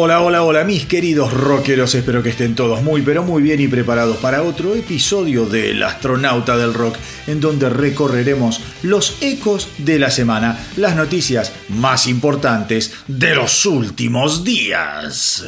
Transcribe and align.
Hola, 0.00 0.20
hola, 0.20 0.44
hola, 0.44 0.62
mis 0.62 0.86
queridos 0.86 1.32
rockeros. 1.32 1.92
Espero 1.96 2.22
que 2.22 2.28
estén 2.28 2.54
todos 2.54 2.82
muy, 2.82 3.02
pero 3.02 3.24
muy 3.24 3.42
bien 3.42 3.60
y 3.60 3.66
preparados 3.66 4.18
para 4.18 4.44
otro 4.44 4.76
episodio 4.76 5.44
del 5.44 5.82
Astronauta 5.82 6.56
del 6.56 6.72
Rock, 6.72 6.94
en 7.26 7.40
donde 7.40 7.68
recorreremos 7.68 8.60
los 8.82 9.20
ecos 9.20 9.68
de 9.78 9.98
la 9.98 10.12
semana, 10.12 10.56
las 10.76 10.94
noticias 10.94 11.52
más 11.68 12.06
importantes 12.06 12.94
de 13.08 13.34
los 13.34 13.66
últimos 13.66 14.44
días. 14.44 15.44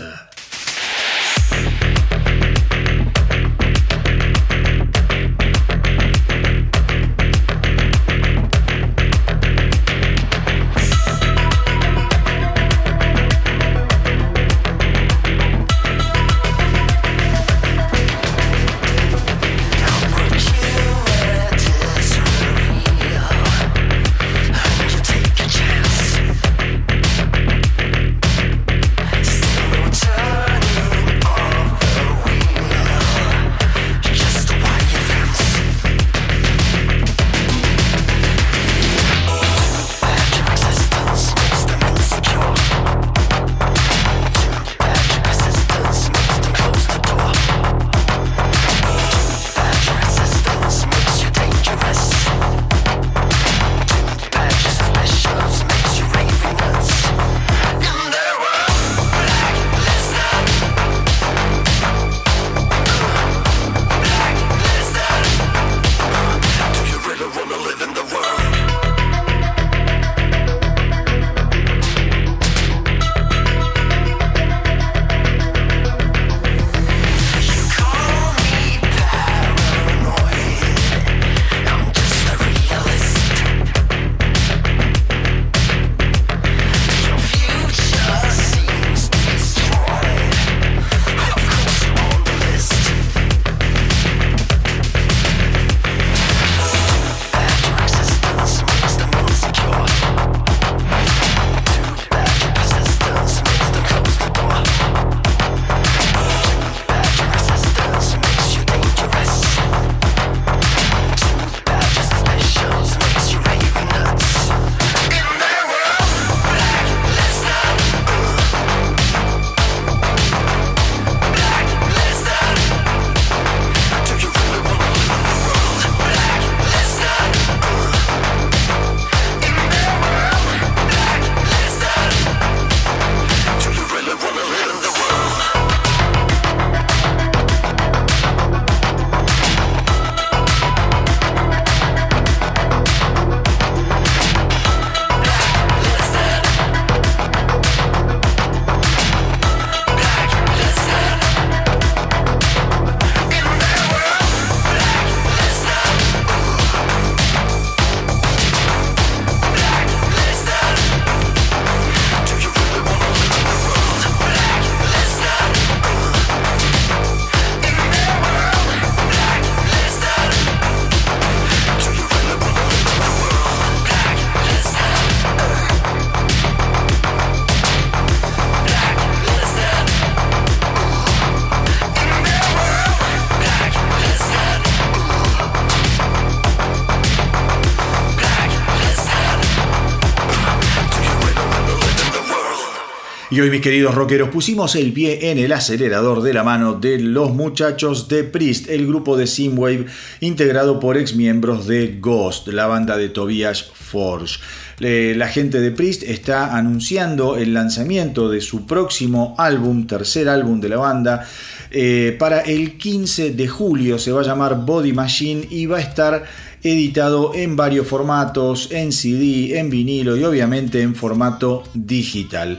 Hoy, 193.43 193.51
mis 193.51 193.61
queridos 193.61 193.95
rockeros, 193.95 194.29
pusimos 194.29 194.75
el 194.77 194.93
pie 194.93 195.31
en 195.31 195.39
el 195.39 195.53
acelerador 195.53 196.21
de 196.21 196.35
la 196.35 196.43
mano 196.43 196.75
de 196.75 196.99
los 196.99 197.33
muchachos 197.33 198.09
de 198.09 198.25
Priest, 198.25 198.69
el 198.69 198.87
grupo 198.87 199.17
de 199.17 199.27
Simwave 199.27 199.87
integrado 200.21 200.79
por 200.79 200.99
ex 200.99 201.15
miembros 201.15 201.67
de 201.67 201.99
Ghost, 202.01 202.49
la 202.49 202.67
banda 202.67 202.97
de 202.97 203.09
Tobias 203.09 203.71
Forge. 203.73 204.41
La 204.79 205.29
gente 205.29 205.61
de 205.61 205.71
Priest 205.71 206.03
está 206.03 206.57
anunciando 206.57 207.37
el 207.37 207.55
lanzamiento 207.55 208.29
de 208.29 208.41
su 208.41 208.67
próximo 208.67 209.35
álbum, 209.39 209.87
tercer 209.87 210.29
álbum 210.29 210.61
de 210.61 210.69
la 210.69 210.77
banda, 210.77 211.27
eh, 211.71 212.17
para 212.19 212.41
el 212.41 212.77
15 212.77 213.33
de 213.33 213.49
julio. 213.49 213.99
Se 213.99 214.13
va 214.13 214.21
a 214.21 214.25
llamar 214.25 214.65
Body 214.67 214.93
Machine 214.93 215.47
y 215.51 215.67
va 215.67 215.79
a 215.79 215.83
estar 215.83 216.25
editado 216.63 217.35
en 217.35 217.57
varios 217.57 217.87
formatos, 217.87 218.69
en 218.71 218.93
CD, 218.93 219.59
en 219.59 219.71
vinilo 219.71 220.17
y 220.17 220.25
obviamente 220.25 220.83
en 220.83 220.95
formato 220.95 221.65
digital. 221.75 222.59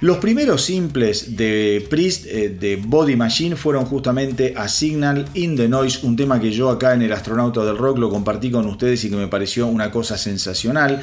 Los 0.00 0.18
primeros 0.18 0.62
simples 0.62 1.36
de 1.36 1.86
Priest 1.88 2.26
eh, 2.26 2.50
de 2.50 2.76
Body 2.76 3.16
Machine 3.16 3.56
fueron 3.56 3.86
justamente 3.86 4.52
A 4.56 4.68
Signal 4.68 5.26
in 5.34 5.56
the 5.56 5.68
Noise, 5.68 6.06
un 6.06 6.16
tema 6.16 6.38
que 6.38 6.50
yo 6.50 6.68
acá 6.68 6.92
en 6.92 7.02
el 7.02 7.12
Astronauta 7.12 7.64
del 7.64 7.78
Rock 7.78 7.98
lo 7.98 8.10
compartí 8.10 8.50
con 8.50 8.66
ustedes 8.66 9.02
y 9.04 9.10
que 9.10 9.16
me 9.16 9.28
pareció 9.28 9.66
una 9.66 9.90
cosa 9.90 10.18
sensacional. 10.18 11.02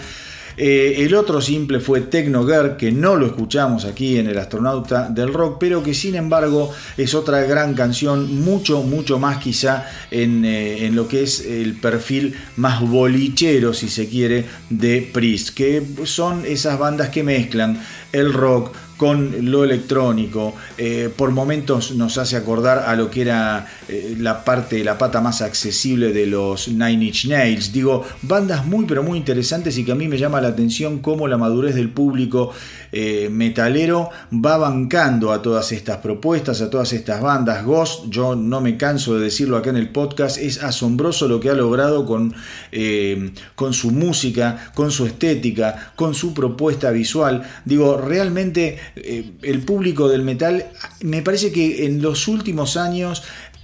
Eh, 0.58 0.96
el 1.00 1.16
otro 1.16 1.42
simple 1.42 1.80
fue 1.80 2.02
Techno 2.02 2.46
Girl, 2.46 2.78
que 2.78 2.92
no 2.92 3.16
lo 3.16 3.26
escuchamos 3.26 3.86
aquí 3.86 4.18
en 4.18 4.28
El 4.28 4.38
Astronauta 4.38 5.10
del 5.10 5.34
Rock, 5.34 5.58
pero 5.60 5.82
que 5.82 5.94
sin 5.94 6.16
embargo 6.16 6.72
es 6.98 7.14
otra 7.14 7.42
gran 7.44 7.74
canción, 7.74 8.42
mucho, 8.42 8.84
mucho 8.84 9.20
más 9.20 9.38
quizá 9.38 9.86
en, 10.12 10.46
eh, 10.46 10.86
en 10.86 10.96
lo 10.96 11.08
que 11.08 11.24
es 11.24 11.46
el 11.46 11.74
perfil 11.74 12.36
más 12.58 12.82
bolichero, 12.82 13.74
si 13.74 13.90
se 13.90 14.08
quiere, 14.08 14.46
de 14.70 15.10
Priest, 15.14 15.50
que 15.50 15.84
son 16.06 16.46
esas 16.46 16.78
bandas 16.78 17.10
que 17.10 17.24
mezclan 17.24 17.82
el 18.12 18.32
rock 18.32 18.76
con 19.04 19.52
lo 19.52 19.66
electrónico. 19.66 20.56
Eh, 20.78 21.10
por 21.14 21.32
momentos 21.32 21.94
nos 21.94 22.18
hace 22.18 22.38
acordar 22.38 22.86
a 22.88 22.96
lo 22.96 23.12
que 23.12 23.24
era 23.24 23.68
eh, 23.90 24.16
la 24.18 24.46
parte, 24.46 24.82
la 24.82 24.98
pata 24.98 25.20
más 25.20 25.42
accesible 25.42 26.14
de 26.14 26.26
los 26.26 26.70
Nine 26.70 27.08
Inch 27.08 27.26
Nails. 27.26 27.74
Digo, 27.74 28.06
bandas 28.22 28.66
muy 28.66 28.86
pero 28.86 29.04
muy 29.04 29.18
interesantes 29.18 29.78
y 29.78 29.84
que 29.84 29.92
a 29.92 29.96
mí 29.96 30.08
me 30.08 30.18
llama 30.18 30.40
la 30.40 30.48
atención 30.48 31.00
cómo 31.00 31.28
la 31.28 31.38
madurez 31.38 31.76
del 31.76 31.90
público 31.90 32.54
eh, 32.96 33.28
metalero 33.32 34.12
va 34.32 34.58
bancando 34.58 35.32
a 35.32 35.42
todas 35.42 35.72
estas 35.72 35.98
propuestas, 35.98 36.62
a 36.62 36.70
todas 36.70 36.94
estas 36.94 37.22
bandas. 37.22 37.66
Ghost, 37.66 38.06
yo 38.10 38.36
no 38.36 38.62
me 38.62 38.78
canso 38.78 39.16
de 39.16 39.24
decirlo 39.24 39.58
acá 39.58 39.72
en 39.72 39.78
el 39.78 39.90
podcast, 39.90 40.38
es 40.38 40.62
asombroso 40.62 41.28
lo 41.28 41.40
que 41.40 41.50
ha 41.50 41.56
logrado 41.56 42.06
con, 42.06 42.36
eh, 42.72 43.34
con 43.56 43.74
su 43.74 43.90
música, 43.90 44.72
con 44.76 44.92
su 44.92 45.08
estética, 45.08 45.94
con 45.96 46.14
su 46.14 46.36
propuesta 46.36 46.92
visual. 46.92 47.42
Digo, 47.66 47.98
realmente 47.98 48.78
eh, 48.96 49.32
el 49.42 49.62
público 49.62 50.08
del 50.08 50.22
metal 50.22 50.68
me 51.02 51.24
parece 51.24 51.52
que 51.52 51.88
en 51.88 52.00
los 52.00 52.28
últimos 52.28 52.78
años 52.78 53.24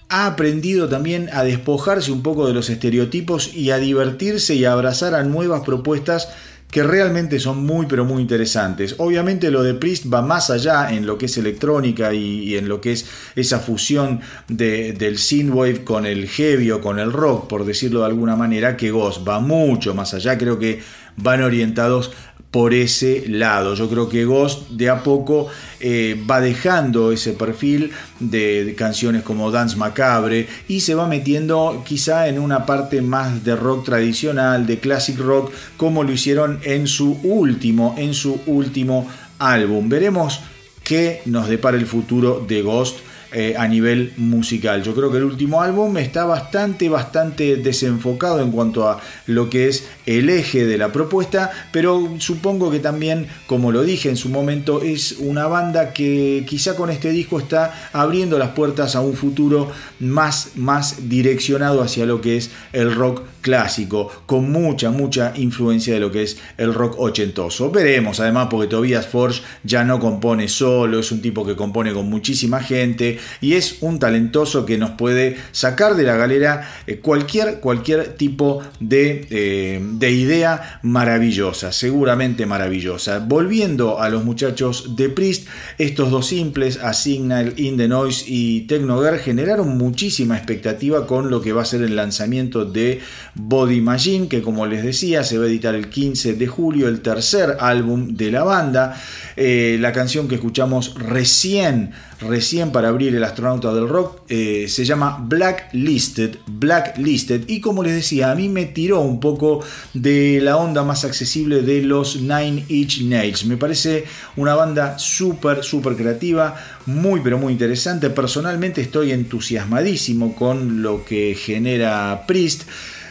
ha 0.09 0.25
aprendido 0.25 0.89
también 0.89 1.29
a 1.33 1.43
despojarse 1.43 2.11
un 2.11 2.23
poco 2.23 2.47
de 2.47 2.53
los 2.55 2.71
estereotipos 2.71 3.53
y 3.53 3.69
a 3.69 3.77
divertirse 3.77 4.55
y 4.55 4.65
a 4.65 4.73
abrazar 4.73 5.13
a 5.13 5.23
nuevas 5.23 5.61
propuestas 5.61 6.29
que 6.71 6.83
realmente 6.83 7.39
son 7.39 7.65
muy 7.65 7.87
pero 7.87 8.05
muy 8.05 8.21
interesantes. 8.21 8.95
Obviamente 8.99 9.49
lo 9.49 9.63
de 9.63 9.73
Priest 9.73 10.05
va 10.13 10.21
más 10.21 10.49
allá 10.49 10.91
en 10.91 11.05
lo 11.05 11.17
que 11.17 11.25
es 11.25 11.37
electrónica 11.37 12.13
y, 12.13 12.55
en 12.57 12.69
lo 12.69 12.79
que 12.79 12.91
es 12.91 13.07
esa 13.35 13.59
fusión 13.59 14.21
de, 14.47 14.93
del 14.93 15.17
synthwave 15.17 15.83
con 15.83 16.05
el 16.05 16.27
heavy 16.27 16.71
o 16.71 16.81
con 16.81 16.99
el 16.99 17.11
rock, 17.11 17.47
por 17.47 17.65
decirlo 17.65 18.01
de 18.01 18.07
alguna 18.07 18.35
manera, 18.35 18.77
que 18.77 18.91
Ghost 18.91 19.27
va 19.27 19.39
mucho 19.39 19.95
más 19.95 20.13
allá, 20.13 20.37
creo 20.37 20.59
que 20.59 20.81
van 21.17 21.41
orientados 21.41 22.11
por 22.51 22.73
ese 22.73 23.25
lado. 23.27 23.75
Yo 23.75 23.89
creo 23.89 24.09
que 24.09 24.25
Ghost 24.25 24.69
de 24.69 24.89
a 24.89 25.03
poco 25.03 25.47
eh, 25.79 26.19
va 26.29 26.41
dejando 26.41 27.11
ese 27.11 27.33
perfil 27.33 27.91
de, 28.19 28.73
canciones 28.77 29.23
como 29.23 29.51
Dance 29.51 29.75
Macabre 29.75 30.47
y 30.67 30.79
se 30.79 30.95
va 30.95 31.07
metiendo 31.07 31.83
quizá 31.85 32.27
en 32.27 32.39
una 32.39 32.65
parte 32.65 33.01
más 33.01 33.43
de 33.43 33.55
rock 33.55 33.85
tradicional, 33.85 34.65
de 34.65 34.79
classic 34.79 35.19
rock, 35.19 35.51
como 35.77 36.03
lo 36.03 36.11
hicieron 36.11 36.59
en 36.63 36.87
su 36.87 37.19
último, 37.23 37.95
en 37.97 38.13
su 38.13 38.41
último 38.47 39.07
álbum. 39.37 39.87
Veremos 39.87 40.39
qué 40.83 41.21
nos 41.25 41.49
depara 41.49 41.77
el 41.77 41.85
futuro 41.85 42.43
de 42.47 42.61
Ghost 42.63 42.97
eh, 43.31 43.53
a 43.57 43.67
nivel 43.67 44.13
musical. 44.17 44.81
Yo 44.81 44.95
creo 44.95 45.11
que 45.11 45.17
el 45.17 45.23
último 45.23 45.61
álbum 45.61 45.95
está 45.97 46.25
bastante, 46.25 46.89
bastante 46.89 47.57
desenfocado 47.57 48.41
en 48.41 48.49
cuanto 48.51 48.89
a 48.89 48.99
lo 49.27 49.51
que 49.51 49.67
es 49.67 49.87
el 50.07 50.31
eje 50.31 50.65
de 50.65 50.79
la 50.79 50.91
propuesta, 50.91 51.51
pero 51.71 52.15
supongo 52.17 52.71
que 52.71 52.79
también, 52.79 53.27
como 53.45 53.71
lo 53.71 53.83
dije 53.83 54.09
en 54.09 54.17
su 54.17 54.29
momento, 54.29 54.81
es 54.81 55.17
una 55.19 55.45
banda 55.45 55.93
que 55.93 56.43
quizá 56.47 56.75
con 56.75 56.89
este 56.89 57.11
disco 57.11 57.37
está 57.37 57.89
abriendo 57.93 58.39
las 58.39 58.49
puertas 58.49 58.95
a 58.95 59.01
un 59.01 59.13
futuro 59.13 59.71
más, 59.99 60.53
más 60.55 61.07
direccionado 61.07 61.83
hacia 61.83 62.07
lo 62.07 62.21
que 62.21 62.37
es 62.37 62.49
el 62.73 62.95
rock 62.95 63.21
clásico, 63.41 64.11
con 64.25 64.51
mucha, 64.51 64.89
mucha 64.89 65.33
influencia 65.35 65.93
de 65.93 65.99
lo 65.99 66.11
que 66.11 66.23
es 66.23 66.39
el 66.57 66.73
rock 66.73 66.95
ochentoso. 66.99 67.69
Veremos, 67.69 68.19
además, 68.19 68.47
porque 68.49 68.67
Tobias 68.67 69.05
Forge 69.05 69.43
ya 69.63 69.83
no 69.83 69.99
compone 69.99 70.47
solo, 70.47 70.99
es 70.99 71.11
un 71.11 71.21
tipo 71.21 71.45
que 71.45 71.55
compone 71.55 71.93
con 71.93 72.09
muchísima 72.09 72.61
gente 72.61 73.18
y 73.41 73.53
es 73.53 73.77
un 73.81 73.99
talentoso 73.99 74.65
que 74.65 74.77
nos 74.77 74.91
puede 74.91 75.37
sacar 75.51 75.95
de 75.95 76.03
la 76.03 76.15
galera 76.15 76.69
eh, 76.87 76.99
cualquier, 76.99 77.59
cualquier 77.59 78.15
tipo 78.15 78.61
de, 78.79 79.27
eh, 79.29 79.79
de 79.81 80.11
idea 80.11 80.79
maravillosa, 80.83 81.71
seguramente 81.71 82.45
maravillosa. 82.45 83.19
Volviendo 83.19 83.99
a 83.99 84.09
los 84.09 84.23
muchachos 84.23 84.95
de 84.95 85.09
Priest, 85.09 85.47
estos 85.77 86.11
dos 86.11 86.27
simples, 86.27 86.79
Asignal, 86.81 87.53
In 87.57 87.77
the 87.77 87.87
Noise 87.87 88.25
y 88.27 88.61
Technogar, 88.61 89.19
generaron 89.19 89.77
muchísima 89.77 90.37
expectativa 90.37 91.07
con 91.07 91.29
lo 91.29 91.41
que 91.41 91.53
va 91.53 91.61
a 91.61 91.65
ser 91.65 91.81
el 91.81 91.95
lanzamiento 91.95 92.65
de 92.65 92.99
Body 93.35 93.81
Machine, 93.81 94.27
que 94.27 94.41
como 94.41 94.65
les 94.65 94.83
decía, 94.83 95.23
se 95.23 95.37
va 95.37 95.45
a 95.45 95.47
editar 95.47 95.75
el 95.75 95.89
15 95.89 96.33
de 96.33 96.47
julio, 96.47 96.87
el 96.87 97.01
tercer 97.01 97.57
álbum 97.59 98.15
de 98.15 98.31
la 98.31 98.43
banda. 98.43 98.99
Eh, 99.35 99.77
la 99.79 99.91
canción 99.91 100.27
que 100.27 100.35
escuchamos 100.35 100.95
recién, 100.95 101.91
recién 102.21 102.71
para 102.71 102.89
abrir 102.89 103.15
el 103.15 103.23
astronauta 103.23 103.73
del 103.73 103.87
rock, 103.87 104.21
eh, 104.27 104.65
se 104.67 104.83
llama 104.83 105.17
Blacklisted, 105.21 106.37
Blacklisted. 106.47 107.43
Y 107.47 107.61
como 107.61 107.83
les 107.83 107.93
decía, 107.93 108.31
a 108.31 108.35
mí 108.35 108.49
me 108.49 108.65
tiró 108.65 109.01
un 109.01 109.19
poco 109.19 109.63
de 109.93 110.39
la 110.41 110.57
onda 110.57 110.83
más 110.83 111.05
accesible 111.05 111.61
de 111.61 111.81
los 111.81 112.17
Nine 112.21 112.65
Inch 112.67 113.01
Nails. 113.03 113.45
Me 113.45 113.57
parece 113.57 114.05
una 114.35 114.55
banda 114.55 114.99
súper, 114.99 115.63
súper 115.63 115.95
creativa, 115.95 116.55
muy, 116.85 117.21
pero 117.21 117.37
muy 117.37 117.53
interesante. 117.53 118.09
Personalmente 118.09 118.81
estoy 118.81 119.11
entusiasmadísimo 119.11 120.35
con 120.35 120.81
lo 120.81 121.05
que 121.05 121.35
genera 121.35 122.25
Priest. 122.27 122.63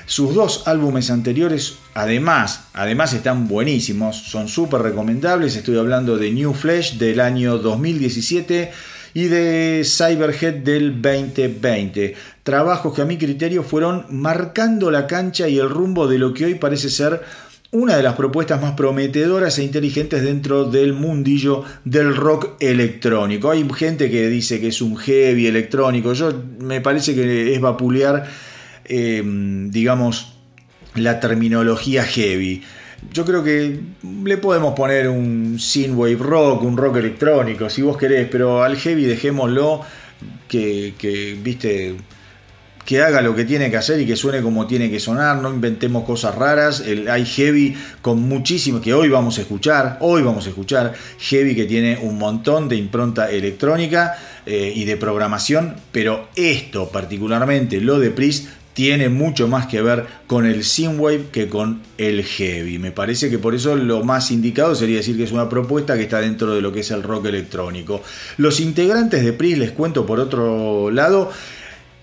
Sus 0.05 0.35
dos 0.35 0.63
álbumes 0.67 1.11
anteriores, 1.11 1.77
además, 1.93 2.69
además 2.73 3.13
están 3.13 3.47
buenísimos, 3.47 4.17
son 4.17 4.49
súper 4.49 4.81
recomendables. 4.81 5.55
Estoy 5.55 5.77
hablando 5.77 6.17
de 6.17 6.31
New 6.31 6.55
Flesh 6.55 6.97
del 6.97 7.21
año 7.21 7.59
2017 7.59 8.71
y 9.15 9.25
de 9.25 9.83
Cyberhead 9.85 10.55
del 10.55 11.01
2020. 11.01 12.15
Trabajos 12.43 12.95
que 12.95 13.03
a 13.03 13.05
mi 13.05 13.19
criterio 13.19 13.63
fueron 13.63 14.07
marcando 14.11 14.91
la 14.91 15.07
cancha 15.07 15.49
y 15.49 15.59
el 15.59 15.69
rumbo 15.69 16.07
de 16.07 16.19
lo 16.19 16.35
que 16.35 16.47
hoy 16.47 16.55
parece 16.55 16.91
ser 16.91 17.23
una 17.71 17.97
de 17.97 18.03
las 18.03 18.15
propuestas 18.15 18.63
más 18.63 18.73
prometedoras 18.73 19.59
e 19.59 19.65
inteligentes 19.65 20.23
dentro 20.23 20.65
del 20.65 20.95
mundillo 20.95 21.65
del 21.85 22.17
rock 22.17 22.57
electrónico. 22.61 23.51
Hay 23.51 23.69
gente 23.75 24.11
que 24.11 24.29
dice 24.29 24.61
que 24.61 24.69
es 24.69 24.81
un 24.81 24.97
heavy 24.97 25.47
electrónico, 25.47 26.15
yo 26.15 26.33
me 26.61 26.81
parece 26.81 27.15
que 27.15 27.55
es 27.55 27.61
vapulear 27.61 28.27
Em, 28.89 29.71
digamos, 29.71 30.33
la 30.95 31.21
terminología 31.21 32.05
heavy. 32.05 32.63
Yo 33.13 33.25
creo 33.25 33.43
que 33.43 33.81
le 34.25 34.37
podemos 34.39 34.75
poner 34.75 35.09
un 35.09 35.59
synthwave 35.59 36.17
rock, 36.17 36.63
un 36.63 36.77
rock 36.77 36.97
electrónico, 36.97 37.71
si 37.71 37.83
vos 37.83 37.97
querés, 37.97 38.29
pero 38.31 38.63
al 38.63 38.77
heavy 38.77 39.05
dejémoslo 39.05 39.83
que, 40.49 41.39
viste, 41.43 41.97
que 42.85 43.03
haga 43.03 43.21
lo 43.21 43.35
que 43.35 43.45
tiene 43.45 43.71
que 43.71 43.77
hacer 43.77 44.01
y 44.01 44.07
que 44.07 44.17
suene 44.17 44.43
como 44.43 44.67
tiene 44.67 44.91
que 44.91 44.99
sonar, 44.99 45.37
no 45.37 45.51
inventemos 45.51 46.05
cosas 46.05 46.35
raras. 46.35 46.81
El, 46.81 47.09
hay 47.09 47.25
heavy 47.25 47.77
con 48.03 48.21
muchísimo, 48.21 48.81
que 48.81 48.95
hoy 48.95 49.09
vamos 49.09 49.39
a 49.39 49.43
escuchar, 49.43 49.99
hoy 50.01 50.23
vamos 50.23 50.47
a 50.47 50.49
escuchar, 50.49 50.95
heavy 51.19 51.55
que 51.55 51.67
tiene 51.67 51.99
un 52.03 52.19
montón 52.19 52.69
de 52.69 52.77
impronta 52.77 53.31
electrónica 53.31 54.17
eh, 54.45 54.73
y 54.75 54.85
de 54.85 54.97
programación, 54.97 55.77
pero 55.93 56.29
esto 56.35 56.89
particularmente, 56.89 57.81
lo 57.81 57.99
de 57.99 58.11
Priest, 58.11 58.49
tiene 58.79 59.09
mucho 59.09 59.49
más 59.49 59.67
que 59.67 59.83
ver 59.83 60.07
con 60.29 60.47
el 60.47 60.63
synthwave 60.63 61.31
que 61.33 61.49
con 61.49 61.83
el 61.99 62.23
heavy. 62.23 62.79
Me 62.79 62.93
parece 62.93 63.29
que 63.29 63.37
por 63.37 63.57
eso 63.57 63.75
lo 63.75 64.05
más 64.05 64.31
indicado 64.31 64.77
sería 64.77 64.99
decir 64.99 65.17
que 65.17 65.25
es 65.25 65.33
una 65.33 65.49
propuesta 65.49 65.97
que 65.97 66.05
está 66.05 66.21
dentro 66.21 66.55
de 66.55 66.61
lo 66.61 66.71
que 66.71 66.79
es 66.79 66.93
el 66.93 67.03
rock 67.03 67.27
electrónico. 67.27 68.01
Los 68.37 68.61
integrantes 68.61 69.25
de 69.25 69.33
Priest, 69.33 69.59
les 69.59 69.73
cuento 69.73 70.07
por 70.07 70.21
otro 70.21 70.93
lado, 70.93 71.33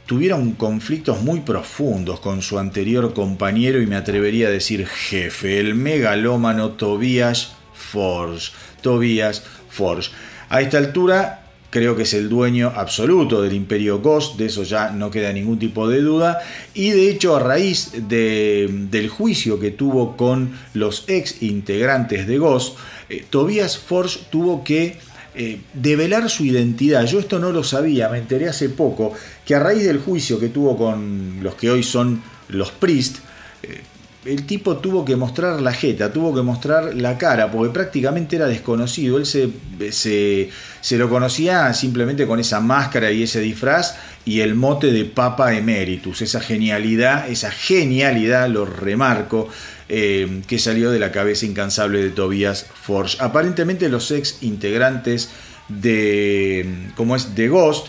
tuvieron 0.06 0.52
conflictos 0.52 1.22
muy 1.22 1.40
profundos 1.40 2.20
con 2.20 2.42
su 2.42 2.60
anterior 2.60 3.14
compañero 3.14 3.82
y 3.82 3.88
me 3.88 3.96
atrevería 3.96 4.50
a 4.50 4.52
decir 4.52 4.86
jefe, 4.86 5.62
el 5.62 5.76
megalómano 5.76 6.72
Tobias 6.72 7.54
Forge. 7.74 8.52
Tobias 8.82 9.44
Forge. 9.70 10.12
A 10.50 10.60
esta 10.60 10.78
altura 10.78 11.45
creo 11.76 11.94
que 11.94 12.04
es 12.04 12.14
el 12.14 12.30
dueño 12.30 12.72
absoluto 12.74 13.42
del 13.42 13.52
imperio 13.52 14.00
Ghost, 14.00 14.38
de 14.38 14.46
eso 14.46 14.64
ya 14.64 14.92
no 14.92 15.12
queda 15.12 15.34
ningún 15.34 15.60
tipo 15.60 15.90
de 15.90 16.00
duda, 16.00 16.40
y 16.74 16.92
de 16.92 17.10
hecho 17.10 17.36
a 17.36 17.42
raíz 17.42 17.92
del 18.08 19.10
juicio 19.10 19.60
que 19.60 19.72
tuvo 19.72 20.16
con 20.16 20.58
los 20.74 21.04
ex 21.08 21.42
integrantes 21.42 22.28
de 22.28 22.38
Ghost, 22.38 22.78
eh, 23.10 23.26
Tobias 23.30 23.78
Forge 23.78 24.22
tuvo 24.30 24.64
que 24.64 24.96
eh, 25.36 25.60
develar 25.74 26.30
su 26.30 26.46
identidad. 26.46 27.06
Yo 27.08 27.20
esto 27.20 27.40
no 27.40 27.52
lo 27.52 27.62
sabía, 27.62 28.08
me 28.08 28.20
enteré 28.20 28.48
hace 28.48 28.70
poco, 28.70 29.12
que 29.46 29.54
a 29.54 29.60
raíz 29.60 29.84
del 29.84 30.00
juicio 30.00 30.40
que 30.40 30.48
tuvo 30.48 30.78
con 30.78 31.44
los 31.44 31.56
que 31.56 31.72
hoy 31.72 31.84
son 31.84 32.24
los 32.48 32.72
Priest, 32.72 33.18
eh, 33.64 33.82
el 34.26 34.46
tipo 34.46 34.78
tuvo 34.78 35.06
que 35.06 35.16
mostrar 35.16 35.62
la 35.62 35.72
jeta, 35.72 36.12
tuvo 36.12 36.34
que 36.34 36.42
mostrar 36.42 36.96
la 36.96 37.18
cara, 37.18 37.52
porque 37.52 37.72
prácticamente 37.72 38.36
era 38.36 38.48
desconocido. 38.48 39.18
Él 39.18 39.26
se, 39.26 39.50
se, 39.92 40.98
lo 40.98 41.10
conocía 41.10 41.74
simplemente 41.74 42.26
con 42.26 42.40
esa 42.40 42.60
máscara 42.60 43.12
y 43.12 43.24
ese 43.24 43.40
disfraz 43.40 43.96
y 44.26 44.40
el 44.40 44.56
mote 44.56 44.92
de 44.92 45.06
Papa 45.06 45.54
Emeritus, 45.54 46.24
esa 46.24 46.40
genialidad, 46.40 47.30
esa 47.30 47.52
genialidad, 47.52 48.50
lo 48.50 48.66
remarco, 48.66 49.48
eh, 49.90 50.42
que 50.48 50.58
salió 50.58 50.90
de 50.90 50.98
la 50.98 51.12
cabeza 51.12 51.46
incansable 51.46 52.02
de 52.02 52.10
Tobias 52.10 52.66
Forge. 52.74 53.18
Aparentemente 53.20 53.90
los 53.90 54.10
ex 54.10 54.40
integrantes 54.42 55.30
de, 55.70 56.90
como 56.96 57.16
es, 57.16 57.36
de 57.36 57.48
Ghost, 57.48 57.88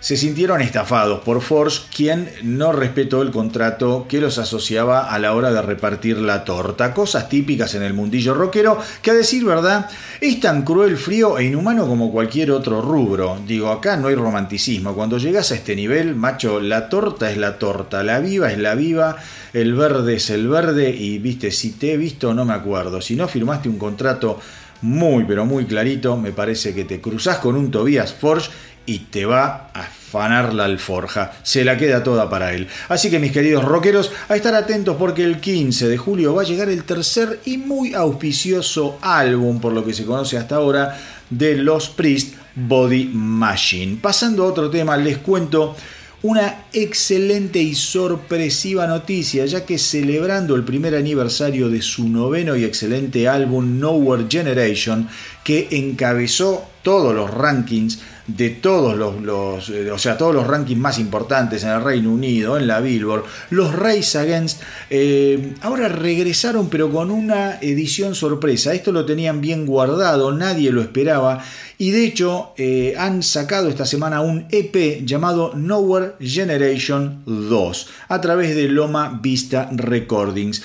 se 0.00 0.16
sintieron 0.16 0.62
estafados 0.62 1.20
por 1.20 1.42
Force, 1.42 1.82
quien 1.94 2.30
no 2.42 2.72
respetó 2.72 3.20
el 3.20 3.30
contrato 3.30 4.06
que 4.08 4.20
los 4.20 4.38
asociaba 4.38 5.12
a 5.12 5.18
la 5.18 5.34
hora 5.34 5.52
de 5.52 5.60
repartir 5.60 6.16
la 6.16 6.44
torta. 6.44 6.94
Cosas 6.94 7.28
típicas 7.28 7.74
en 7.74 7.82
el 7.82 7.92
mundillo 7.92 8.32
rockero 8.32 8.78
que 9.02 9.10
a 9.10 9.14
decir 9.14 9.44
verdad 9.44 9.90
es 10.20 10.40
tan 10.40 10.62
cruel, 10.62 10.96
frío 10.96 11.38
e 11.38 11.44
inhumano 11.44 11.86
como 11.86 12.10
cualquier 12.10 12.50
otro 12.50 12.80
rubro. 12.80 13.38
Digo, 13.46 13.70
acá 13.70 13.98
no 13.98 14.08
hay 14.08 14.14
romanticismo. 14.14 14.94
Cuando 14.94 15.18
llegas 15.18 15.52
a 15.52 15.56
este 15.56 15.76
nivel, 15.76 16.14
macho, 16.14 16.60
la 16.60 16.88
torta 16.88 17.30
es 17.30 17.36
la 17.36 17.58
torta, 17.58 18.02
la 18.02 18.20
viva 18.20 18.50
es 18.50 18.58
la 18.58 18.74
viva, 18.74 19.16
el 19.52 19.74
verde 19.74 20.16
es 20.16 20.30
el 20.30 20.48
verde 20.48 20.90
y 20.90 21.18
viste, 21.18 21.50
si 21.50 21.72
te 21.72 21.92
he 21.92 21.96
visto 21.98 22.32
no 22.32 22.46
me 22.46 22.54
acuerdo. 22.54 23.02
Si 23.02 23.16
no 23.16 23.28
firmaste 23.28 23.68
un 23.68 23.78
contrato 23.78 24.40
muy 24.82 25.24
pero 25.24 25.44
muy 25.44 25.66
clarito, 25.66 26.16
me 26.16 26.32
parece 26.32 26.74
que 26.74 26.84
te 26.84 27.00
cruzas 27.00 27.38
con 27.38 27.56
un 27.56 27.70
Tobias 27.70 28.14
Forge 28.14 28.50
y 28.90 28.98
te 28.98 29.24
va 29.24 29.70
a 29.72 29.82
afanar 29.82 30.52
la 30.52 30.64
alforja, 30.64 31.30
se 31.44 31.64
la 31.64 31.76
queda 31.76 32.02
toda 32.02 32.28
para 32.28 32.52
él. 32.52 32.66
Así 32.88 33.08
que 33.08 33.20
mis 33.20 33.30
queridos 33.30 33.64
rockeros, 33.64 34.10
a 34.28 34.34
estar 34.34 34.52
atentos 34.52 34.96
porque 34.96 35.22
el 35.22 35.38
15 35.38 35.86
de 35.86 35.96
julio 35.96 36.34
va 36.34 36.42
a 36.42 36.44
llegar 36.44 36.68
el 36.68 36.82
tercer 36.82 37.38
y 37.44 37.56
muy 37.56 37.94
auspicioso 37.94 38.98
álbum, 39.00 39.60
por 39.60 39.72
lo 39.72 39.84
que 39.84 39.94
se 39.94 40.04
conoce 40.04 40.36
hasta 40.38 40.56
ahora, 40.56 40.98
de 41.30 41.54
los 41.54 41.88
Priest 41.90 42.34
Body 42.56 43.12
Machine. 43.14 43.98
Pasando 44.02 44.42
a 44.42 44.48
otro 44.48 44.68
tema, 44.70 44.96
les 44.96 45.18
cuento 45.18 45.76
una 46.22 46.64
excelente 46.72 47.60
y 47.60 47.76
sorpresiva 47.76 48.88
noticia, 48.88 49.46
ya 49.46 49.64
que 49.64 49.78
celebrando 49.78 50.56
el 50.56 50.64
primer 50.64 50.96
aniversario 50.96 51.70
de 51.70 51.80
su 51.80 52.08
noveno 52.08 52.56
y 52.56 52.64
excelente 52.64 53.28
álbum 53.28 53.78
Nowhere 53.78 54.26
Generation, 54.28 55.08
que 55.44 55.68
encabezó 55.70 56.64
todos 56.82 57.14
los 57.14 57.30
rankings 57.30 58.00
de 58.36 58.50
todos 58.50 58.96
los, 58.96 59.68
eh, 59.70 59.90
o 59.90 59.98
sea, 59.98 60.16
todos 60.16 60.34
los 60.34 60.46
rankings 60.46 60.80
más 60.80 60.98
importantes 60.98 61.64
en 61.64 61.70
el 61.70 61.82
Reino 61.82 62.10
Unido, 62.10 62.56
en 62.56 62.66
la 62.66 62.80
Billboard, 62.80 63.24
los 63.50 63.74
Race 63.74 64.18
Against 64.18 64.62
eh, 64.88 65.54
ahora 65.62 65.88
regresaron 65.88 66.68
pero 66.68 66.90
con 66.90 67.10
una 67.10 67.58
edición 67.60 68.14
sorpresa. 68.14 68.72
Esto 68.74 68.92
lo 68.92 69.04
tenían 69.04 69.40
bien 69.40 69.66
guardado, 69.66 70.32
nadie 70.32 70.70
lo 70.70 70.82
esperaba 70.82 71.42
y 71.78 71.90
de 71.90 72.04
hecho 72.04 72.52
eh, 72.56 72.94
han 72.98 73.22
sacado 73.22 73.68
esta 73.68 73.86
semana 73.86 74.20
un 74.20 74.46
EP 74.50 75.04
llamado 75.04 75.52
Nowhere 75.54 76.12
Generation 76.20 77.22
2 77.26 77.88
a 78.08 78.20
través 78.20 78.54
de 78.54 78.68
Loma 78.68 79.18
Vista 79.22 79.68
Recordings. 79.72 80.62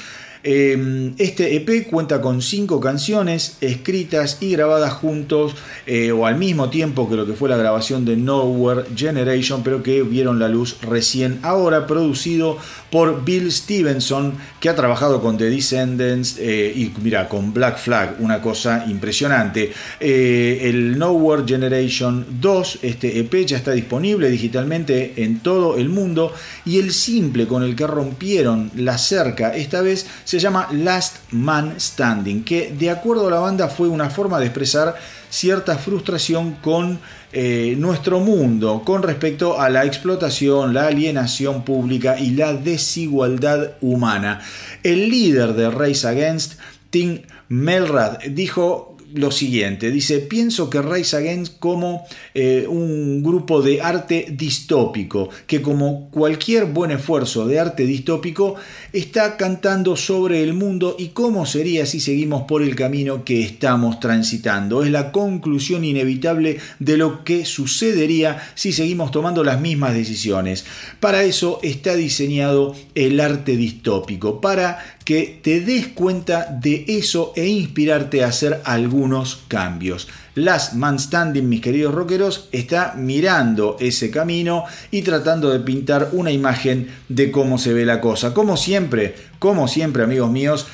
Em, 0.48 1.16
este 1.18 1.56
EP 1.56 1.88
cuenta 1.88 2.22
con 2.22 2.40
cinco 2.40 2.80
canciones 2.80 3.58
escritas 3.62 4.38
y 4.42 4.52
grabadas 4.52 4.94
juntos 4.94 5.56
eh, 5.88 6.12
o 6.12 6.28
al 6.28 6.38
mismo 6.38 6.70
tiempo 6.70 7.10
que 7.10 7.16
lo 7.16 7.26
que 7.26 7.34
fue 7.34 7.50
la 7.50 7.58
grabación 7.58 8.06
de 8.06 8.16
Nowhere 8.16 8.84
Generation, 8.96 9.64
pero 9.64 9.82
que 9.82 10.04
vieron 10.04 10.38
la 10.38 10.48
luz 10.48 10.78
recién 10.84 11.40
ahora, 11.42 11.88
producido 11.88 12.60
por 12.92 13.26
Bill 13.26 13.52
Stevenson, 13.52 14.36
que 14.60 14.70
ha 14.70 14.76
trabajado 14.76 15.20
con 15.20 15.36
The 15.36 15.50
Descendants 15.50 16.38
eh, 16.40 16.72
y 16.76 16.94
mira, 17.02 17.28
con 17.28 17.52
Black 17.52 17.80
Flag, 17.80 18.18
una 18.20 18.40
cosa 18.40 18.86
impresionante. 18.88 19.74
Eh, 20.00 20.60
el 20.62 21.00
Nowhere 21.00 21.44
Generation 21.48 22.24
2, 22.40 22.80
este 22.84 23.20
EP 23.20 23.34
ya 23.48 23.58
está 23.58 23.72
disponible 23.72 24.30
digitalmente 24.30 25.24
en 25.24 25.40
todo 25.40 25.76
el 25.76 25.90
mundo 25.90 26.32
y 26.66 26.78
el 26.78 26.94
simple 26.94 27.48
con 27.48 27.64
el 27.64 27.76
que 27.76 27.88
rompieron 27.88 28.70
la 28.76 29.00
cerca 29.00 29.56
esta 29.56 29.82
vez 29.82 30.06
se 30.24 30.35
se 30.36 30.42
llama 30.42 30.68
Last 30.74 31.32
Man 31.32 31.76
Standing, 31.80 32.44
que 32.44 32.74
de 32.78 32.90
acuerdo 32.90 33.28
a 33.28 33.32
la 33.32 33.40
banda 33.40 33.70
fue 33.70 33.88
una 33.88 34.10
forma 34.10 34.38
de 34.38 34.48
expresar 34.48 34.96
cierta 35.30 35.78
frustración 35.78 36.56
con 36.56 37.00
eh, 37.32 37.76
nuestro 37.78 38.20
mundo 38.20 38.82
con 38.86 39.02
respecto 39.02 39.62
a 39.62 39.70
la 39.70 39.86
explotación, 39.86 40.74
la 40.74 40.88
alienación 40.88 41.64
pública 41.64 42.20
y 42.20 42.32
la 42.32 42.54
desigualdad 42.54 43.76
humana. 43.80 44.42
El 44.84 45.10
líder 45.10 45.54
de 45.54 45.72
Race 45.72 46.06
Against, 46.06 46.60
Tim 46.90 47.22
Melrad, 47.48 48.20
dijo 48.30 48.95
lo 49.16 49.32
siguiente. 49.32 49.92
Dice, 49.92 50.20
pienso 50.20 50.70
que 50.70 50.82
Rise 50.82 51.18
Against 51.18 51.60
como 51.60 52.06
eh, 52.34 52.66
un 52.68 53.24
grupo 53.24 53.62
de 53.62 53.82
arte 53.82 54.28
distópico, 54.30 55.30
que 55.48 55.62
como 55.62 56.10
cualquier 56.12 56.66
buen 56.66 56.92
esfuerzo 56.92 57.48
de 57.48 57.60
arte 57.60 57.86
distópico, 57.86 58.56
está 58.94 59.38
cantando 59.38 59.96
sobre 59.96 60.44
el 60.44 60.54
mundo 60.54 60.96
y 61.00 61.10
cómo 61.10 61.46
sería 61.46 61.86
si 61.86 62.00
seguimos 62.00 62.44
por 62.44 62.62
el 62.62 62.76
camino 62.76 63.24
que 63.24 63.42
estamos 63.42 64.00
transitando. 64.00 64.84
Es 64.84 64.92
la 64.92 65.12
conclusión 65.12 65.86
inevitable 65.86 66.60
de 66.80 66.98
lo 66.98 67.24
que 67.24 67.46
sucedería 67.46 68.38
si 68.56 68.74
seguimos 68.74 69.12
tomando 69.12 69.44
las 69.44 69.62
mismas 69.62 69.94
decisiones. 69.94 70.66
Para 71.00 71.24
eso 71.24 71.60
está 71.64 71.96
diseñado 71.96 72.76
el 72.96 73.20
arte 73.20 73.56
distópico, 73.56 74.42
para 74.42 74.95
que 75.06 75.40
te 75.44 75.62
des 75.62 75.88
cuenta 75.90 76.48
de 76.52 76.84
eso 76.88 77.32
e 77.36 77.46
inspirarte 77.46 78.24
a 78.24 78.28
hacer 78.28 78.60
algunos 78.66 79.44
cambios. 79.48 80.08
Last 80.34 80.74
Man 80.74 81.00
Standing, 81.00 81.48
mis 81.48 81.62
queridos 81.62 81.94
rockeros, 81.94 82.50
está 82.52 82.96
mirando 82.98 83.78
ese 83.80 84.10
camino 84.10 84.66
y 84.90 85.04
tratando 85.04 85.52
de 85.52 85.60
pintar 85.60 86.10
una 86.12 86.32
imagen 86.32 86.90
de 87.08 87.32
cómo 87.32 87.60
se 87.60 87.74
ve 87.74 87.86
la 87.86 88.02
cosa. 88.02 88.34
Como 88.34 88.58
siempre, 88.58 89.16
como 89.38 89.68
siempre, 89.68 90.04
amigos 90.04 90.32
míos, 90.32 90.66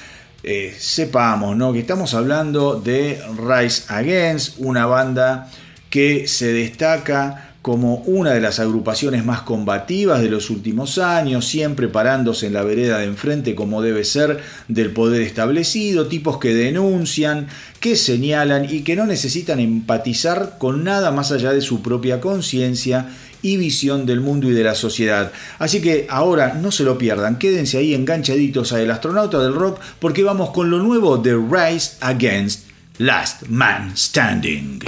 eh, 0.43 0.73
sepamos 0.79 1.55
¿no? 1.57 1.73
que 1.73 1.79
estamos 1.79 2.13
hablando 2.13 2.79
de 2.79 3.21
Rise 3.38 3.83
Against, 3.89 4.55
una 4.59 4.85
banda 4.85 5.51
que 5.89 6.27
se 6.29 6.53
destaca 6.53 7.50
como 7.62 7.98
una 8.08 8.32
de 8.32 8.41
las 8.41 8.60
agrupaciones 8.60 9.24
más 9.24 9.41
combativas 9.41 10.22
de 10.22 10.30
los 10.30 10.50
últimos 10.50 10.98
años, 10.98 11.48
siempre 11.48 11.88
parándose 11.88 12.48
en 12.48 12.53
la 12.53 12.63
vereda 12.63 12.98
de 12.98 13.06
enfrente 13.06 13.53
como 13.53 13.82
debe 13.82 14.03
ser 14.03 14.39
del 14.68 14.91
poder 14.91 15.22
establecido, 15.22 16.08
tipos 16.08 16.39
que 16.39 16.56
denuncian, 16.56 17.48
que 17.80 17.96
señalan 17.96 18.65
y 18.65 18.82
que 18.82 18.96
no 18.96 19.06
necesitan 19.06 19.60
empatizar 19.60 20.56
con 20.58 20.84
nada 20.84 21.12
más 21.12 21.32
allá 21.32 21.51
de 21.51 21.62
su 21.62 21.84
propia 21.84 22.20
conciencia 22.20 23.10
y 23.44 23.58
visión 23.58 24.06
del 24.06 24.22
mundo 24.22 24.50
y 24.50 24.53
de 24.53 24.63
la 24.63 24.75
sociedad. 24.75 25.32
Así 25.60 25.82
que 25.82 26.08
ahora 26.10 26.53
no 26.53 26.72
se 26.72 26.84
lo 26.84 26.98
pierdan, 26.98 27.38
quédense 27.38 27.77
ahí 27.77 27.94
enganchaditos 27.94 28.74
a 28.74 28.82
El 28.82 28.91
Astronauta 28.91 29.39
del 29.39 29.53
Rock 29.53 29.80
porque 30.00 30.24
vamos 30.24 30.50
con 30.50 30.72
lo 30.72 30.80
nuevo 30.80 31.18
de 31.18 31.36
Rise 31.36 31.98
Against 32.01 32.72
Last 32.98 33.44
Man 33.48 33.96
Standing. 33.96 34.80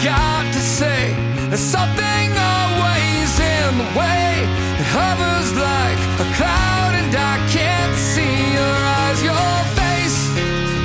Forgot 0.00 0.50
to 0.52 0.60
say 0.60 1.12
there's 1.48 1.60
something 1.60 2.28
always 2.32 3.30
in 3.38 3.70
the 3.82 3.88
way. 3.98 4.48
It 4.80 4.88
hovers 4.96 5.48
like 5.68 6.00
a 6.24 6.26
cloud, 6.38 6.92
and 7.00 7.12
I 7.14 7.36
can't 7.52 7.94
see 8.12 8.36
your 8.58 8.76
eyes, 9.00 9.22
your 9.22 9.56
face. 9.80 10.18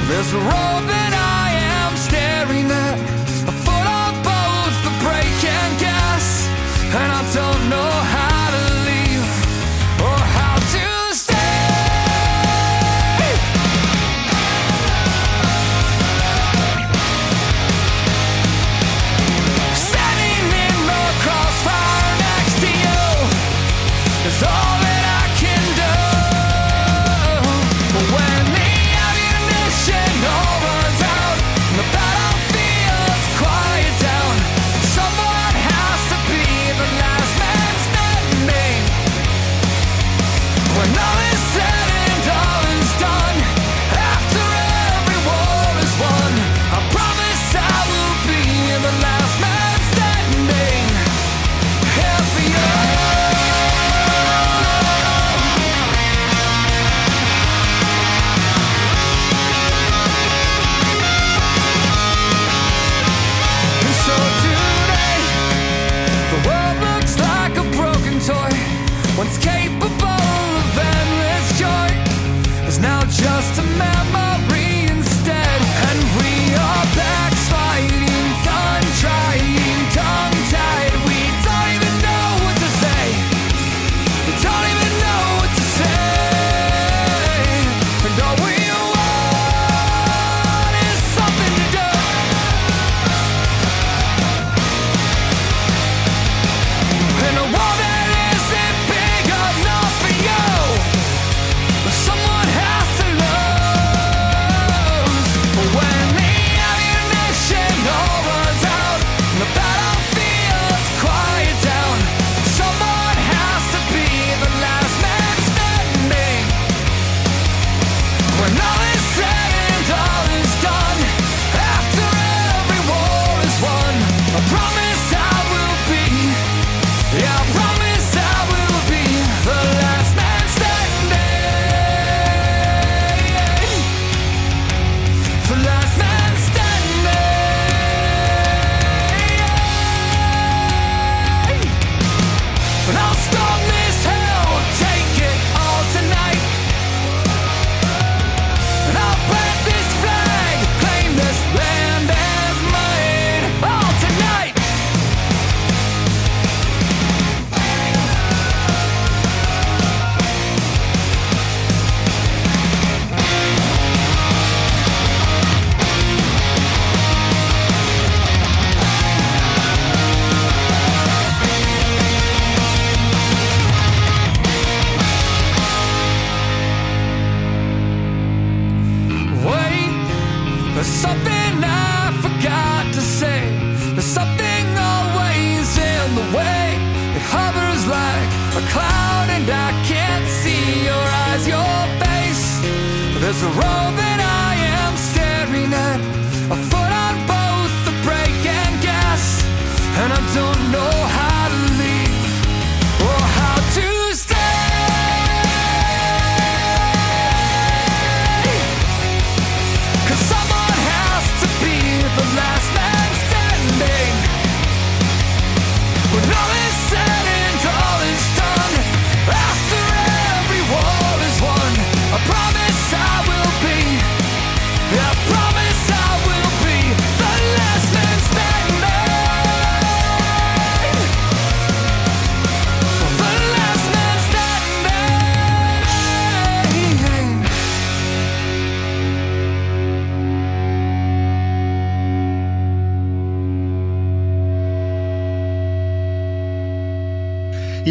There's 0.10 0.32
a 0.34 0.42
road 0.52 0.84
that 0.92 1.15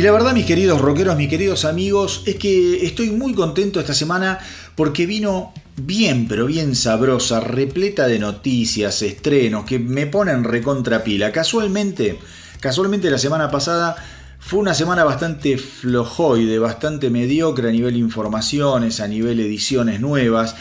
la 0.05 0.13
verdad, 0.13 0.35
mis 0.35 0.45
queridos 0.45 0.83
rockeros, 0.83 1.17
mis 1.17 1.31
queridos 1.31 1.65
amigos, 1.65 2.25
es 2.27 2.35
que 2.35 2.85
estoy 2.85 3.09
muy 3.09 3.33
contento 3.33 3.81
esta 3.81 3.95
semana 3.95 4.39
porque 4.75 5.07
vino 5.07 5.55
bien, 5.77 6.29
pero 6.29 6.45
bien 6.45 6.77
sabrosa, 6.77 7.41
repleta 7.41 8.07
de 8.07 8.19
noticias, 8.19 9.01
estrenos, 9.01 9.65
que 9.65 9.79
me 9.79 10.07
ponen 10.07 10.45
recontrapila. 10.45 11.33
Casualmente, 11.33 12.19
casualmente 12.61 13.11
la 13.11 13.17
semana 13.17 13.51
pasada 13.51 13.97
fue 14.39 14.59
una 14.59 14.75
semana 14.75 15.05
bastante 15.05 15.57
flojoide, 15.57 16.59
bastante 16.59 17.09
mediocre 17.09 17.71
a 17.71 17.73
nivel 17.73 17.97
informaciones, 17.97 19.01
a 19.01 19.09
nivel 19.09 19.41
ediciones 19.41 20.03
nuevas 20.03 20.55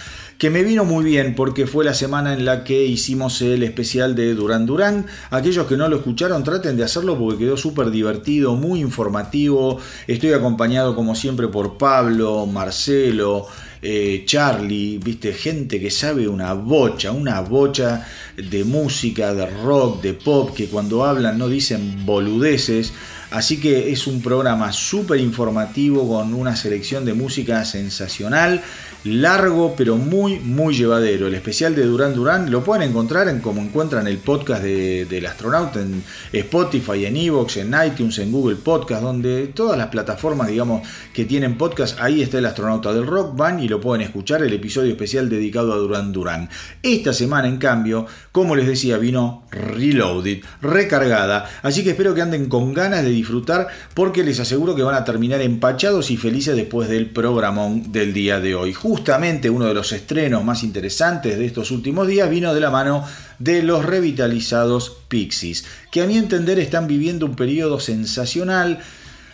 que 0.44 0.50
me 0.50 0.62
vino 0.62 0.84
muy 0.84 1.06
bien 1.06 1.36
porque 1.36 1.68
fue 1.68 1.86
la 1.86 1.94
semana 1.94 2.34
en 2.34 2.44
la 2.44 2.66
que 2.66 2.86
hicimos 2.86 3.42
el 3.42 3.64
especial 3.64 4.14
de 4.14 4.36
Durán 4.36 4.66
Durán. 4.66 5.06
Aquellos 5.30 5.68
que 5.68 5.78
no 5.78 5.88
lo 5.88 5.96
escucharon 5.96 6.44
traten 6.44 6.76
de 6.76 6.84
hacerlo 6.84 7.18
porque 7.18 7.46
quedó 7.46 7.56
súper 7.56 7.92
divertido, 7.92 8.58
muy 8.58 8.82
informativo. 8.82 9.80
Estoy 10.06 10.34
acompañado 10.34 10.98
como 10.98 11.16
siempre 11.16 11.48
por 11.48 11.78
Pablo, 11.78 12.46
Marcelo, 12.46 13.48
eh, 13.82 14.24
Charlie, 14.26 14.98
viste, 14.98 15.32
gente 15.32 15.80
que 15.80 15.90
sabe 15.90 16.28
una 16.28 16.52
bocha, 16.52 17.14
una 17.14 17.40
bocha 17.40 18.06
de 18.36 18.66
música, 18.66 19.34
de 19.34 19.46
rock, 19.46 20.02
de 20.02 20.14
pop, 20.14 20.54
que 20.54 20.68
cuando 20.68 21.06
hablan 21.06 21.38
no 21.38 21.48
dicen 21.48 22.06
boludeces. 22.06 22.92
Así 23.32 23.60
que 23.60 23.92
es 23.92 24.08
un 24.08 24.22
programa 24.22 24.74
súper 24.74 25.20
informativo 25.20 26.08
con 26.08 26.34
una 26.34 26.56
selección 26.56 27.04
de 27.06 27.14
música 27.14 27.66
sensacional 27.66 28.62
largo 29.04 29.76
pero 29.76 29.98
muy 29.98 30.40
muy 30.40 30.74
llevadero. 30.76 31.28
El 31.28 31.36
especial 31.36 31.76
de 31.76 31.84
Durán 31.84 32.14
Durán 32.14 32.52
lo 32.52 32.64
pueden 32.64 32.90
encontrar 32.90 33.28
en 33.28 33.40
como 33.40 33.62
encuentran 33.62 34.08
el 34.08 34.18
podcast 34.18 34.64
de, 34.64 35.06
del 35.06 35.26
astronauta 35.26 35.82
en 35.82 36.04
Spotify, 36.32 37.06
en 37.06 37.18
Evox, 37.18 37.58
en 37.58 37.76
iTunes, 37.86 38.18
en 38.20 38.32
Google 38.32 38.56
Podcast, 38.56 39.04
donde 39.04 39.48
todas 39.48 39.78
las 39.78 39.88
plataformas 39.88 40.48
digamos 40.48 40.88
que 41.14 41.26
tienen 41.26 41.58
podcast, 41.58 42.00
ahí 42.00 42.22
está 42.22 42.38
el 42.38 42.46
astronauta 42.46 42.94
del 42.94 43.06
rock, 43.06 43.36
van 43.36 43.62
y 43.62 43.68
lo 43.68 43.82
pueden 43.82 44.02
escuchar 44.02 44.42
el 44.44 44.54
episodio 44.54 44.92
especial 44.92 45.30
dedicado 45.30 45.74
a 45.74 45.78
Durán 45.78 46.12
Durán. 46.14 46.50
Esta 46.82 47.14
semana 47.14 47.48
en 47.48 47.58
cambio, 47.58 48.06
como 48.32 48.56
les 48.56 48.68
decía, 48.68 48.98
vino 48.98 49.44
reloaded, 49.52 50.44
recargada, 50.62 51.50
así 51.62 51.84
que 51.84 51.92
espero 51.92 52.14
que 52.14 52.22
anden 52.22 52.48
con 52.48 52.74
ganas 52.74 53.04
de 53.04 53.10
disfrutar 53.10 53.68
porque 53.94 54.24
les 54.24 54.40
aseguro 54.40 54.76
que 54.76 54.84
van 54.84 54.96
a 54.96 55.04
terminar 55.04 55.42
empachados 55.42 56.10
y 56.12 56.18
felices 56.18 56.56
después 56.56 56.90
del 56.90 57.08
programón 57.08 57.92
del 57.92 58.14
día 58.14 58.40
de 58.40 58.56
hoy 58.56 58.74
justamente 58.94 59.50
uno 59.50 59.66
de 59.66 59.74
los 59.74 59.92
estrenos 59.92 60.44
más 60.44 60.62
interesantes 60.62 61.36
de 61.36 61.48
estos 61.48 61.72
últimos 61.72 62.08
días 62.08 62.30
vino 62.30 62.54
de 62.54 62.60
la 62.60 62.70
mano 62.70 63.04
de 63.40 63.64
los 63.64 63.84
revitalizados 63.84 64.98
Pixies, 65.08 65.66
que 65.92 66.04
a 66.04 66.06
mi 66.06 66.16
entender 66.16 66.60
están 66.60 66.86
viviendo 66.86 67.26
un 67.26 67.36
periodo 67.36 67.80
sensacional, 67.80 68.84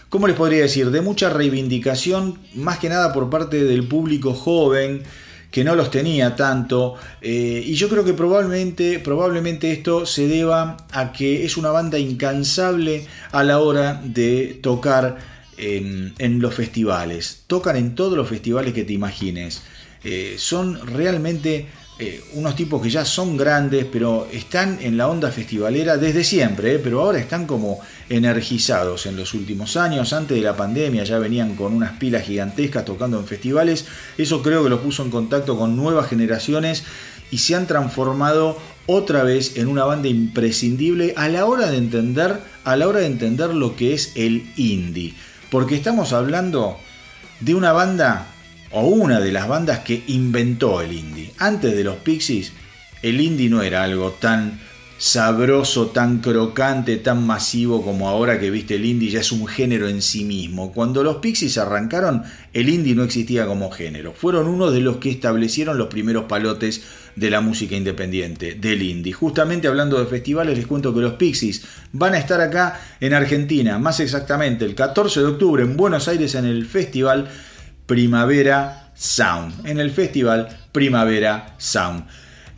¿cómo 0.08 0.28
les 0.28 0.38
podría 0.38 0.62
decir? 0.62 0.92
De 0.92 1.02
mucha 1.02 1.30
reivindicación, 1.30 2.40
más 2.56 2.80
que 2.80 2.88
nada 2.88 3.12
por 3.12 3.30
parte 3.30 3.66
del 3.66 3.86
público 3.86 4.34
joven, 4.34 5.04
que 5.52 5.66
no 5.66 5.76
los 5.76 5.92
tenía 5.92 6.38
tanto, 6.38 6.96
eh, 7.20 7.62
y 7.66 7.74
yo 7.74 7.90
creo 7.90 8.06
que 8.06 8.14
probablemente, 8.14 9.00
probablemente 9.00 9.74
esto 9.74 10.06
se 10.06 10.30
deba 10.30 10.78
a 10.94 11.12
que 11.12 11.44
es 11.44 11.58
una 11.58 11.72
banda 11.72 12.00
incansable 12.00 13.08
a 13.34 13.44
la 13.44 13.60
hora 13.60 14.00
de 14.06 14.58
tocar 14.64 15.18
en, 15.60 16.40
los 16.40 16.54
festivales, 16.54 17.44
tocan 17.48 17.76
en 17.76 17.96
todos 17.96 18.18
los 18.18 18.28
festivales 18.28 18.74
que 18.74 18.84
te 18.84 18.94
imagines. 18.94 19.62
Eh, 20.04 20.36
son 20.38 20.88
realmente 20.88 21.68
eh, 22.02 22.24
unos 22.36 22.56
tipos 22.56 22.82
que 22.82 22.90
ya 22.90 23.04
son 23.04 23.36
grandes, 23.36 23.86
pero 23.92 24.26
están 24.32 24.80
en 24.82 24.96
la 24.96 25.10
onda 25.10 25.32
festivalera 25.32 25.98
desde 25.98 26.24
siempre, 26.24 26.76
eh, 26.76 26.80
pero 26.80 27.02
ahora 27.02 27.20
están 27.20 27.46
como 27.46 27.82
energizados 28.08 29.06
en 29.06 29.18
los 29.18 29.34
últimos 29.34 29.76
años. 29.76 30.14
Antes 30.14 30.38
de 30.38 30.44
la 30.44 30.56
pandemia 30.56 31.04
ya 31.04 31.20
venían 31.20 31.56
con 31.56 31.74
unas 31.74 31.98
pilas 31.98 32.24
gigantescas 32.24 32.86
tocando 32.86 33.20
en 33.20 33.28
festivales. 33.28 33.86
Eso 34.18 34.42
creo 34.42 34.64
que 34.64 34.70
los 34.70 34.80
puso 34.80 35.04
en 35.04 35.12
contacto 35.12 35.58
con 35.58 35.76
nuevas 35.76 36.08
generaciones 36.08 36.86
y 37.32 37.40
se 37.40 37.56
han 37.56 37.68
transformado 37.68 38.58
otra 38.86 39.24
vez 39.24 39.58
en 39.58 39.68
una 39.68 39.84
banda 39.84 40.08
imprescindible 40.08 41.14
a 41.18 41.28
la 41.28 41.46
hora 41.46 41.70
de 41.70 41.78
entender, 41.78 42.40
a 42.64 42.78
la 42.78 42.88
hora 42.88 43.02
de 43.02 43.08
entender 43.08 43.54
lo 43.54 43.76
que 43.76 43.94
es 43.94 44.14
el 44.16 44.50
indie 44.56 45.14
porque 45.50 45.76
estamos 45.76 46.14
hablando 46.14 46.80
de 47.40 47.56
una 47.56 47.72
banda 47.72 48.28
o 48.72 48.82
una 48.88 49.20
de 49.20 49.32
las 49.32 49.48
bandas 49.48 49.80
que 49.80 50.04
inventó 50.08 50.82
el 50.82 50.94
indie. 50.94 51.34
Antes 51.38 51.76
de 51.76 51.84
los 51.84 51.98
Pixies, 51.98 52.52
el 53.02 53.22
indie 53.22 53.50
no 53.50 53.62
era 53.62 53.84
algo 53.84 54.12
tan 54.12 54.60
sabroso, 55.00 55.88
tan 55.88 56.20
crocante, 56.20 56.98
tan 56.98 57.26
masivo 57.26 57.84
como 57.84 58.10
ahora 58.10 58.38
que 58.38 58.52
viste 58.52 58.76
el 58.76 58.84
indie 58.84 59.10
ya 59.10 59.22
es 59.22 59.32
un 59.32 59.48
género 59.48 59.88
en 59.88 60.02
sí 60.02 60.26
mismo. 60.26 60.74
Cuando 60.74 61.04
los 61.04 61.18
Pixies 61.18 61.58
arrancaron, 61.58 62.24
el 62.54 62.68
indie 62.68 62.96
no 62.96 63.04
existía 63.04 63.48
como 63.48 63.72
género. 63.72 64.14
Fueron 64.14 64.48
uno 64.48 64.72
de 64.72 64.82
los 64.82 64.98
que 64.98 65.10
establecieron 65.10 65.78
los 65.78 65.88
primeros 65.88 66.26
palotes 66.26 66.84
de 67.16 67.30
la 67.30 67.40
música 67.40 67.78
independiente, 67.78 68.56
del 68.56 68.82
indie. 68.82 69.14
Justamente 69.14 69.70
hablando 69.70 69.98
de 69.98 70.06
festivales, 70.06 70.58
les 70.58 70.68
cuento 70.68 70.94
que 70.94 71.00
los 71.00 71.14
Pixies 71.14 71.64
van 71.94 72.14
a 72.14 72.20
estar 72.20 72.42
acá 72.42 72.82
en 73.00 73.14
Argentina, 73.14 73.80
más 73.80 74.02
exactamente 74.02 74.66
el 74.66 74.76
14 74.76 75.22
de 75.22 75.26
octubre 75.28 75.64
en 75.64 75.78
Buenos 75.78 76.10
Aires 76.10 76.36
en 76.36 76.44
el 76.44 76.66
festival 76.66 77.30
Primavera 77.86 78.92
Sound. 78.96 79.66
En 79.66 79.80
el 79.80 79.92
festival 79.92 80.50
Primavera 80.74 81.56
Sound. 81.58 82.04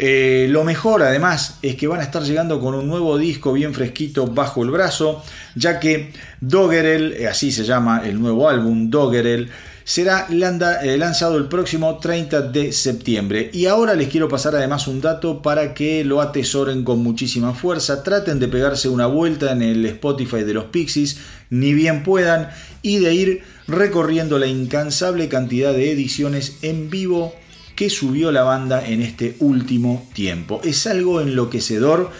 Eh, 0.03 0.47
lo 0.49 0.63
mejor 0.63 1.03
además 1.03 1.59
es 1.61 1.75
que 1.75 1.85
van 1.85 1.99
a 1.99 2.03
estar 2.03 2.23
llegando 2.23 2.59
con 2.59 2.73
un 2.73 2.87
nuevo 2.87 3.19
disco 3.19 3.53
bien 3.53 3.71
fresquito 3.71 4.25
bajo 4.25 4.63
el 4.63 4.71
brazo, 4.71 5.23
ya 5.53 5.79
que 5.79 6.11
Doggerel, 6.39 7.13
eh, 7.13 7.27
así 7.27 7.51
se 7.51 7.63
llama 7.63 8.01
el 8.03 8.19
nuevo 8.19 8.49
álbum 8.49 8.89
Doggerel, 8.89 9.51
será 9.83 10.25
eh, 10.27 10.97
lanzado 10.97 11.37
el 11.37 11.45
próximo 11.45 11.99
30 11.99 12.41
de 12.41 12.71
septiembre. 12.71 13.51
Y 13.53 13.67
ahora 13.67 13.93
les 13.93 14.07
quiero 14.07 14.27
pasar 14.27 14.55
además 14.55 14.87
un 14.87 15.01
dato 15.01 15.43
para 15.43 15.75
que 15.75 16.03
lo 16.03 16.19
atesoren 16.19 16.83
con 16.83 17.03
muchísima 17.03 17.53
fuerza. 17.53 18.01
Traten 18.01 18.39
de 18.39 18.47
pegarse 18.47 18.89
una 18.89 19.05
vuelta 19.05 19.51
en 19.51 19.61
el 19.61 19.85
Spotify 19.85 20.41
de 20.43 20.55
los 20.55 20.65
Pixies, 20.65 21.17
ni 21.51 21.75
bien 21.75 22.01
puedan, 22.01 22.49
y 22.81 22.97
de 22.97 23.13
ir 23.13 23.43
recorriendo 23.67 24.39
la 24.39 24.47
incansable 24.47 25.29
cantidad 25.29 25.73
de 25.73 25.91
ediciones 25.91 26.57
en 26.63 26.89
vivo 26.89 27.35
que 27.81 27.89
subió 27.89 28.31
la 28.31 28.43
banda 28.43 28.87
en 28.87 29.01
este 29.01 29.37
último 29.39 30.07
tiempo. 30.13 30.61
Es 30.63 30.85
algo 30.85 31.19
enloquecedor 31.19 32.11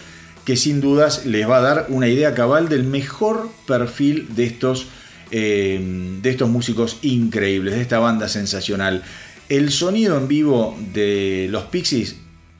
que 0.43 0.57
sin 0.57 0.81
dudas 0.81 1.27
les 1.27 1.47
va 1.47 1.57
a 1.57 1.61
dar 1.61 1.85
una 1.89 2.07
idea 2.07 2.33
cabal 2.33 2.67
del 2.67 2.83
mejor 2.83 3.47
perfil 3.67 4.33
de 4.33 4.45
estos, 4.45 4.87
eh, 5.29 6.17
de 6.19 6.29
estos 6.31 6.49
músicos 6.49 6.97
increíbles, 7.03 7.75
de 7.75 7.81
esta 7.81 7.99
banda 7.99 8.27
sensacional. 8.27 9.03
El 9.49 9.69
sonido 9.69 10.17
en 10.17 10.27
vivo 10.27 10.75
de 10.95 11.47
los 11.51 11.65
Pixies, 11.65 12.15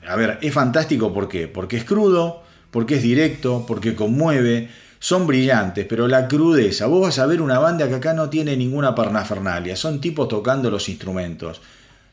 a 0.06 0.14
ver, 0.14 0.38
es 0.40 0.54
fantástico 0.54 1.12
¿por 1.12 1.28
qué? 1.28 1.48
porque 1.48 1.78
es 1.78 1.84
crudo, 1.84 2.44
porque 2.70 2.94
es 2.98 3.02
directo, 3.02 3.64
porque 3.66 3.96
conmueve, 3.96 4.70
son 5.00 5.26
brillantes, 5.26 5.86
pero 5.88 6.06
la 6.06 6.28
crudeza, 6.28 6.86
vos 6.86 7.02
vas 7.02 7.18
a 7.18 7.26
ver 7.26 7.42
una 7.42 7.58
banda 7.58 7.88
que 7.88 7.96
acá 7.96 8.14
no 8.14 8.30
tiene 8.30 8.56
ninguna 8.56 8.94
parnafernalia, 8.94 9.74
son 9.74 10.00
tipos 10.00 10.28
tocando 10.28 10.70
los 10.70 10.88
instrumentos 10.88 11.60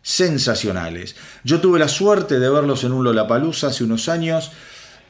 sensacionales. 0.02 1.16
Yo 1.44 1.60
tuve 1.60 1.80
la 1.80 1.88
suerte 1.88 2.40
de 2.40 2.50
verlos 2.50 2.84
en 2.84 2.94
un 2.94 3.04
Lollapalooza 3.04 3.68
hace 3.68 3.84
unos 3.84 4.10
años 4.10 4.52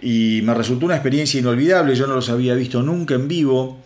y 0.02 0.42
me 0.44 0.54
resultó 0.54 0.86
una 0.86 0.96
experiencia 0.96 1.40
inolvidable, 1.40 1.96
yo 1.96 2.08
no 2.08 2.16
los 2.16 2.30
había 2.30 2.56
visto 2.56 2.82
nunca 2.82 3.16
en 3.16 3.28
vivo. 3.28 3.80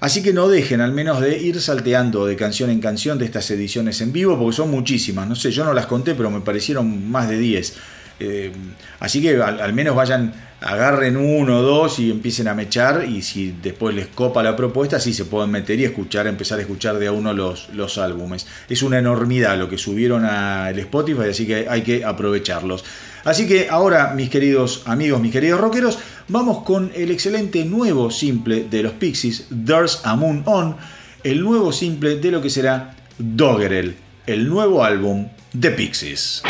Así 0.00 0.22
que 0.22 0.32
no 0.32 0.48
dejen 0.48 0.80
al 0.80 0.92
menos 0.92 1.20
de 1.20 1.38
ir 1.38 1.60
salteando 1.60 2.24
de 2.24 2.36
canción 2.36 2.70
en 2.70 2.80
canción 2.80 3.18
de 3.18 3.24
estas 3.24 3.50
ediciones 3.50 4.00
en 4.00 4.12
vivo, 4.12 4.38
porque 4.38 4.56
son 4.56 4.70
muchísimas. 4.70 5.28
No 5.28 5.34
sé, 5.34 5.50
yo 5.50 5.64
no 5.64 5.74
las 5.74 5.86
conté, 5.86 6.14
pero 6.14 6.30
me 6.30 6.40
parecieron 6.40 7.10
más 7.10 7.28
de 7.28 7.38
10. 7.38 7.74
Eh, 8.20 8.52
así 9.00 9.22
que 9.22 9.40
al, 9.40 9.72
menos 9.72 9.94
vayan, 9.94 10.32
agarren 10.60 11.16
uno 11.16 11.58
o 11.58 11.62
dos 11.62 11.98
y 11.98 12.10
empiecen 12.10 12.48
a 12.48 12.54
mechar. 12.54 13.04
Y 13.08 13.22
si 13.22 13.54
después 13.62 13.94
les 13.94 14.08
copa 14.08 14.42
la 14.42 14.56
propuesta, 14.56 15.00
sí 15.00 15.12
se 15.12 15.24
pueden 15.24 15.50
meter 15.50 15.78
y 15.78 15.84
escuchar, 15.84 16.26
empezar 16.26 16.58
a 16.58 16.62
escuchar 16.62 16.98
de 16.98 17.06
a 17.06 17.12
uno 17.12 17.32
los, 17.32 17.68
los 17.70 17.98
álbumes. 17.98 18.46
Es 18.68 18.82
una 18.82 18.98
enormidad 18.98 19.58
lo 19.58 19.68
que 19.68 19.78
subieron 19.78 20.24
al 20.24 20.78
Spotify, 20.78 21.30
así 21.30 21.46
que 21.46 21.66
hay 21.68 21.82
que 21.82 22.04
aprovecharlos. 22.04 22.84
Así 23.24 23.46
que 23.46 23.68
ahora, 23.68 24.14
mis 24.14 24.30
queridos 24.30 24.82
amigos, 24.86 25.20
mis 25.20 25.32
queridos 25.32 25.60
rockeros, 25.60 25.98
vamos 26.28 26.62
con 26.64 26.90
el 26.94 27.10
excelente 27.10 27.64
nuevo 27.64 28.10
simple 28.10 28.64
de 28.64 28.82
los 28.82 28.92
Pixies, 28.92 29.48
There's 29.66 30.00
a 30.04 30.14
Moon 30.16 30.42
On, 30.46 30.76
el 31.24 31.42
nuevo 31.42 31.72
simple 31.72 32.16
de 32.16 32.30
lo 32.30 32.40
que 32.40 32.50
será 32.50 32.96
Doggerel, 33.18 33.96
el 34.26 34.48
nuevo 34.48 34.84
álbum 34.84 35.28
de 35.52 35.70
Pixies. 35.72 36.42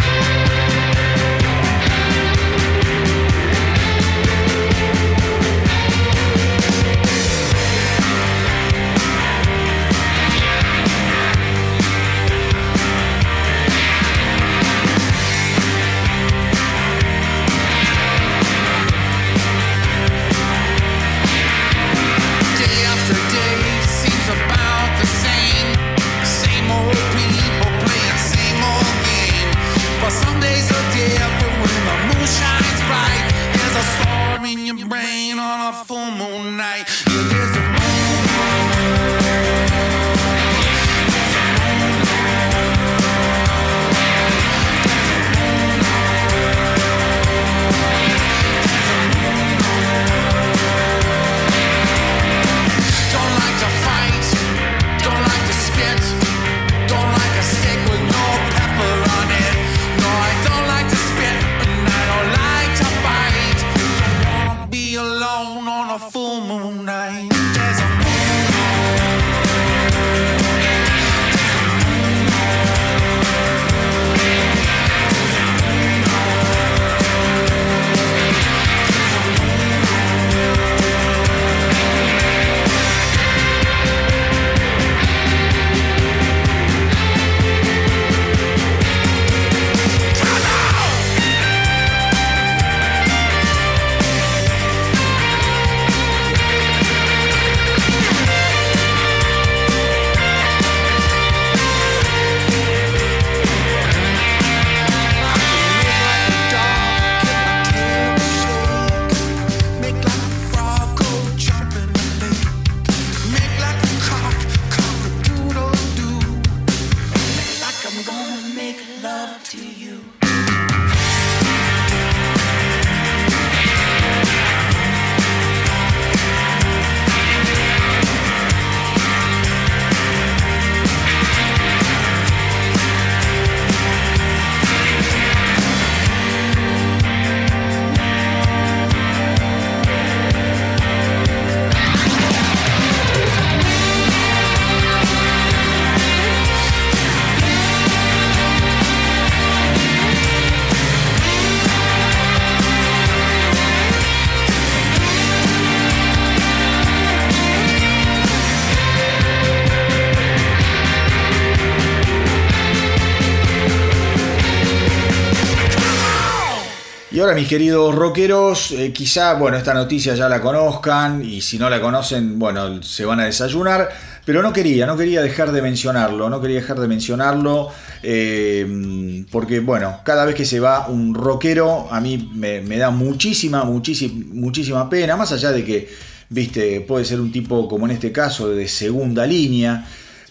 Mis 167.35 167.49
queridos 167.49 167.95
rockeros, 167.95 168.73
eh, 168.73 168.93
quizá, 168.93 169.35
bueno, 169.35 169.57
esta 169.57 169.75
noticia 169.75 170.15
ya 170.15 170.29
la 170.29 170.41
conozcan 170.41 171.25
y 171.25 171.41
si 171.41 171.59
no 171.59 171.69
la 171.69 171.81
conocen, 171.81 172.39
bueno, 172.39 172.83
se 172.83 173.05
van 173.05 173.21
a 173.21 173.25
desayunar, 173.25 173.89
pero 174.25 174.43
no 174.43 174.53
quería, 174.53 174.87
no 174.87 174.97
quería 174.97 175.23
dejar 175.23 175.53
de 175.53 175.63
mencionarlo, 175.63 176.31
no 176.31 176.41
quería 176.41 176.61
dejar 176.61 176.79
de 176.81 176.89
mencionarlo, 176.89 177.71
eh, 178.03 179.25
porque, 179.31 179.61
bueno, 179.61 180.01
cada 180.05 180.25
vez 180.25 180.35
que 180.35 180.45
se 180.45 180.61
va 180.61 180.89
un 180.89 181.15
rockero, 181.15 181.89
a 181.91 182.01
mí 182.01 182.31
me, 182.35 182.61
me 182.61 182.77
da 182.79 182.91
muchísima, 182.91 183.65
muchísima, 183.65 184.25
muchísima 184.33 184.89
pena, 184.89 185.17
más 185.17 185.33
allá 185.33 185.53
de 185.53 185.65
que, 185.65 185.89
viste, 186.29 186.81
puede 186.83 187.05
ser 187.05 187.21
un 187.21 187.33
tipo 187.33 187.69
como 187.69 187.87
en 187.87 187.93
este 187.93 188.13
caso 188.13 188.49
de 188.49 188.69
segunda 188.69 189.27
línea, 189.27 189.87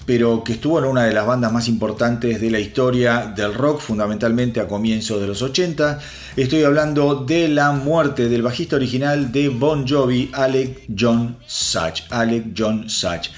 pero 0.08 0.42
que 0.42 0.54
estuvo 0.54 0.80
en 0.80 0.86
una 0.86 1.04
de 1.04 1.14
las 1.14 1.28
bandas 1.28 1.52
más 1.52 1.68
importantes 1.68 2.40
de 2.40 2.50
la 2.50 2.62
historia 2.62 3.34
del 3.36 3.54
rock, 3.54 3.82
fundamentalmente 3.82 4.62
a 4.62 4.68
comienzos 4.68 5.20
de 5.20 5.28
los 5.28 5.42
80. 5.42 6.00
Estoy 6.38 6.64
hablando 6.64 7.26
de 7.26 7.50
la 7.50 7.74
muerte 7.74 8.30
del 8.30 8.42
bajista 8.42 8.78
original 8.78 9.34
de 9.34 9.50
Bon 9.50 9.86
Jovi, 9.86 10.32
Alec 10.34 10.84
John 10.98 11.36
Such. 11.46 12.04
Alec 12.10 12.54
John 12.58 12.90
Such. 12.90 13.32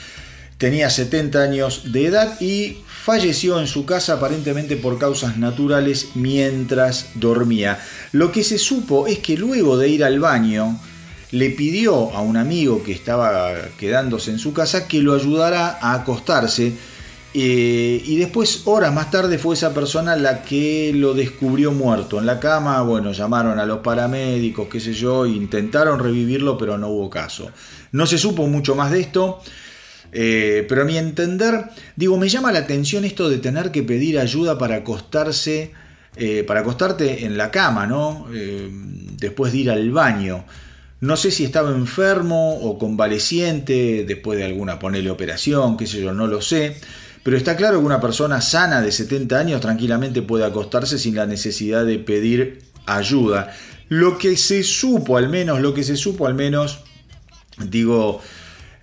Tenía 0.60 0.92
70 0.92 1.42
años 1.42 1.92
de 1.92 2.06
edad 2.06 2.40
y 2.40 2.78
falleció 2.86 3.60
en 3.60 3.66
su 3.66 3.88
casa 3.88 4.14
aparentemente 4.14 4.78
por 4.78 5.00
causas 5.00 5.38
naturales 5.38 6.10
mientras 6.14 7.08
dormía. 7.16 7.80
Lo 8.12 8.32
que 8.32 8.44
se 8.44 8.60
supo 8.60 9.08
es 9.08 9.18
que 9.18 9.38
luego 9.38 9.76
de 9.76 9.90
ir 9.90 10.04
al 10.04 10.20
baño, 10.20 10.80
le 11.32 11.52
pidió 11.52 12.14
a 12.16 12.22
un 12.22 12.38
amigo 12.38 12.84
que 12.84 12.92
estaba 12.92 13.54
quedándose 13.78 14.32
en 14.32 14.40
su 14.40 14.54
casa 14.54 14.88
que 14.88 15.02
lo 15.02 15.14
ayudara 15.14 15.78
a 15.82 15.94
acostarse. 15.94 16.74
Eh, 17.36 18.02
y 18.04 18.18
después, 18.18 18.64
horas 18.66 18.92
más 18.92 19.12
tarde, 19.12 19.38
fue 19.38 19.54
esa 19.54 19.72
persona 19.74 20.16
la 20.16 20.42
que 20.42 20.92
lo 20.96 21.14
descubrió 21.14 21.72
muerto 21.72 22.18
en 22.20 22.26
la 22.26 22.40
cama. 22.40 22.82
Bueno, 22.82 23.12
llamaron 23.12 23.60
a 23.60 23.66
los 23.66 23.80
paramédicos, 23.80 24.68
qué 24.68 24.80
sé 24.80 24.94
yo, 24.94 25.28
intentaron 25.28 26.00
revivirlo, 26.00 26.58
pero 26.58 26.78
no 26.78 26.88
hubo 26.88 27.10
caso. 27.10 27.52
No 27.92 28.08
se 28.08 28.18
supo 28.18 28.48
mucho 28.48 28.74
más 28.74 28.92
de 28.92 29.02
esto. 29.02 29.42
Eh, 30.12 30.66
pero 30.68 30.82
a 30.82 30.86
mi 30.86 30.98
entender, 30.98 31.66
digo, 31.96 32.18
me 32.18 32.30
llama 32.30 32.52
la 32.52 32.60
atención 32.60 33.06
esto 33.06 33.30
de 33.30 33.38
tener 33.38 33.70
que 33.72 33.84
pedir 33.84 34.18
ayuda 34.18 34.58
para 34.58 34.78
acostarse, 34.78 35.72
eh, 36.16 36.44
para 36.48 36.62
acostarte 36.62 37.26
en 37.26 37.38
la 37.38 37.52
cama, 37.52 37.86
¿no? 37.86 38.26
después 39.20 39.52
de 39.52 39.60
ir 39.60 39.70
al 39.70 39.92
baño. 39.92 40.46
No 41.02 41.16
sé 41.16 41.32
si 41.32 41.46
estaba 41.46 41.72
enfermo 41.72 42.60
o 42.60 42.78
convaleciente 42.78 44.04
después 44.06 44.38
de 44.38 44.46
alguna 44.46 44.80
ponele 44.80 45.10
operación, 45.10 45.78
qué 45.78 45.88
sé 45.88 46.02
yo, 46.02 46.14
no 46.14 46.28
lo 46.28 46.42
sé. 46.42 46.76
Pero 47.24 47.38
está 47.38 47.56
claro 47.56 47.80
que 47.80 47.86
una 47.86 48.02
persona 48.02 48.42
sana 48.42 48.82
de 48.82 48.92
70 48.92 49.38
años 49.38 49.62
tranquilamente 49.62 50.22
puede 50.22 50.46
acostarse 50.46 50.98
sin 50.98 51.16
la 51.16 51.26
necesidad 51.26 51.86
de 51.86 52.00
pedir 52.00 52.60
ayuda. 52.86 53.54
Lo 53.88 54.18
que 54.18 54.38
se 54.38 54.64
supo 54.64 55.18
al 55.18 55.30
menos, 55.30 55.62
lo 55.62 55.74
que 55.74 55.84
se 55.84 55.96
supo 55.96 56.28
al 56.28 56.36
menos, 56.36 56.84
digo, 57.58 58.22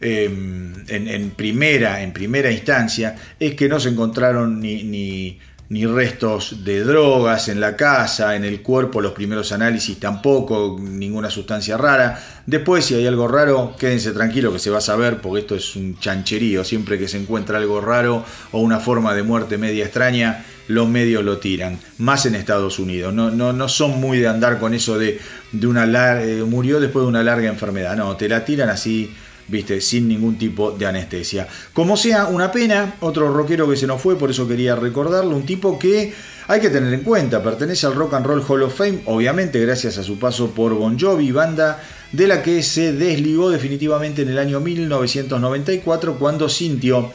em, 0.00 0.74
en, 0.88 1.30
primera, 1.30 2.02
en 2.02 2.12
primera 2.12 2.50
instancia 2.50 3.16
es 3.38 3.54
que 3.54 3.68
no 3.68 3.78
se 3.80 3.90
encontraron 3.90 4.60
ni, 4.60 4.82
ni, 4.82 5.38
ni, 5.68 5.86
restos 5.86 6.64
de 6.64 6.84
drogas 6.84 7.48
en 7.48 7.60
la 7.60 7.76
casa, 7.76 8.36
en 8.36 8.44
el 8.44 8.62
cuerpo, 8.62 9.00
los 9.00 9.12
primeros 9.12 9.52
análisis 9.52 9.98
tampoco, 9.98 10.76
ninguna 10.80 11.30
sustancia 11.30 11.76
rara. 11.76 12.22
Después, 12.46 12.84
si 12.84 12.94
hay 12.94 13.06
algo 13.06 13.28
raro, 13.28 13.74
quédense 13.78 14.12
tranquilos 14.12 14.52
que 14.52 14.58
se 14.58 14.70
va 14.70 14.78
a 14.78 14.82
saber, 14.82 15.20
porque 15.20 15.40
esto 15.40 15.54
es 15.54 15.76
un 15.76 15.98
chancherío. 15.98 16.64
Siempre 16.64 16.98
que 16.98 17.08
se 17.08 17.18
encuentra 17.18 17.58
algo 17.58 17.80
raro 17.80 18.24
o 18.52 18.60
una 18.60 18.78
forma 18.80 19.14
de 19.14 19.22
muerte 19.22 19.58
media 19.58 19.84
extraña, 19.84 20.44
los 20.68 20.88
medios 20.88 21.24
lo 21.24 21.38
tiran, 21.38 21.78
más 21.98 22.26
en 22.26 22.34
Estados 22.34 22.78
Unidos. 22.78 23.14
No, 23.14 23.30
no, 23.30 23.52
no 23.52 23.68
son 23.68 24.00
muy 24.00 24.18
de 24.18 24.28
andar 24.28 24.58
con 24.58 24.74
eso 24.74 24.98
de, 24.98 25.20
de 25.52 25.66
una 25.66 25.84
eh, 26.22 26.42
murió 26.44 26.80
después 26.80 27.04
de 27.04 27.08
una 27.08 27.22
larga 27.22 27.48
enfermedad. 27.48 27.96
No, 27.96 28.16
te 28.16 28.28
la 28.28 28.44
tiran 28.44 28.68
así, 28.68 29.14
viste, 29.48 29.80
sin 29.80 30.08
ningún 30.08 30.38
tipo 30.38 30.72
de 30.72 30.86
anestesia. 30.86 31.46
Como 31.72 31.96
sea, 31.96 32.26
una 32.26 32.50
pena, 32.50 32.96
otro 33.00 33.32
rockero 33.32 33.68
que 33.68 33.76
se 33.76 33.86
nos 33.86 34.00
fue, 34.00 34.16
por 34.16 34.30
eso 34.30 34.48
quería 34.48 34.76
recordarlo, 34.76 35.36
un 35.36 35.46
tipo 35.46 35.78
que 35.78 36.12
hay 36.48 36.60
que 36.60 36.70
tener 36.70 36.92
en 36.92 37.00
cuenta, 37.00 37.42
pertenece 37.42 37.86
al 37.86 37.94
Rock 37.94 38.14
and 38.14 38.26
Roll 38.26 38.44
Hall 38.46 38.62
of 38.62 38.76
Fame, 38.76 39.00
obviamente 39.06 39.60
gracias 39.60 39.98
a 39.98 40.02
su 40.02 40.18
paso 40.18 40.50
por 40.50 40.74
Bon 40.74 40.98
Jovi, 40.98 41.32
banda 41.32 41.82
de 42.12 42.28
la 42.28 42.42
que 42.42 42.62
se 42.62 42.92
desligó 42.92 43.50
definitivamente 43.50 44.22
en 44.22 44.28
el 44.28 44.38
año 44.38 44.60
1994 44.60 46.18
cuando 46.18 46.48
sintió 46.48 47.10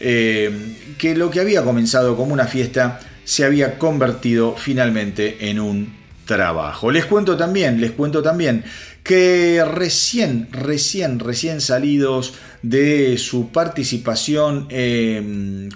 eh, 0.00 0.76
que 0.98 1.16
lo 1.16 1.30
que 1.30 1.40
había 1.40 1.62
comenzado 1.62 2.16
como 2.16 2.32
una 2.32 2.46
fiesta 2.46 3.00
se 3.24 3.44
había 3.44 3.78
convertido 3.78 4.54
finalmente 4.56 5.48
en 5.48 5.60
un 5.60 5.94
trabajo. 6.26 6.90
Les 6.90 7.06
cuento 7.06 7.36
también, 7.36 7.80
les 7.80 7.92
cuento 7.92 8.22
también 8.22 8.64
que 9.04 9.62
recién, 9.66 10.48
recién, 10.50 11.20
recién 11.20 11.60
salidos 11.60 12.32
de 12.62 13.18
su 13.18 13.50
participación 13.50 14.66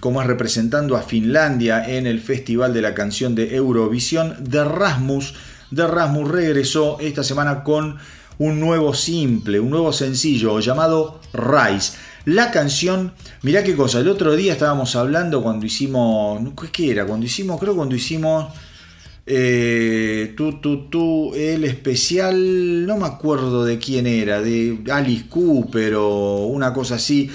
como 0.00 0.22
es 0.22 0.26
representando 0.26 0.96
a 0.96 1.02
Finlandia 1.02 1.86
en 1.86 2.06
el 2.06 2.20
Festival 2.22 2.72
de 2.72 2.80
la 2.80 2.94
Canción 2.94 3.34
de 3.34 3.54
Eurovisión, 3.54 4.34
de 4.40 4.64
Rasmus, 4.64 5.34
de 5.70 5.86
regresó 6.26 6.98
esta 7.00 7.22
semana 7.22 7.62
con 7.62 7.98
un 8.38 8.60
nuevo 8.60 8.94
simple, 8.94 9.60
un 9.60 9.70
nuevo 9.70 9.92
sencillo 9.92 10.58
llamado 10.60 11.20
Rise. 11.34 11.98
La 12.24 12.50
canción, 12.50 13.12
mirá 13.42 13.62
qué 13.62 13.76
cosa, 13.76 14.00
el 14.00 14.08
otro 14.08 14.36
día 14.36 14.54
estábamos 14.54 14.96
hablando 14.96 15.42
cuando 15.42 15.66
hicimos, 15.66 16.40
¿qué 16.72 16.92
era? 16.92 17.04
Cuando 17.04 17.26
hicimos, 17.26 17.60
creo 17.60 17.76
cuando 17.76 17.94
hicimos 17.94 18.54
eh, 19.30 20.32
tú, 20.34 20.58
tú, 20.58 20.88
tú, 20.88 21.34
el 21.34 21.64
especial, 21.64 22.86
no 22.86 22.96
me 22.96 23.04
acuerdo 23.04 23.64
de 23.64 23.78
quién 23.78 24.06
era, 24.06 24.40
de 24.40 24.78
Alice 24.90 25.26
Cooper 25.28 25.96
o 25.96 26.46
una 26.46 26.72
cosa 26.72 26.94
así. 26.94 27.28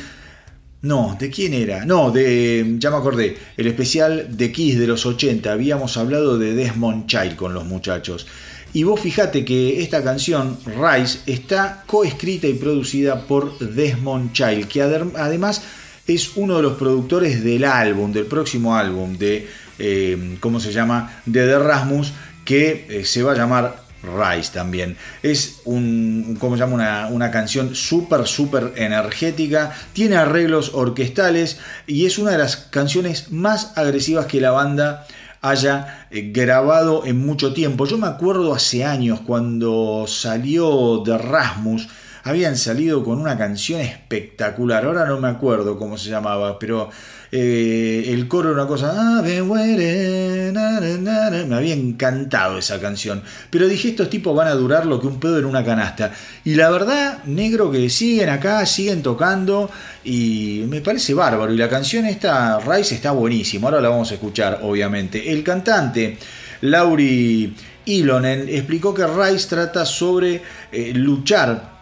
No, 0.82 1.16
¿de 1.20 1.30
quién 1.30 1.54
era? 1.54 1.86
No, 1.86 2.10
de, 2.10 2.78
ya 2.80 2.90
me 2.90 2.98
acordé, 2.98 3.38
el 3.56 3.68
especial 3.68 4.36
de 4.36 4.52
Kiss 4.52 4.80
de 4.80 4.88
los 4.88 5.06
80. 5.06 5.52
Habíamos 5.52 5.96
hablado 5.96 6.40
de 6.40 6.56
Desmond 6.56 7.06
Child 7.06 7.36
con 7.36 7.54
los 7.54 7.66
muchachos. 7.66 8.26
Y 8.74 8.84
vos 8.84 9.00
fijate 9.00 9.46
que 9.46 9.84
esta 9.84 10.04
canción, 10.04 10.58
Rise, 10.66 11.20
está 11.28 11.84
coescrita 11.86 12.48
y 12.48 12.56
producida 12.56 13.28
por 13.28 13.60
Desmond 13.60 14.34
Child, 14.34 14.68
que 14.68 14.82
además 14.82 15.62
es 16.08 16.36
uno 16.36 16.58
de 16.58 16.64
los 16.64 16.74
productores 16.74 17.44
del 17.44 17.66
álbum, 17.66 18.12
del 18.12 18.26
próximo 18.26 18.76
álbum 18.76 19.16
de, 19.16 19.48
eh, 19.80 20.38
¿cómo 20.40 20.60
se 20.60 20.72
llama?, 20.72 21.22
de 21.26 21.46
The 21.46 21.60
Rasmus, 21.60 22.14
que 22.46 22.88
eh, 22.90 23.06
se 23.06 23.24
va 23.24 23.34
a 23.34 23.36
llamar 23.36 23.84
Rise 24.04 24.52
también. 24.52 24.98
Es 25.22 25.62
un, 25.66 26.38
¿cómo? 26.40 26.56
Una, 26.56 27.08
una 27.08 27.32
canción 27.32 27.74
súper, 27.74 28.28
súper 28.28 28.74
energética, 28.76 29.74
tiene 29.94 30.18
arreglos 30.18 30.72
orquestales 30.74 31.60
y 31.88 32.06
es 32.06 32.18
una 32.18 32.32
de 32.32 32.38
las 32.38 32.58
canciones 32.58 33.32
más 33.32 33.78
agresivas 33.78 34.26
que 34.26 34.42
la 34.42 34.52
banda 34.52 35.06
haya 35.42 36.08
eh, 36.10 36.32
grabado 36.34 37.06
en 37.06 37.26
mucho 37.26 37.54
tiempo. 37.54 37.86
Yo 37.86 37.98
me 37.98 38.08
acuerdo 38.08 38.54
hace 38.54 38.84
años 38.84 39.20
cuando 39.22 40.06
salió 40.08 41.04
de 41.06 41.18
Rasmus, 41.18 41.88
habían 42.24 42.56
salido 42.56 43.04
con 43.04 43.20
una 43.20 43.38
canción 43.38 43.82
espectacular, 43.82 44.86
ahora 44.86 45.06
no 45.06 45.20
me 45.20 45.28
acuerdo 45.28 45.78
cómo 45.78 45.98
se 45.98 46.10
llamaba, 46.10 46.58
pero 46.58 46.90
eh, 47.32 48.06
el 48.08 48.30
coro 48.30 48.52
era 48.52 48.62
una 48.62 48.68
cosa, 48.68 49.22
me 49.22 49.40
había 51.56 51.74
encantado 51.74 52.58
esa 52.58 52.80
canción, 52.80 53.22
pero 53.50 53.68
dije, 53.68 53.90
estos 53.90 54.10
tipos 54.10 54.34
van 54.36 54.48
a 54.48 54.54
durar 54.54 54.86
lo 54.86 55.02
que 55.02 55.08
un 55.08 55.20
pedo 55.20 55.38
en 55.38 55.46
una 55.46 55.66
canasta, 55.66 56.14
y 56.46 56.56
la 56.56 56.70
verdad, 56.70 57.26
negro 57.26 57.70
que 57.70 57.90
siguen 57.90 58.30
acá, 58.30 58.66
siguen 58.66 59.04
tocando, 59.04 59.70
y 60.06 60.64
me 60.70 60.80
parece 60.80 61.14
bárbaro, 61.14 61.54
y 61.54 61.58
la 61.58 61.68
canción 61.68 62.06
esta, 62.06 62.60
Rice, 62.60 62.96
está 62.96 63.12
buenísima, 63.12 63.68
ahora 63.68 63.82
la 63.82 63.90
vamos 63.90 64.12
a 64.12 64.14
escuchar, 64.14 64.60
obviamente. 64.62 65.30
El 65.32 65.44
cantante, 65.44 66.18
Lauri 66.62 67.54
Ilonen, 67.86 68.48
explicó 68.48 68.94
que 68.94 69.06
Rice 69.06 69.50
trata 69.50 69.86
sobre 69.86 70.42
eh, 70.72 70.94
luchar 70.96 71.73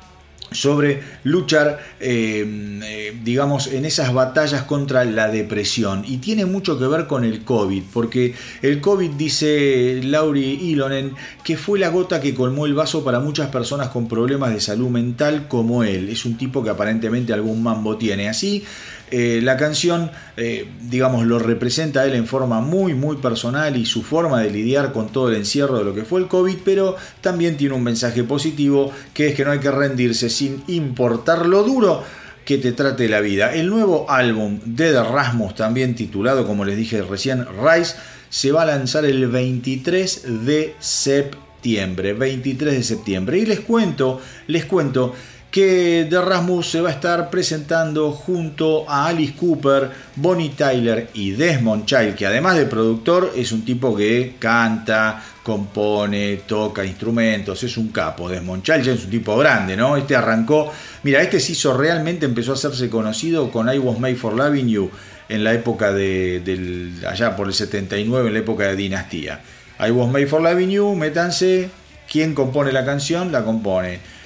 sobre 0.51 1.01
luchar, 1.23 1.79
eh, 1.99 2.45
eh, 2.83 3.17
digamos, 3.23 3.67
en 3.67 3.85
esas 3.85 4.13
batallas 4.13 4.63
contra 4.63 5.05
la 5.05 5.29
depresión. 5.29 6.03
Y 6.05 6.17
tiene 6.17 6.45
mucho 6.45 6.77
que 6.77 6.87
ver 6.87 7.07
con 7.07 7.23
el 7.23 7.43
COVID, 7.43 7.83
porque 7.93 8.35
el 8.61 8.81
COVID, 8.81 9.11
dice 9.11 10.01
Lauri 10.03 10.59
Ilonen, 10.61 11.13
que 11.43 11.57
fue 11.57 11.79
la 11.79 11.89
gota 11.89 12.19
que 12.19 12.35
colmó 12.35 12.65
el 12.65 12.73
vaso 12.73 13.03
para 13.03 13.19
muchas 13.19 13.49
personas 13.49 13.89
con 13.89 14.07
problemas 14.07 14.53
de 14.53 14.59
salud 14.59 14.89
mental 14.89 15.47
como 15.47 15.83
él. 15.83 16.09
Es 16.09 16.25
un 16.25 16.37
tipo 16.37 16.63
que 16.63 16.69
aparentemente 16.69 17.33
algún 17.33 17.63
mambo 17.63 17.97
tiene. 17.97 18.27
Así, 18.27 18.63
eh, 19.11 19.41
la 19.43 19.57
canción, 19.57 20.09
eh, 20.37 20.67
digamos, 20.83 21.25
lo 21.25 21.37
representa 21.37 22.01
a 22.01 22.05
él 22.05 22.13
en 22.13 22.25
forma 22.25 22.61
muy, 22.61 22.93
muy 22.93 23.17
personal 23.17 23.75
y 23.75 23.85
su 23.85 24.03
forma 24.03 24.41
de 24.41 24.49
lidiar 24.49 24.93
con 24.93 25.09
todo 25.09 25.29
el 25.29 25.35
encierro 25.35 25.77
de 25.77 25.83
lo 25.83 25.93
que 25.93 26.05
fue 26.05 26.21
el 26.21 26.29
COVID, 26.29 26.59
pero 26.63 26.95
también 27.19 27.57
tiene 27.57 27.75
un 27.75 27.83
mensaje 27.83 28.23
positivo 28.23 28.91
que 29.13 29.27
es 29.27 29.35
que 29.35 29.43
no 29.43 29.51
hay 29.51 29.59
que 29.59 29.69
rendirse 29.69 30.29
sin 30.29 30.63
importar 30.67 31.45
lo 31.45 31.63
duro 31.63 32.03
que 32.45 32.57
te 32.57 32.71
trate 32.71 33.09
la 33.09 33.19
vida. 33.19 33.53
El 33.53 33.69
nuevo 33.69 34.09
álbum 34.09 34.59
de 34.63 34.91
The 34.91 35.03
Rasmus, 35.03 35.55
también 35.55 35.93
titulado, 35.93 36.47
como 36.47 36.63
les 36.63 36.77
dije 36.77 37.01
recién, 37.01 37.45
Rise, 37.61 37.95
se 38.29 38.53
va 38.53 38.61
a 38.61 38.65
lanzar 38.65 39.03
el 39.03 39.27
23 39.27 40.45
de 40.45 40.73
septiembre. 40.79 42.13
23 42.13 42.73
de 42.73 42.83
septiembre. 42.83 43.39
Y 43.39 43.45
les 43.45 43.59
cuento, 43.59 44.21
les 44.47 44.65
cuento 44.65 45.13
que 45.51 46.07
The 46.09 46.21
Rasmus 46.21 46.71
se 46.71 46.79
va 46.79 46.89
a 46.89 46.93
estar 46.93 47.29
presentando 47.29 48.13
junto 48.13 48.89
a 48.89 49.07
Alice 49.07 49.35
Cooper, 49.35 49.91
Bonnie 50.15 50.53
Tyler 50.55 51.09
y 51.13 51.31
Desmond 51.31 51.85
Child, 51.85 52.15
que 52.15 52.25
además 52.25 52.55
de 52.55 52.65
productor 52.65 53.33
es 53.35 53.51
un 53.51 53.65
tipo 53.65 53.93
que 53.93 54.35
canta, 54.39 55.21
compone, 55.43 56.43
toca 56.47 56.85
instrumentos, 56.85 57.61
es 57.63 57.75
un 57.75 57.89
capo. 57.89 58.29
Desmond 58.29 58.63
Child 58.63 58.81
ya 58.81 58.93
es 58.93 59.03
un 59.03 59.11
tipo 59.11 59.35
grande, 59.35 59.75
¿no? 59.75 59.97
Este 59.97 60.15
arrancó, 60.15 60.71
mira, 61.03 61.21
este 61.21 61.41
se 61.41 61.51
hizo 61.51 61.77
realmente, 61.77 62.25
empezó 62.25 62.51
a 62.51 62.55
hacerse 62.55 62.89
conocido 62.89 63.51
con 63.51 63.71
I 63.71 63.77
Was 63.77 63.99
Made 63.99 64.15
for 64.15 64.33
Loving 64.33 64.69
You 64.69 64.89
en 65.27 65.43
la 65.43 65.53
época 65.53 65.91
de, 65.91 66.93
allá 67.05 67.35
por 67.35 67.47
el 67.47 67.53
79, 67.53 68.27
en 68.29 68.33
la 68.33 68.39
época 68.39 68.67
de 68.67 68.77
Dinastía. 68.77 69.41
I 69.85 69.91
Was 69.91 70.09
Made 70.09 70.27
for 70.27 70.41
Loving 70.41 70.69
You, 70.69 70.95
métanse, 70.95 71.69
¿quién 72.09 72.33
compone 72.33 72.71
la 72.71 72.85
canción? 72.85 73.33
La 73.33 73.43
compone 73.43 74.20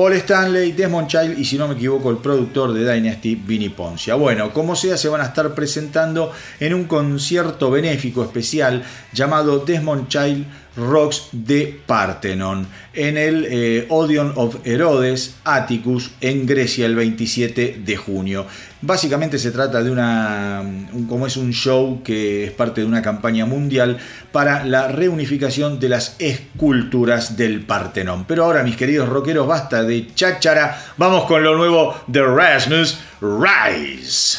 Paul 0.00 0.14
Stanley, 0.14 0.72
Desmond 0.72 1.08
Child 1.08 1.38
y 1.38 1.44
si 1.44 1.58
no 1.58 1.68
me 1.68 1.74
equivoco 1.74 2.08
el 2.08 2.16
productor 2.16 2.72
de 2.72 2.90
Dynasty, 2.90 3.34
Vinny 3.34 3.68
Poncia. 3.68 4.14
Bueno, 4.14 4.50
como 4.50 4.74
sea, 4.74 4.96
se 4.96 5.10
van 5.10 5.20
a 5.20 5.24
estar 5.24 5.54
presentando 5.54 6.32
en 6.58 6.72
un 6.72 6.84
concierto 6.84 7.70
benéfico 7.70 8.24
especial 8.24 8.82
llamado 9.12 9.58
Desmond 9.58 10.08
Child 10.08 10.46
Rocks 10.76 11.28
de 11.32 11.80
Parthenon 11.86 12.66
en 12.92 13.16
el 13.16 13.46
eh, 13.48 13.86
Odeon 13.88 14.32
of 14.36 14.56
Herodes 14.64 15.36
Atticus 15.44 16.10
en 16.20 16.46
Grecia 16.46 16.86
el 16.86 16.94
27 16.94 17.82
de 17.84 17.96
junio. 17.96 18.46
Básicamente 18.82 19.38
se 19.38 19.50
trata 19.50 19.82
de 19.82 19.90
una, 19.90 20.64
como 21.08 21.26
es 21.26 21.36
un 21.36 21.52
show 21.52 22.02
que 22.02 22.44
es 22.44 22.50
parte 22.50 22.80
de 22.80 22.86
una 22.86 23.02
campaña 23.02 23.44
mundial 23.44 23.98
para 24.32 24.64
la 24.64 24.88
reunificación 24.88 25.78
de 25.78 25.90
las 25.90 26.16
esculturas 26.18 27.36
del 27.36 27.60
Partenón. 27.60 28.24
Pero 28.24 28.44
ahora, 28.44 28.62
mis 28.62 28.76
queridos 28.76 29.08
rockeros, 29.08 29.46
basta 29.46 29.82
de 29.82 30.14
cháchara, 30.14 30.82
vamos 30.96 31.24
con 31.24 31.42
lo 31.42 31.56
nuevo 31.56 31.94
de 32.06 32.22
Rasmus 32.22 32.98
Rise. 33.20 34.38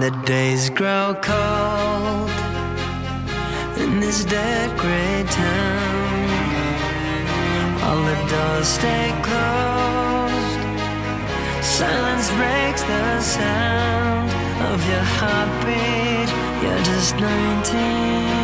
The 0.00 0.10
days 0.24 0.70
grow 0.70 1.16
cold 1.20 2.30
in 3.82 3.98
this 3.98 4.24
dead 4.24 4.78
gray 4.78 5.24
town, 5.28 6.28
all 7.82 8.02
the 8.04 8.14
doors 8.30 8.68
stay 8.68 9.12
closed. 9.26 10.60
Silence 11.64 12.30
breaks 12.38 12.82
the 12.82 13.20
sound 13.20 14.30
of 14.72 14.78
your 14.88 15.06
heartbeat. 15.18 16.28
You're 16.62 16.84
just 16.84 17.16
19, 17.16 18.37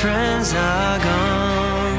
friends 0.00 0.54
are 0.54 0.98
gone. 0.98 1.98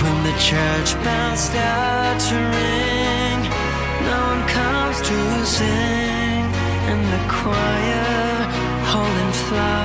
When 0.00 0.16
the 0.28 0.36
church 0.38 0.90
bells 1.02 1.40
start 1.50 2.16
to 2.28 2.36
ring, 2.58 3.40
no 4.08 4.18
one 4.32 4.44
comes 4.56 4.98
to 5.08 5.18
sing. 5.56 6.44
And 6.90 7.02
the 7.14 7.22
choir 7.38 8.34
holding 8.92 9.32
flowers, 9.46 9.83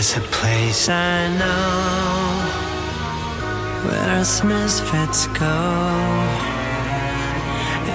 There's 0.00 0.16
a 0.16 0.20
place 0.32 0.88
I 0.88 1.28
know 1.36 2.32
where 3.84 4.18
us 4.18 4.42
misfits 4.42 5.26
go. 5.26 5.60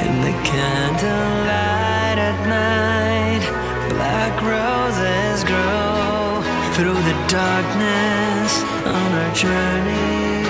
In 0.03 0.13
the 0.21 0.35
candlelight 0.45 2.19
at 2.29 2.39
night, 2.45 3.43
black 3.89 4.39
roses 4.53 5.43
grow 5.45 6.43
through 6.75 7.01
the 7.09 7.17
darkness 7.27 8.51
on 8.85 9.09
our 9.21 9.33
journey 9.33 10.45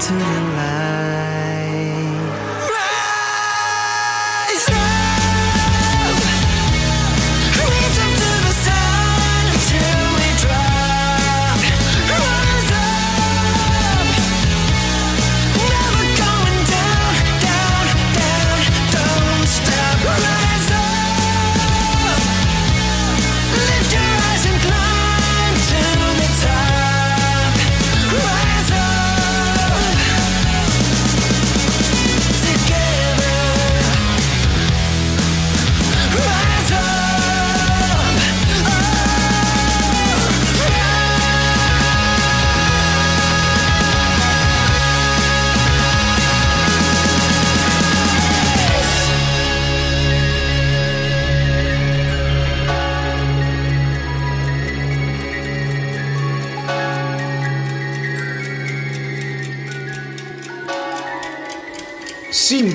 to 0.00 0.12
the 0.12 0.40
light. 0.56 0.89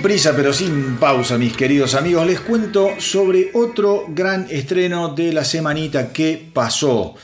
Prisa 0.06 0.34
pero 0.36 0.54
sin 0.54 0.98
pausa, 0.98 1.36
mis 1.40 1.58
queridos 1.58 1.96
amigos, 1.96 2.28
les 2.28 2.40
cuento 2.40 2.90
sobre 3.00 3.50
otro 3.56 4.06
gran 4.10 4.46
estreno 4.52 5.16
de 5.16 5.34
la 5.34 5.44
semanita 5.44 6.14
que 6.14 6.48
pasó. 6.54 7.16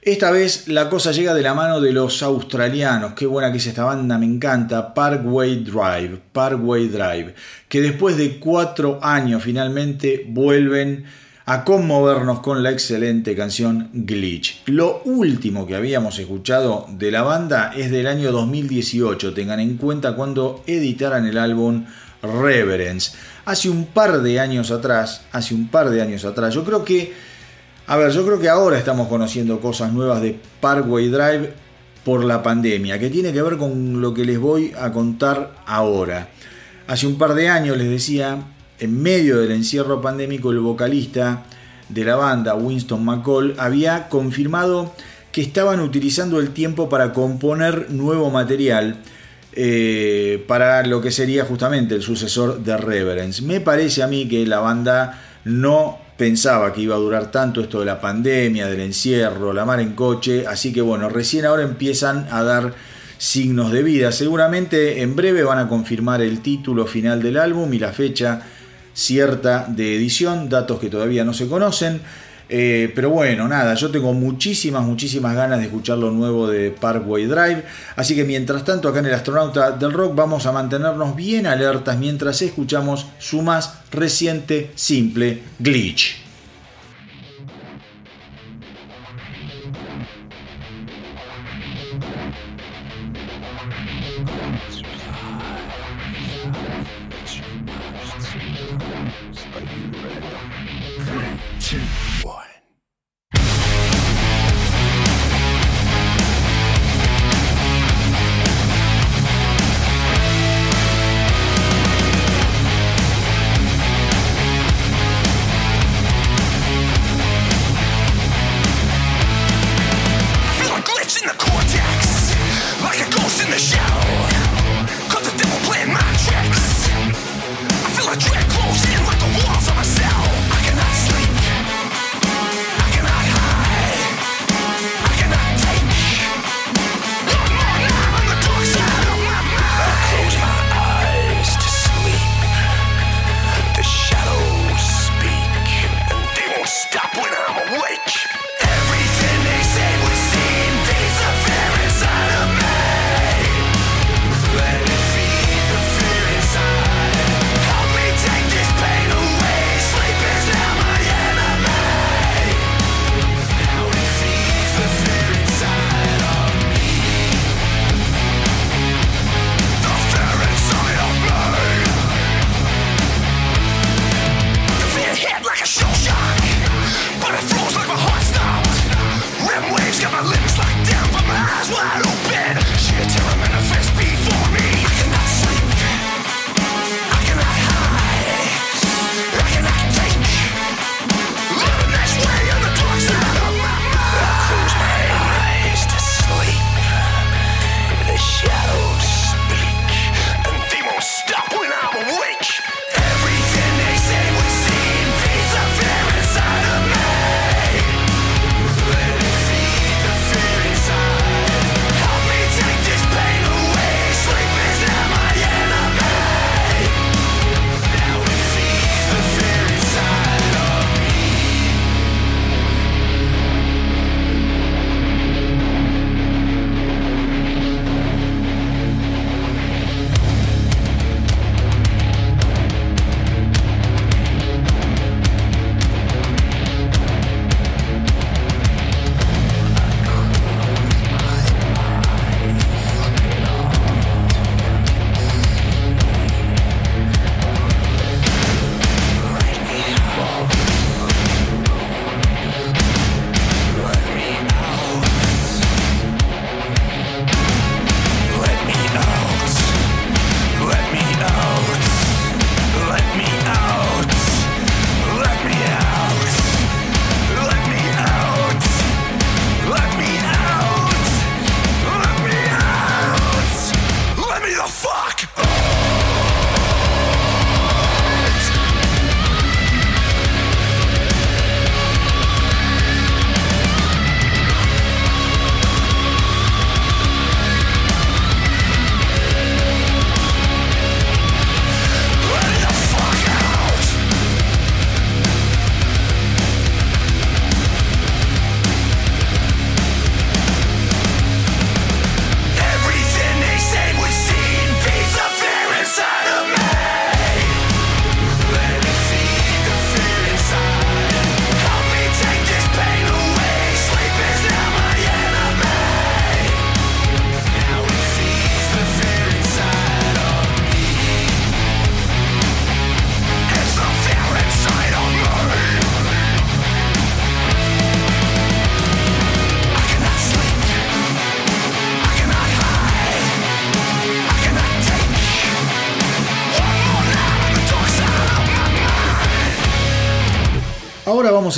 Esta 0.00 0.30
vez 0.30 0.66
la 0.68 0.88
cosa 0.88 1.12
llega 1.12 1.34
de 1.34 1.42
la 1.42 1.52
mano 1.52 1.82
de 1.82 1.92
los 1.92 2.22
australianos. 2.22 3.12
Qué 3.12 3.26
buena 3.26 3.52
que 3.52 3.58
es 3.58 3.66
esta 3.66 3.84
banda, 3.84 4.16
me 4.16 4.24
encanta. 4.24 4.94
Parkway 4.94 5.64
Drive, 5.64 6.18
Parkway 6.32 6.88
Drive, 6.88 7.34
que 7.68 7.82
después 7.82 8.16
de 8.16 8.38
cuatro 8.38 9.00
años 9.02 9.42
finalmente 9.42 10.24
vuelven 10.26 11.04
a 11.44 11.62
conmovernos 11.62 12.40
con 12.40 12.62
la 12.62 12.70
excelente 12.70 13.36
canción 13.36 13.90
Glitch. 13.92 14.62
Lo 14.64 15.02
último 15.04 15.66
que 15.66 15.76
habíamos 15.76 16.18
escuchado 16.18 16.86
de 16.90 17.10
la 17.10 17.20
banda 17.20 17.74
es 17.76 17.90
del 17.90 18.06
año 18.06 18.32
2018, 18.32 19.34
tengan 19.34 19.60
en 19.60 19.76
cuenta 19.76 20.16
cuando 20.16 20.64
editaran 20.66 21.26
el 21.26 21.36
álbum 21.36 21.84
Reverence. 22.24 23.12
Hace 23.44 23.68
un 23.68 23.86
par 23.86 24.22
de 24.22 24.40
años 24.40 24.70
atrás, 24.70 25.22
hace 25.32 25.54
un 25.54 25.68
par 25.68 25.90
de 25.90 26.00
años 26.00 26.24
atrás, 26.24 26.54
yo 26.54 26.64
creo 26.64 26.84
que, 26.84 27.12
a 27.86 27.96
ver, 27.96 28.10
yo 28.10 28.24
creo 28.24 28.40
que 28.40 28.48
ahora 28.48 28.78
estamos 28.78 29.08
conociendo 29.08 29.60
cosas 29.60 29.92
nuevas 29.92 30.22
de 30.22 30.38
Parkway 30.60 31.08
Drive 31.08 31.52
por 32.04 32.24
la 32.24 32.42
pandemia, 32.42 32.98
que 32.98 33.10
tiene 33.10 33.32
que 33.32 33.42
ver 33.42 33.56
con 33.56 34.00
lo 34.00 34.12
que 34.14 34.24
les 34.24 34.38
voy 34.38 34.72
a 34.78 34.92
contar 34.92 35.54
ahora. 35.66 36.28
Hace 36.86 37.06
un 37.06 37.16
par 37.16 37.34
de 37.34 37.48
años 37.48 37.76
les 37.76 37.88
decía, 37.88 38.38
en 38.78 39.02
medio 39.02 39.38
del 39.38 39.52
encierro 39.52 40.00
pandémico, 40.02 40.50
el 40.50 40.60
vocalista 40.60 41.44
de 41.88 42.04
la 42.04 42.16
banda, 42.16 42.54
Winston 42.54 43.04
McCall, 43.04 43.54
había 43.58 44.08
confirmado 44.08 44.92
que 45.32 45.42
estaban 45.42 45.80
utilizando 45.80 46.38
el 46.40 46.50
tiempo 46.50 46.88
para 46.88 47.12
componer 47.12 47.90
nuevo 47.90 48.30
material 48.30 48.98
eh, 49.56 50.44
para 50.46 50.84
lo 50.84 51.00
que 51.00 51.10
sería 51.10 51.44
justamente 51.44 51.94
el 51.94 52.02
sucesor 52.02 52.62
de 52.62 52.76
Reverence. 52.76 53.42
Me 53.42 53.60
parece 53.60 54.02
a 54.02 54.06
mí 54.06 54.28
que 54.28 54.46
la 54.46 54.60
banda 54.60 55.20
no 55.44 55.98
pensaba 56.16 56.72
que 56.72 56.80
iba 56.80 56.94
a 56.94 56.98
durar 56.98 57.30
tanto 57.30 57.60
esto 57.60 57.80
de 57.80 57.86
la 57.86 58.00
pandemia, 58.00 58.66
del 58.66 58.80
encierro, 58.80 59.52
la 59.52 59.64
mar 59.64 59.80
en 59.80 59.94
coche, 59.94 60.46
así 60.46 60.72
que 60.72 60.80
bueno, 60.80 61.08
recién 61.08 61.44
ahora 61.44 61.62
empiezan 61.62 62.28
a 62.30 62.42
dar 62.42 62.74
signos 63.18 63.72
de 63.72 63.82
vida. 63.82 64.12
Seguramente 64.12 65.02
en 65.02 65.16
breve 65.16 65.42
van 65.42 65.58
a 65.58 65.68
confirmar 65.68 66.20
el 66.20 66.40
título 66.40 66.86
final 66.86 67.22
del 67.22 67.36
álbum 67.36 67.72
y 67.74 67.78
la 67.78 67.92
fecha 67.92 68.42
cierta 68.92 69.66
de 69.68 69.96
edición, 69.96 70.48
datos 70.48 70.78
que 70.78 70.90
todavía 70.90 71.24
no 71.24 71.34
se 71.34 71.48
conocen. 71.48 72.00
Eh, 72.48 72.92
pero 72.94 73.10
bueno, 73.10 73.48
nada, 73.48 73.74
yo 73.74 73.90
tengo 73.90 74.12
muchísimas, 74.12 74.84
muchísimas 74.84 75.34
ganas 75.34 75.58
de 75.58 75.66
escuchar 75.66 75.98
lo 75.98 76.10
nuevo 76.10 76.48
de 76.48 76.70
Parkway 76.70 77.26
Drive. 77.26 77.64
Así 77.96 78.14
que 78.14 78.24
mientras 78.24 78.64
tanto, 78.64 78.88
acá 78.88 79.00
en 79.00 79.06
el 79.06 79.14
Astronauta 79.14 79.72
del 79.72 79.92
Rock 79.92 80.14
vamos 80.14 80.46
a 80.46 80.52
mantenernos 80.52 81.16
bien 81.16 81.46
alertas 81.46 81.98
mientras 81.98 82.40
escuchamos 82.42 83.06
su 83.18 83.42
más 83.42 83.80
reciente 83.90 84.70
simple 84.74 85.40
glitch. 85.58 86.23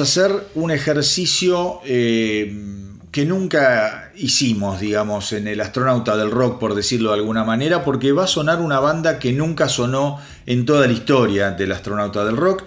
Hacer 0.00 0.48
un 0.54 0.70
ejercicio 0.70 1.80
eh, 1.84 2.54
que 3.10 3.24
nunca 3.24 4.12
hicimos, 4.16 4.80
digamos, 4.80 5.32
en 5.32 5.48
el 5.48 5.60
astronauta 5.60 6.16
del 6.16 6.30
rock, 6.30 6.58
por 6.58 6.74
decirlo 6.74 7.10
de 7.10 7.16
alguna 7.16 7.44
manera, 7.44 7.84
porque 7.84 8.12
va 8.12 8.24
a 8.24 8.26
sonar 8.26 8.60
una 8.60 8.80
banda 8.80 9.18
que 9.18 9.32
nunca 9.32 9.68
sonó 9.68 10.20
en 10.44 10.66
toda 10.66 10.86
la 10.86 10.92
historia 10.92 11.50
del 11.52 11.72
astronauta 11.72 12.24
del 12.24 12.36
rock. 12.36 12.64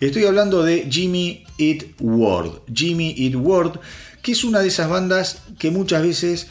Estoy 0.00 0.24
hablando 0.24 0.62
de 0.62 0.88
Jimmy 0.90 1.44
Eat 1.58 1.84
World. 2.00 2.60
Jimmy 2.74 3.14
Eat 3.16 3.36
World, 3.36 3.78
que 4.22 4.32
es 4.32 4.44
una 4.44 4.60
de 4.60 4.68
esas 4.68 4.88
bandas 4.88 5.42
que 5.58 5.70
muchas 5.70 6.02
veces 6.02 6.48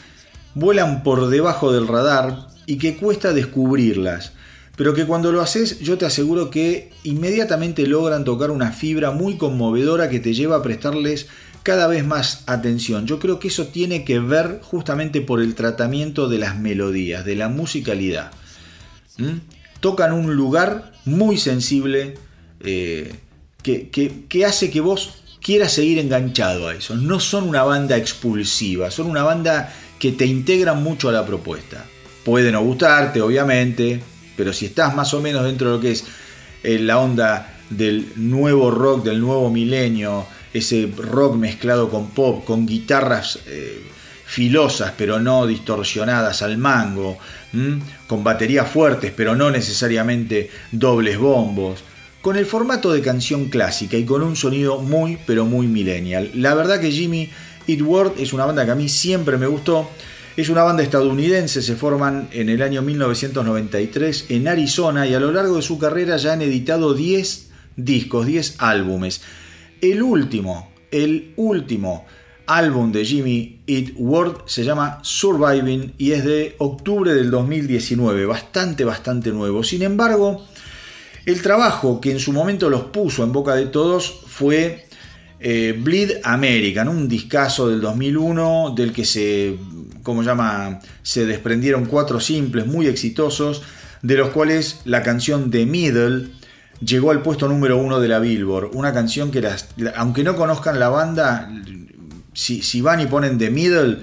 vuelan 0.54 1.02
por 1.02 1.28
debajo 1.28 1.72
del 1.72 1.86
radar 1.86 2.48
y 2.66 2.78
que 2.78 2.96
cuesta 2.96 3.32
descubrirlas 3.32 4.32
pero 4.76 4.94
que 4.94 5.06
cuando 5.06 5.32
lo 5.32 5.40
haces 5.40 5.80
yo 5.80 5.98
te 5.98 6.06
aseguro 6.06 6.50
que 6.50 6.90
inmediatamente 7.02 7.86
logran 7.86 8.24
tocar 8.24 8.50
una 8.50 8.72
fibra 8.72 9.10
muy 9.10 9.36
conmovedora 9.36 10.08
que 10.08 10.20
te 10.20 10.34
lleva 10.34 10.56
a 10.56 10.62
prestarles 10.62 11.28
cada 11.62 11.86
vez 11.86 12.04
más 12.04 12.44
atención. 12.46 13.06
Yo 13.06 13.18
creo 13.18 13.38
que 13.38 13.48
eso 13.48 13.68
tiene 13.68 14.04
que 14.04 14.18
ver 14.18 14.60
justamente 14.62 15.22
por 15.22 15.40
el 15.40 15.54
tratamiento 15.54 16.28
de 16.28 16.38
las 16.38 16.58
melodías, 16.58 17.24
de 17.24 17.36
la 17.36 17.48
musicalidad. 17.48 18.32
Tocan 19.80 20.12
un 20.12 20.34
lugar 20.34 20.92
muy 21.04 21.38
sensible 21.38 22.14
eh, 22.60 23.14
que, 23.62 23.88
que 23.88 24.44
hace 24.44 24.70
que 24.70 24.80
vos 24.80 25.22
quieras 25.40 25.72
seguir 25.72 25.98
enganchado 25.98 26.68
a 26.68 26.74
eso. 26.74 26.96
No 26.96 27.20
son 27.20 27.48
una 27.48 27.62
banda 27.62 27.96
expulsiva, 27.96 28.90
son 28.90 29.06
una 29.06 29.22
banda 29.22 29.72
que 29.98 30.10
te 30.12 30.26
integra 30.26 30.74
mucho 30.74 31.08
a 31.08 31.12
la 31.12 31.24
propuesta. 31.24 31.84
puede 32.24 32.50
no 32.50 32.62
gustarte, 32.62 33.20
obviamente, 33.20 34.02
pero 34.36 34.52
si 34.52 34.66
estás 34.66 34.94
más 34.94 35.14
o 35.14 35.20
menos 35.20 35.44
dentro 35.44 35.70
de 35.70 35.76
lo 35.76 35.80
que 35.80 35.92
es 35.92 36.04
eh, 36.62 36.78
la 36.78 36.98
onda 36.98 37.58
del 37.70 38.12
nuevo 38.16 38.70
rock, 38.70 39.04
del 39.04 39.20
nuevo 39.20 39.50
milenio, 39.50 40.26
ese 40.52 40.90
rock 40.96 41.36
mezclado 41.36 41.90
con 41.90 42.10
pop, 42.10 42.44
con 42.44 42.66
guitarras 42.66 43.40
eh, 43.46 43.82
filosas 44.26 44.92
pero 44.96 45.20
no 45.20 45.46
distorsionadas 45.46 46.42
al 46.42 46.58
mango, 46.58 47.18
con 48.06 48.24
baterías 48.24 48.68
fuertes 48.68 49.12
pero 49.14 49.36
no 49.36 49.50
necesariamente 49.50 50.50
dobles 50.72 51.18
bombos, 51.18 51.84
con 52.20 52.36
el 52.36 52.46
formato 52.46 52.92
de 52.92 53.02
canción 53.02 53.50
clásica 53.50 53.96
y 53.96 54.04
con 54.04 54.22
un 54.22 54.34
sonido 54.34 54.80
muy 54.80 55.18
pero 55.26 55.44
muy 55.44 55.66
millennial. 55.66 56.30
La 56.34 56.54
verdad 56.54 56.80
que 56.80 56.90
Jimmy 56.90 57.30
Eat 57.66 57.82
World 57.82 58.18
es 58.18 58.32
una 58.32 58.46
banda 58.46 58.64
que 58.64 58.70
a 58.70 58.74
mí 58.74 58.88
siempre 58.88 59.36
me 59.36 59.46
gustó. 59.46 59.90
Es 60.36 60.48
una 60.48 60.64
banda 60.64 60.82
estadounidense, 60.82 61.62
se 61.62 61.76
forman 61.76 62.28
en 62.32 62.48
el 62.48 62.60
año 62.60 62.82
1993 62.82 64.26
en 64.30 64.48
Arizona 64.48 65.06
y 65.06 65.14
a 65.14 65.20
lo 65.20 65.30
largo 65.30 65.54
de 65.54 65.62
su 65.62 65.78
carrera 65.78 66.16
ya 66.16 66.32
han 66.32 66.42
editado 66.42 66.92
10 66.92 67.50
discos, 67.76 68.26
10 68.26 68.56
álbumes. 68.58 69.22
El 69.80 70.02
último, 70.02 70.72
el 70.90 71.34
último 71.36 72.04
álbum 72.46 72.90
de 72.90 73.04
Jimmy 73.04 73.60
Eat 73.68 73.92
World 73.94 74.38
se 74.46 74.64
llama 74.64 74.98
Surviving 75.02 75.94
y 75.98 76.10
es 76.10 76.24
de 76.24 76.56
octubre 76.58 77.14
del 77.14 77.30
2019, 77.30 78.26
bastante, 78.26 78.84
bastante 78.84 79.30
nuevo. 79.30 79.62
Sin 79.62 79.82
embargo, 79.82 80.44
el 81.26 81.42
trabajo 81.42 82.00
que 82.00 82.10
en 82.10 82.18
su 82.18 82.32
momento 82.32 82.68
los 82.68 82.86
puso 82.86 83.22
en 83.22 83.30
boca 83.30 83.54
de 83.54 83.66
todos 83.66 84.22
fue 84.26 84.86
eh, 85.38 85.78
Bleed 85.78 86.22
American, 86.24 86.88
un 86.88 87.08
discazo 87.08 87.68
del 87.68 87.80
2001 87.80 88.74
del 88.74 88.92
que 88.92 89.04
se, 89.04 89.56
como 90.04 90.22
llama, 90.22 90.78
se 91.02 91.26
desprendieron 91.26 91.86
cuatro 91.86 92.20
simples 92.20 92.66
muy 92.66 92.86
exitosos, 92.86 93.62
de 94.02 94.16
los 94.16 94.28
cuales 94.30 94.82
la 94.84 95.02
canción 95.02 95.50
The 95.50 95.66
Middle 95.66 96.28
llegó 96.80 97.10
al 97.10 97.22
puesto 97.22 97.48
número 97.48 97.78
uno 97.78 97.98
de 97.98 98.08
la 98.08 98.20
Billboard. 98.20 98.70
Una 98.74 98.92
canción 98.92 99.32
que, 99.32 99.40
las, 99.40 99.68
aunque 99.96 100.22
no 100.22 100.36
conozcan 100.36 100.78
la 100.78 100.90
banda, 100.90 101.50
si, 102.34 102.62
si, 102.62 102.80
van 102.80 103.00
y 103.00 103.06
ponen 103.06 103.38
The 103.38 103.50
Middle, 103.50 103.98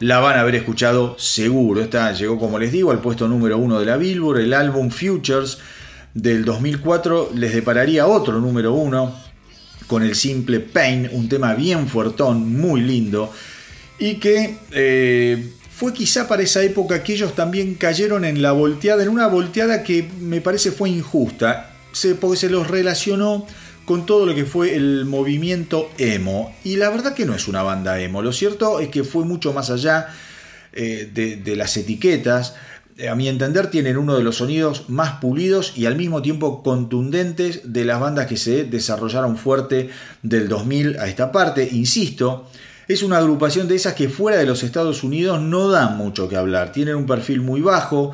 la 0.00 0.18
van 0.18 0.36
a 0.36 0.40
haber 0.40 0.56
escuchado 0.56 1.16
seguro. 1.18 1.80
Esta 1.80 2.12
llegó, 2.12 2.38
como 2.38 2.58
les 2.58 2.72
digo, 2.72 2.90
al 2.90 3.00
puesto 3.00 3.28
número 3.28 3.56
uno 3.56 3.78
de 3.78 3.86
la 3.86 3.96
Billboard. 3.96 4.40
El 4.40 4.52
álbum 4.52 4.90
Futures 4.90 5.58
del 6.14 6.44
2004 6.44 7.30
les 7.34 7.54
depararía 7.54 8.06
otro 8.06 8.40
número 8.40 8.74
uno 8.74 9.14
con 9.86 10.02
el 10.02 10.14
simple 10.14 10.60
Pain, 10.60 11.08
un 11.12 11.28
tema 11.28 11.54
bien 11.54 11.86
fuertón, 11.88 12.56
muy 12.58 12.80
lindo, 12.80 13.32
y 13.98 14.14
que 14.16 14.56
eh, 14.72 15.52
fue 15.70 15.92
quizá 15.92 16.28
para 16.28 16.42
esa 16.42 16.62
época 16.62 17.02
que 17.02 17.14
ellos 17.14 17.34
también 17.34 17.74
cayeron 17.74 18.24
en 18.24 18.42
la 18.42 18.52
volteada, 18.52 19.02
en 19.02 19.08
una 19.08 19.26
volteada 19.26 19.82
que 19.82 20.08
me 20.20 20.40
parece 20.40 20.70
fue 20.72 20.90
injusta, 20.90 21.70
porque 22.20 22.36
se 22.36 22.50
los 22.50 22.68
relacionó 22.68 23.46
con 23.84 24.06
todo 24.06 24.24
lo 24.24 24.34
que 24.34 24.44
fue 24.44 24.74
el 24.74 25.04
movimiento 25.04 25.90
emo. 25.98 26.54
Y 26.64 26.76
la 26.76 26.90
verdad 26.90 27.14
que 27.14 27.26
no 27.26 27.34
es 27.34 27.48
una 27.48 27.62
banda 27.62 28.00
emo, 28.00 28.22
lo 28.22 28.32
cierto 28.32 28.80
es 28.80 28.88
que 28.88 29.04
fue 29.04 29.24
mucho 29.24 29.52
más 29.52 29.70
allá 29.70 30.08
eh, 30.72 31.08
de, 31.12 31.36
de 31.36 31.56
las 31.56 31.76
etiquetas 31.76 32.54
a 33.10 33.14
mi 33.16 33.28
entender, 33.28 33.70
tienen 33.70 33.96
uno 33.96 34.16
de 34.16 34.22
los 34.22 34.36
sonidos 34.36 34.88
más 34.88 35.18
pulidos 35.20 35.72
y 35.76 35.86
al 35.86 35.96
mismo 35.96 36.22
tiempo 36.22 36.62
contundentes 36.62 37.72
de 37.72 37.84
las 37.84 37.98
bandas 37.98 38.26
que 38.26 38.36
se 38.36 38.64
desarrollaron 38.64 39.36
fuerte 39.36 39.90
del 40.22 40.48
2000 40.48 40.98
a 41.00 41.08
esta 41.08 41.32
parte. 41.32 41.68
Insisto, 41.72 42.48
es 42.88 43.02
una 43.02 43.18
agrupación 43.18 43.68
de 43.68 43.76
esas 43.76 43.94
que 43.94 44.08
fuera 44.08 44.38
de 44.38 44.46
los 44.46 44.62
Estados 44.62 45.02
Unidos 45.02 45.40
no 45.40 45.68
dan 45.68 45.96
mucho 45.96 46.28
que 46.28 46.36
hablar. 46.36 46.72
Tienen 46.72 46.96
un 46.96 47.06
perfil 47.06 47.40
muy 47.40 47.60
bajo, 47.60 48.12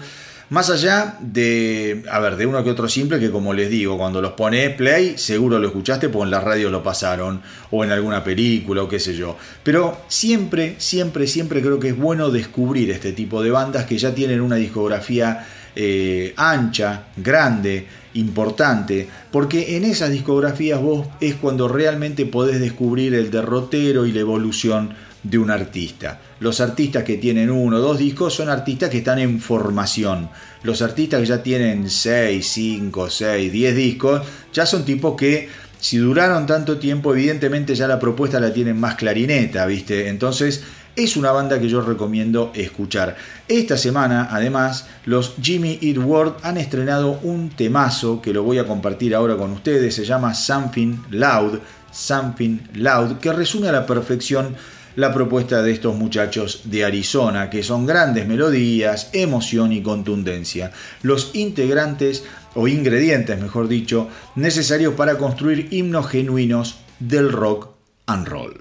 más 0.51 0.69
allá 0.69 1.17
de, 1.21 2.05
a 2.11 2.19
ver, 2.19 2.37
de 2.37 2.47
uno 2.47 2.63
que 2.65 2.71
otro 2.71 2.89
simple 2.89 3.21
que 3.21 3.31
como 3.31 3.53
les 3.53 3.71
digo, 3.71 3.97
cuando 3.97 4.21
los 4.21 4.33
pone 4.33 4.71
play, 4.71 5.17
seguro 5.17 5.59
lo 5.59 5.69
escuchaste 5.69 6.09
porque 6.09 6.25
en 6.25 6.31
la 6.33 6.41
radio 6.41 6.71
lo 6.71 6.83
pasaron, 6.83 7.41
o 7.71 7.85
en 7.85 7.93
alguna 7.93 8.25
película, 8.25 8.83
o 8.83 8.89
qué 8.89 8.99
sé 8.99 9.15
yo. 9.15 9.37
Pero 9.63 10.03
siempre, 10.09 10.75
siempre, 10.79 11.27
siempre 11.27 11.63
creo 11.63 11.79
que 11.79 11.91
es 11.91 11.97
bueno 11.97 12.31
descubrir 12.31 12.91
este 12.91 13.13
tipo 13.13 13.43
de 13.43 13.51
bandas 13.51 13.87
que 13.87 13.97
ya 13.97 14.15
tienen 14.15 14.41
una 14.41 14.57
discografía 14.57 15.47
eh, 15.77 16.35
ancha, 16.37 17.05
grande, 17.17 17.87
importante, 18.15 19.09
porque 19.31 19.77
en 19.77 19.85
esas 19.85 20.11
discografías 20.11 20.81
vos 20.81 21.07
es 21.21 21.35
cuando 21.37 21.69
realmente 21.69 22.27
podés 22.27 22.61
descubrir 22.61 23.15
el 23.15 23.31
derrotero 23.31 24.07
y 24.07 24.13
la 24.13 24.21
evolución 24.21 24.95
de 25.23 25.39
un 25.39 25.51
artista. 25.51 26.21
Los 26.41 26.61
artistas 26.61 27.05
que 27.05 27.19
tienen 27.19 27.51
uno 27.51 27.77
o 27.77 27.81
dos 27.81 27.99
discos 27.99 28.35
son 28.35 28.49
artistas 28.49 28.91
que 28.91 28.99
están 28.99 29.19
en 29.19 29.41
formación. 29.41 30.31
Los 30.63 30.83
artistas 30.83 31.21
que 31.21 31.27
ya 31.27 31.43
tienen 31.43 31.91
6, 31.91 32.47
5, 32.47 33.11
6, 33.11 33.53
10 33.53 33.77
discos, 33.77 34.23
ya 34.53 34.65
son 34.65 34.85
tipos 34.85 35.17
que 35.17 35.49
si 35.79 35.97
duraron 35.97 36.47
tanto 36.47 36.79
tiempo, 36.79 37.15
evidentemente 37.15 37.75
ya 37.75 37.89
la 37.89 37.99
propuesta 37.99 38.39
la 38.39 38.53
tienen 38.53 38.79
más 38.79 38.97
clarineta, 38.97 39.65
¿viste? 39.67 40.09
Entonces 40.09 40.63
es 40.97 41.17
una 41.17 41.33
banda 41.33 41.61
que 41.61 41.69
yo 41.69 41.81
recomiendo 41.81 42.53
escuchar. 42.55 43.17
Esta 43.49 43.77
semana, 43.77 44.29
además, 44.31 44.87
los 45.07 45.35
Jimmy 45.41 45.79
Eat 45.81 45.99
World 45.99 46.35
han 46.43 46.59
estrenado 46.59 47.19
un 47.23 47.51
temazo 47.51 48.21
que 48.21 48.33
lo 48.33 48.43
voy 48.43 48.59
a 48.59 48.67
compartir 48.67 49.15
ahora 49.15 49.37
con 49.37 49.53
ustedes. 49.53 49.95
Se 49.95 50.05
llama 50.05 50.35
Something 50.35 50.97
Loud, 51.11 51.59
Something 51.91 52.59
Loud, 52.75 53.19
que 53.19 53.33
resume 53.33 53.69
a 53.69 53.73
la 53.73 53.87
perfección 53.87 54.57
la 54.97 55.15
propuesta 55.15 55.63
de 55.63 55.73
estos 55.73 55.97
muchachos 55.97 56.63
de 56.65 56.85
Arizona, 56.85 57.49
que 57.49 57.63
son 57.63 57.87
grandes 57.87 58.27
melodías, 58.27 59.11
emoción 59.13 59.73
y 59.73 59.83
contundencia. 59.83 60.73
Los 61.03 61.31
integrantes, 61.35 62.25
o 62.55 62.69
ingredientes 62.69 63.41
mejor 63.41 63.69
dicho, 63.69 64.09
necesarios 64.35 64.95
para 64.95 65.17
construir 65.17 65.69
himnos 65.71 66.09
genuinos 66.09 66.81
del 66.99 67.33
rock 67.33 67.69
and 68.07 68.27
roll. 68.27 68.61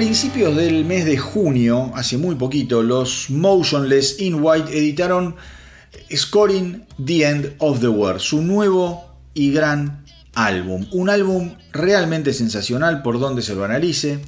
Principios 0.00 0.56
del 0.56 0.86
mes 0.86 1.04
de 1.04 1.18
junio, 1.18 1.92
hace 1.94 2.16
muy 2.16 2.34
poquito, 2.34 2.82
los 2.82 3.28
Motionless 3.28 4.18
in 4.18 4.36
White 4.40 4.74
editaron 4.74 5.36
Scoring 6.10 6.86
the 7.04 7.28
End 7.28 7.52
of 7.58 7.80
the 7.80 7.88
World, 7.88 8.18
su 8.18 8.40
nuevo 8.40 9.14
y 9.34 9.52
gran 9.52 10.06
álbum. 10.34 10.86
Un 10.92 11.10
álbum 11.10 11.50
realmente 11.74 12.32
sensacional 12.32 13.02
por 13.02 13.20
donde 13.20 13.42
se 13.42 13.54
lo 13.54 13.62
analice. 13.62 14.20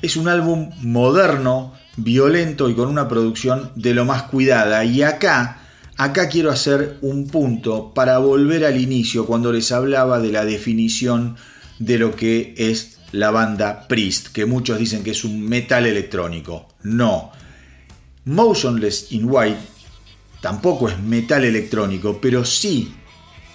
Es 0.00 0.16
un 0.16 0.28
álbum 0.28 0.70
moderno, 0.80 1.74
violento 1.98 2.70
y 2.70 2.74
con 2.74 2.88
una 2.88 3.06
producción 3.06 3.70
de 3.74 3.92
lo 3.92 4.06
más 4.06 4.22
cuidada. 4.22 4.82
Y 4.86 5.02
acá, 5.02 5.58
acá 5.98 6.30
quiero 6.30 6.50
hacer 6.50 6.96
un 7.02 7.26
punto 7.26 7.92
para 7.92 8.16
volver 8.16 8.64
al 8.64 8.80
inicio 8.80 9.26
cuando 9.26 9.52
les 9.52 9.72
hablaba 9.72 10.20
de 10.20 10.32
la 10.32 10.46
definición 10.46 11.36
de 11.78 11.98
lo 11.98 12.16
que 12.16 12.54
es 12.56 12.97
la 13.12 13.30
banda 13.30 13.86
Priest, 13.88 14.28
que 14.28 14.46
muchos 14.46 14.78
dicen 14.78 15.02
que 15.02 15.12
es 15.12 15.24
un 15.24 15.40
metal 15.42 15.86
electrónico. 15.86 16.68
No. 16.82 17.32
Motionless 18.24 19.12
in 19.12 19.24
White 19.24 19.58
tampoco 20.40 20.88
es 20.88 20.98
metal 20.98 21.44
electrónico, 21.44 22.18
pero 22.20 22.44
sí 22.44 22.94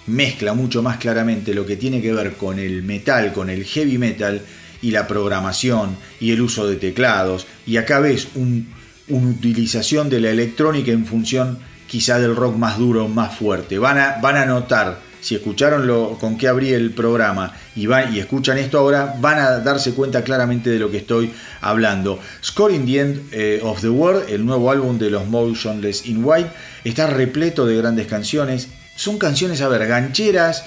mezcla 0.06 0.52
mucho 0.54 0.82
más 0.82 0.98
claramente 0.98 1.54
lo 1.54 1.64
que 1.64 1.76
tiene 1.76 2.02
que 2.02 2.12
ver 2.12 2.34
con 2.34 2.58
el 2.58 2.82
metal, 2.82 3.32
con 3.32 3.48
el 3.48 3.64
heavy 3.64 3.98
metal 3.98 4.42
y 4.82 4.90
la 4.90 5.06
programación 5.06 5.96
y 6.20 6.32
el 6.32 6.42
uso 6.42 6.66
de 6.66 6.76
teclados. 6.76 7.46
Y 7.66 7.76
acá 7.76 8.00
ves 8.00 8.28
una 8.34 8.64
utilización 9.08 10.10
de 10.10 10.20
la 10.20 10.30
electrónica 10.30 10.92
en 10.92 11.06
función 11.06 11.58
quizá 11.86 12.18
del 12.18 12.36
rock 12.36 12.56
más 12.56 12.78
duro, 12.78 13.08
más 13.08 13.36
fuerte. 13.36 13.78
Van 13.78 13.98
a, 13.98 14.16
van 14.20 14.36
a 14.36 14.44
notar 14.44 15.00
si 15.24 15.34
escucharon 15.34 15.86
lo, 15.86 16.18
con 16.18 16.36
qué 16.36 16.48
abrí 16.48 16.74
el 16.74 16.90
programa 16.90 17.50
y, 17.74 17.86
van, 17.86 18.14
y 18.14 18.18
escuchan 18.18 18.58
esto 18.58 18.78
ahora, 18.78 19.14
van 19.20 19.38
a 19.38 19.60
darse 19.60 19.94
cuenta 19.94 20.22
claramente 20.22 20.68
de 20.68 20.78
lo 20.78 20.90
que 20.90 20.98
estoy 20.98 21.32
hablando. 21.62 22.20
Scoring 22.44 22.84
the 22.84 23.00
End 23.00 23.22
eh, 23.32 23.60
of 23.62 23.80
the 23.80 23.88
World, 23.88 24.28
el 24.28 24.44
nuevo 24.44 24.70
álbum 24.70 24.98
de 24.98 25.08
los 25.08 25.26
Motionless 25.26 26.04
in 26.04 26.22
White, 26.22 26.50
está 26.84 27.06
repleto 27.06 27.64
de 27.64 27.74
grandes 27.78 28.06
canciones. 28.06 28.68
Son 28.96 29.16
canciones, 29.16 29.62
a 29.62 29.68
ver, 29.68 29.86
gancheras. 29.86 30.64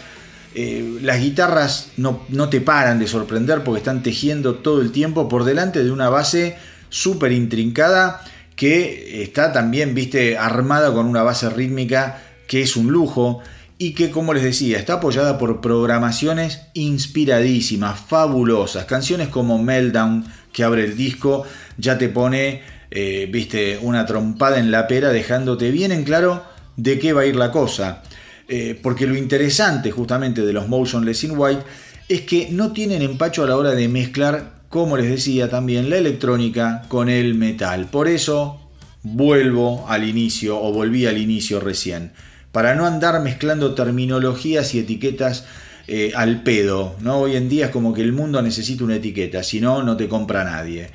Eh, 0.55 1.01
las 1.03 1.21
guitarras 1.21 1.91
no, 1.97 2.25
no 2.29 2.49
te 2.49 2.59
paran 2.59 2.97
de 2.97 3.05
sorprender 3.05 3.63
porque 3.63 3.77
están 3.77 4.01
tejiendo 4.01 4.55
todo 4.55 4.81
el 4.81 4.91
tiempo 4.91 5.29
por 5.29 5.43
delante 5.43 5.83
de 5.83 5.91
una 5.91 6.09
base 6.09 6.57
súper 6.89 7.31
intrincada 7.31 8.23
que 8.55 9.21
está 9.21 9.53
también, 9.53 9.93
viste, 9.93 10.35
armada 10.35 10.91
con 10.95 11.05
una 11.05 11.21
base 11.21 11.47
rítmica 11.47 12.23
que 12.47 12.63
es 12.63 12.75
un 12.75 12.87
lujo 12.87 13.43
y 13.79 13.91
que, 13.91 14.09
como 14.09 14.33
les 14.33 14.43
decía, 14.43 14.79
está 14.79 14.93
apoyada 14.93 15.37
por 15.37 15.61
programaciones 15.61 16.61
inspiradísimas, 16.73 17.99
fabulosas. 17.99 18.85
Canciones 18.85 19.27
como 19.27 19.61
Meltdown, 19.61 20.25
que 20.51 20.63
abre 20.63 20.85
el 20.85 20.97
disco, 20.97 21.43
ya 21.77 21.97
te 21.97 22.09
pone, 22.09 22.61
eh, 22.89 23.29
viste, 23.31 23.77
una 23.81 24.05
trompada 24.05 24.57
en 24.57 24.71
la 24.71 24.87
pera, 24.87 25.09
dejándote 25.09 25.69
bien 25.69 25.91
en 25.91 26.03
claro 26.03 26.43
de 26.75 26.97
qué 26.97 27.13
va 27.13 27.21
a 27.21 27.25
ir 27.27 27.35
la 27.35 27.51
cosa. 27.51 28.01
Eh, 28.47 28.79
porque 28.81 29.05
lo 29.05 29.15
interesante 29.15 29.91
justamente 29.91 30.43
de 30.43 30.53
los 30.53 30.67
Motionless 30.67 31.25
in 31.25 31.37
White 31.37 31.61
es 32.07 32.21
que 32.21 32.49
no 32.49 32.71
tienen 32.71 33.01
empacho 33.01 33.43
a 33.43 33.47
la 33.47 33.57
hora 33.57 33.71
de 33.71 33.87
mezclar, 33.89 34.61
como 34.69 34.97
les 34.97 35.09
decía 35.09 35.49
también, 35.49 35.89
la 35.89 35.97
electrónica 35.97 36.83
con 36.87 37.09
el 37.09 37.35
metal. 37.35 37.87
Por 37.91 38.07
eso 38.07 38.71
vuelvo 39.03 39.85
al 39.87 40.03
inicio 40.03 40.59
o 40.59 40.73
volví 40.73 41.05
al 41.05 41.19
inicio 41.19 41.59
recién 41.59 42.11
para 42.57 42.73
no 42.73 42.87
andar 42.87 43.21
mezclando 43.21 43.75
terminologías 43.75 44.73
y 44.73 44.79
etiquetas 44.79 45.45
eh, 45.87 46.11
al 46.15 46.41
pedo. 46.41 46.95
¿no? 47.01 47.19
Hoy 47.19 47.35
en 47.35 47.49
día 47.49 47.67
es 47.67 47.71
como 47.71 47.93
que 47.93 48.01
el 48.01 48.13
mundo 48.13 48.41
necesita 48.41 48.83
una 48.83 48.95
etiqueta, 48.95 49.43
si 49.43 49.61
no, 49.61 49.83
no 49.83 49.95
te 49.95 50.07
compra 50.07 50.43
nadie. 50.43 50.89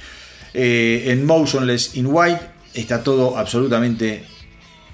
Eh, 0.55 1.05
en 1.07 1.25
Motionless 1.25 1.95
in 1.95 2.07
White 2.09 2.41
está 2.75 3.05
todo 3.05 3.39
absolutamente 3.39 4.25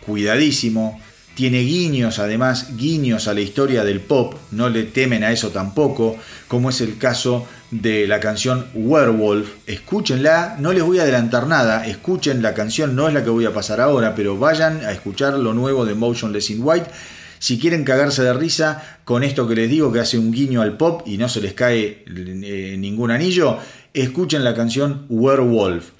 cuidadísimo. 0.05 1.01
Tiene 1.35 1.61
guiños, 1.61 2.19
además, 2.19 2.77
guiños 2.77 3.29
a 3.29 3.33
la 3.33 3.41
historia 3.41 3.83
del 3.83 4.01
pop, 4.01 4.35
no 4.51 4.69
le 4.69 4.83
temen 4.83 5.25
a 5.25 5.33
eso 5.33 5.49
tampoco, 5.49 6.19
como 6.49 6.69
es 6.69 6.83
el 6.83 6.99
caso 6.99 7.49
de 7.71 8.07
la 8.07 8.21
canción 8.21 8.67
Werewolf. 8.75 9.57
Escúchenla, 9.67 10.57
no 10.59 10.73
les 10.73 10.83
voy 10.83 10.99
a 10.99 11.03
adelantar 11.03 11.47
nada, 11.47 11.87
escuchen 11.87 12.43
la 12.43 12.55
canción, 12.55 12.97
no 12.97 13.09
es 13.09 13.15
la 13.15 13.23
que 13.23 13.31
voy 13.31 13.45
a 13.45 13.53
pasar 13.53 13.81
ahora, 13.81 14.15
pero 14.15 14.39
vayan 14.39 14.85
a 14.85 14.93
escuchar 14.93 15.35
lo 15.35 15.55
nuevo 15.55 15.85
de 15.85 15.95
Motionless 15.95 16.51
in 16.51 16.61
White. 16.63 16.91
Si 17.39 17.59
quieren 17.59 17.85
cagarse 17.85 18.23
de 18.23 18.33
risa 18.33 19.01
con 19.05 19.23
esto 19.23 19.47
que 19.47 19.55
les 19.55 19.71
digo 19.71 19.93
que 19.93 20.01
hace 20.01 20.19
un 20.19 20.33
guiño 20.33 20.61
al 20.61 20.77
pop 20.77 21.03
y 21.07 21.19
no 21.19 21.29
se 21.29 21.41
les 21.41 21.53
cae 21.53 22.05
eh, 22.07 22.77
ningún 22.79 23.11
anillo, 23.11 23.59
escuchen 23.95 24.45
la 24.45 24.55
canción 24.55 25.07
Werewolf. 25.09 25.91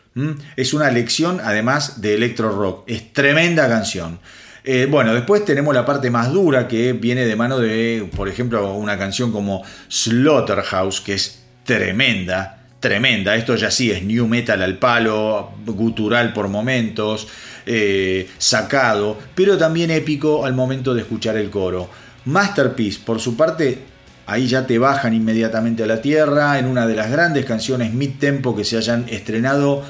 Es 0.57 0.75
una 0.75 0.91
lección 0.91 1.41
además 1.45 2.01
de 2.01 2.15
electro 2.15 2.51
rock, 2.51 2.83
es 2.89 3.13
tremenda 3.13 3.69
canción. 3.69 4.19
Eh, 4.65 4.87
bueno, 4.91 5.15
después 5.15 5.45
tenemos 5.45 5.75
la 5.75 5.87
parte 5.87 6.11
más 6.11 6.33
dura 6.33 6.67
que 6.67 6.93
viene 6.93 7.25
de 7.25 7.37
mano 7.37 7.59
de, 7.59 8.09
por 8.17 8.29
ejemplo, 8.29 8.75
una 8.75 8.99
canción 8.99 9.31
como 9.31 9.63
Slaughterhouse, 9.89 11.01
que 11.01 11.15
es 11.15 11.38
tremenda, 11.69 12.63
tremenda. 12.81 13.37
Esto 13.37 13.55
ya 13.55 13.71
sí 13.71 13.91
es 13.91 14.03
new 14.03 14.27
metal 14.27 14.63
al 14.63 14.79
palo, 14.79 15.51
gutural 15.67 16.33
por 16.33 16.49
momentos, 16.49 17.29
eh, 17.67 18.27
sacado, 18.39 19.19
pero 19.35 19.59
también 19.59 19.91
épico 19.91 20.47
al 20.47 20.55
momento 20.55 20.95
de 20.95 21.03
escuchar 21.03 21.37
el 21.37 21.51
coro. 21.51 21.91
Masterpiece, 22.25 23.01
por 23.05 23.21
su 23.21 23.37
parte, 23.37 23.81
ahí 24.25 24.47
ya 24.47 24.67
te 24.67 24.79
bajan 24.79 25.13
inmediatamente 25.13 25.83
a 25.83 25.87
la 25.87 26.01
tierra 26.01 26.59
en 26.59 26.65
una 26.65 26.87
de 26.87 26.95
las 26.95 27.11
grandes 27.11 27.45
canciones 27.45 27.93
mid-tempo 27.93 28.57
que 28.57 28.65
se 28.65 28.79
hayan 28.79 29.05
estrenado 29.11 29.85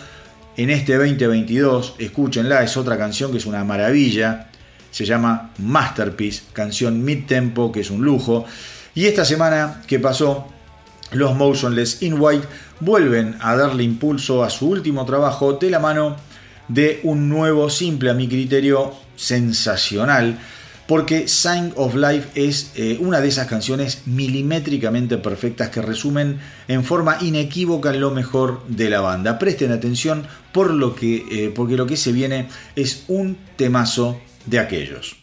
en 0.57 0.71
este 0.71 0.97
2022. 0.97 1.95
Escúchenla, 2.01 2.65
es 2.65 2.77
otra 2.77 2.99
canción 2.99 3.31
que 3.31 3.39
es 3.39 3.47
una 3.47 3.63
maravilla 3.63 4.49
se 4.91 5.05
llama 5.05 5.51
Masterpiece, 5.59 6.43
canción 6.53 7.05
mid-tempo, 7.05 7.71
que 7.71 7.81
es 7.81 7.91
un 7.91 8.03
lujo. 8.03 8.47
Y 8.95 9.05
esta 9.05 9.25
semana 9.25 9.83
que 9.87 10.01
pasó, 10.01 10.49
los 11.13 11.35
Motionless 11.35 12.03
in 12.03 12.21
White 12.21 12.47
vuelven 12.81 13.37
a 13.41 13.57
darle 13.57 13.83
impulso 13.83 14.45
a 14.45 14.51
su 14.51 14.69
último 14.69 15.05
trabajo 15.05 15.55
de 15.55 15.71
la 15.71 15.79
mano 15.79 16.17
de 16.69 17.01
un 17.03 17.29
nuevo, 17.29 17.71
simple 17.71 18.11
a 18.11 18.15
mi 18.15 18.29
criterio, 18.29 18.93
sensacional, 19.17 20.39
porque 20.87 21.29
Sign 21.29 21.73
of 21.77 21.95
Life 21.95 22.29
es 22.35 22.73
eh, 22.75 22.97
una 23.01 23.21
de 23.21 23.29
esas 23.29 23.47
canciones 23.47 24.03
milimétricamente 24.07 25.19
perfectas 25.19 25.69
que 25.69 25.83
resumen 25.83 26.39
en 26.67 26.83
forma 26.83 27.19
inequívoca 27.21 27.93
lo 27.93 28.11
mejor 28.11 28.63
de 28.69 28.89
la 28.89 29.01
banda. 29.01 29.39
Presten 29.39 29.73
atención 29.73 30.27
por 30.53 30.73
lo 30.73 30.95
que, 30.95 31.27
eh, 31.31 31.53
porque 31.55 31.77
lo 31.77 31.87
que 31.87 31.99
se 31.99 32.13
viene 32.13 32.49
es 32.75 33.05
un 33.09 33.37
temazo 33.57 34.19
de 34.47 34.61
aquellos. 34.61 35.17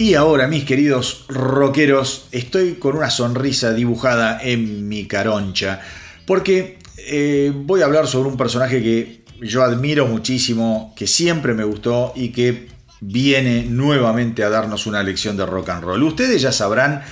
Y 0.00 0.14
ahora, 0.14 0.48
mis 0.48 0.64
queridos 0.64 1.26
rockeros, 1.28 2.28
estoy 2.32 2.76
con 2.76 2.96
una 2.96 3.10
sonrisa 3.10 3.74
dibujada 3.74 4.40
en 4.42 4.88
mi 4.88 5.06
caroncha, 5.06 5.82
porque 6.24 6.78
eh, 6.96 7.52
voy 7.54 7.82
a 7.82 7.84
hablar 7.84 8.06
sobre 8.06 8.30
un 8.30 8.38
personaje 8.38 8.82
que 8.82 9.24
yo 9.42 9.62
admiro 9.62 10.06
muchísimo, 10.06 10.94
que 10.96 11.06
siempre 11.06 11.52
me 11.52 11.64
gustó 11.64 12.14
y 12.16 12.30
que 12.30 12.68
viene 13.02 13.66
nuevamente 13.68 14.42
a 14.42 14.48
darnos 14.48 14.86
una 14.86 15.02
lección 15.02 15.36
de 15.36 15.44
rock 15.44 15.68
and 15.68 15.84
roll. 15.84 16.02
Ustedes 16.02 16.40
ya 16.40 16.50
sabrán 16.50 17.02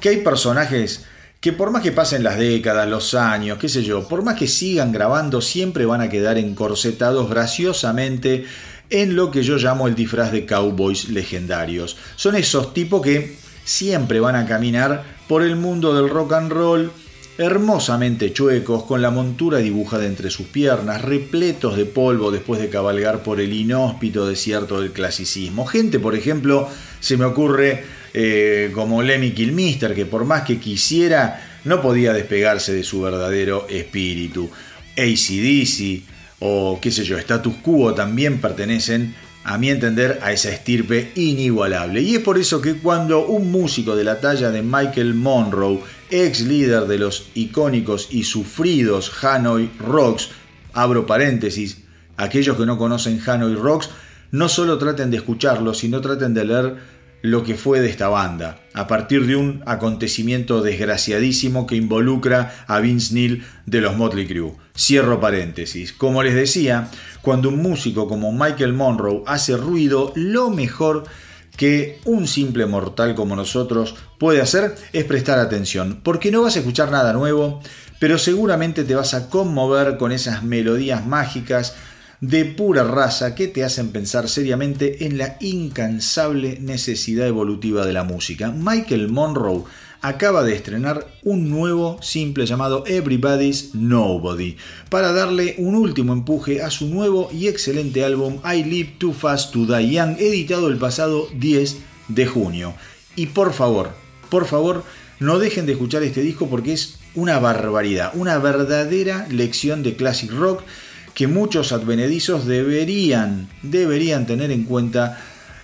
que 0.00 0.08
hay 0.08 0.16
personajes 0.16 1.04
que 1.40 1.52
por 1.52 1.70
más 1.70 1.84
que 1.84 1.92
pasen 1.92 2.24
las 2.24 2.38
décadas, 2.38 2.88
los 2.88 3.14
años, 3.14 3.58
qué 3.58 3.68
sé 3.68 3.84
yo, 3.84 4.08
por 4.08 4.24
más 4.24 4.36
que 4.36 4.48
sigan 4.48 4.90
grabando, 4.90 5.40
siempre 5.40 5.86
van 5.86 6.00
a 6.00 6.08
quedar 6.08 6.38
encorsetados 6.38 7.30
graciosamente 7.30 8.46
en 8.92 9.16
lo 9.16 9.30
que 9.30 9.42
yo 9.42 9.56
llamo 9.56 9.88
el 9.88 9.94
disfraz 9.94 10.30
de 10.30 10.44
cowboys 10.44 11.08
legendarios. 11.08 11.96
Son 12.14 12.36
esos 12.36 12.74
tipos 12.74 13.00
que 13.02 13.36
siempre 13.64 14.20
van 14.20 14.36
a 14.36 14.46
caminar 14.46 15.02
por 15.28 15.42
el 15.42 15.56
mundo 15.56 15.94
del 15.94 16.10
rock 16.10 16.34
and 16.34 16.52
roll 16.52 16.92
hermosamente 17.38 18.34
chuecos, 18.34 18.84
con 18.84 19.00
la 19.00 19.10
montura 19.10 19.58
dibujada 19.58 20.04
entre 20.04 20.28
sus 20.28 20.46
piernas, 20.46 21.00
repletos 21.00 21.76
de 21.76 21.86
polvo 21.86 22.30
después 22.30 22.60
de 22.60 22.68
cabalgar 22.68 23.22
por 23.22 23.40
el 23.40 23.54
inhóspito 23.54 24.28
desierto 24.28 24.80
del 24.80 24.92
clasicismo. 24.92 25.64
Gente, 25.64 25.98
por 25.98 26.14
ejemplo, 26.14 26.68
se 27.00 27.16
me 27.16 27.24
ocurre 27.24 27.84
eh, 28.12 28.70
como 28.74 29.02
Lemmy 29.02 29.32
Kilmister, 29.32 29.94
que 29.94 30.04
por 30.04 30.26
más 30.26 30.42
que 30.42 30.60
quisiera, 30.60 31.60
no 31.64 31.80
podía 31.80 32.12
despegarse 32.12 32.74
de 32.74 32.84
su 32.84 33.00
verdadero 33.00 33.66
espíritu. 33.70 34.50
ACDC, 34.96 36.02
o 36.44 36.80
qué 36.80 36.90
sé 36.90 37.04
yo, 37.04 37.16
Status 37.18 37.54
Quo 37.62 37.94
también 37.94 38.40
pertenecen, 38.40 39.14
a 39.44 39.58
mi 39.58 39.70
entender, 39.70 40.18
a 40.22 40.32
esa 40.32 40.50
estirpe 40.50 41.12
inigualable. 41.14 42.02
Y 42.02 42.16
es 42.16 42.20
por 42.20 42.36
eso 42.36 42.60
que 42.60 42.74
cuando 42.74 43.26
un 43.26 43.52
músico 43.52 43.94
de 43.94 44.02
la 44.02 44.20
talla 44.20 44.50
de 44.50 44.62
Michael 44.62 45.14
Monroe, 45.14 45.80
ex 46.10 46.40
líder 46.40 46.86
de 46.86 46.98
los 46.98 47.28
icónicos 47.34 48.08
y 48.10 48.24
sufridos 48.24 49.12
Hanoi 49.22 49.70
Rocks, 49.78 50.30
abro 50.72 51.06
paréntesis, 51.06 51.78
aquellos 52.16 52.56
que 52.56 52.66
no 52.66 52.76
conocen 52.76 53.20
Hanoi 53.24 53.54
Rocks, 53.54 53.90
no 54.32 54.48
solo 54.48 54.78
traten 54.78 55.12
de 55.12 55.18
escucharlo, 55.18 55.74
sino 55.74 56.00
traten 56.00 56.34
de 56.34 56.44
leer 56.44 56.76
lo 57.22 57.44
que 57.44 57.54
fue 57.54 57.80
de 57.80 57.88
esta 57.88 58.08
banda, 58.08 58.58
a 58.74 58.86
partir 58.86 59.26
de 59.26 59.36
un 59.36 59.62
acontecimiento 59.64 60.60
desgraciadísimo 60.60 61.66
que 61.66 61.76
involucra 61.76 62.64
a 62.66 62.80
Vince 62.80 63.14
Neil 63.14 63.44
de 63.64 63.80
los 63.80 63.96
Motley 63.96 64.26
Crue. 64.26 64.54
Cierro 64.76 65.20
paréntesis. 65.20 65.92
Como 65.92 66.22
les 66.22 66.34
decía, 66.34 66.88
cuando 67.22 67.48
un 67.48 67.62
músico 67.62 68.08
como 68.08 68.32
Michael 68.32 68.72
Monroe 68.72 69.22
hace 69.26 69.56
ruido, 69.56 70.12
lo 70.16 70.50
mejor 70.50 71.04
que 71.56 72.00
un 72.04 72.26
simple 72.26 72.66
mortal 72.66 73.14
como 73.14 73.36
nosotros 73.36 73.94
puede 74.18 74.40
hacer 74.40 74.74
es 74.92 75.04
prestar 75.04 75.38
atención, 75.38 76.00
porque 76.02 76.30
no 76.30 76.42
vas 76.42 76.56
a 76.56 76.60
escuchar 76.60 76.90
nada 76.90 77.12
nuevo, 77.12 77.60
pero 77.98 78.18
seguramente 78.18 78.84
te 78.84 78.94
vas 78.94 79.14
a 79.14 79.28
conmover 79.28 79.96
con 79.96 80.12
esas 80.12 80.42
melodías 80.42 81.06
mágicas, 81.06 81.76
de 82.22 82.44
pura 82.44 82.84
raza 82.84 83.34
que 83.34 83.48
te 83.48 83.64
hacen 83.64 83.88
pensar 83.88 84.28
seriamente 84.28 85.06
en 85.06 85.18
la 85.18 85.36
incansable 85.40 86.58
necesidad 86.60 87.26
evolutiva 87.26 87.84
de 87.84 87.92
la 87.92 88.04
música. 88.04 88.54
Michael 88.56 89.08
Monroe 89.08 89.64
acaba 90.02 90.44
de 90.44 90.54
estrenar 90.54 91.04
un 91.24 91.50
nuevo 91.50 92.00
simple 92.00 92.46
llamado 92.46 92.84
Everybody's 92.86 93.74
Nobody 93.74 94.56
para 94.88 95.12
darle 95.12 95.56
un 95.58 95.74
último 95.74 96.12
empuje 96.12 96.62
a 96.62 96.70
su 96.70 96.86
nuevo 96.86 97.28
y 97.32 97.48
excelente 97.48 98.04
álbum 98.04 98.38
I 98.44 98.62
Live 98.62 98.94
Too 98.98 99.12
Fast 99.12 99.52
to 99.52 99.66
Die 99.66 99.90
Young, 99.90 100.16
editado 100.20 100.68
el 100.68 100.78
pasado 100.78 101.28
10 101.34 101.78
de 102.06 102.26
junio. 102.26 102.74
Y 103.16 103.26
por 103.26 103.52
favor, 103.52 103.90
por 104.30 104.46
favor, 104.46 104.84
no 105.18 105.40
dejen 105.40 105.66
de 105.66 105.72
escuchar 105.72 106.04
este 106.04 106.22
disco 106.22 106.46
porque 106.48 106.72
es 106.72 107.00
una 107.16 107.40
barbaridad, 107.40 108.12
una 108.14 108.38
verdadera 108.38 109.26
lección 109.28 109.82
de 109.82 109.96
classic 109.96 110.30
rock 110.30 110.62
que 111.14 111.26
muchos 111.26 111.72
advenedizos 111.72 112.46
deberían, 112.46 113.48
deberían 113.62 114.26
tener 114.26 114.50
en 114.50 114.64
cuenta 114.64 115.18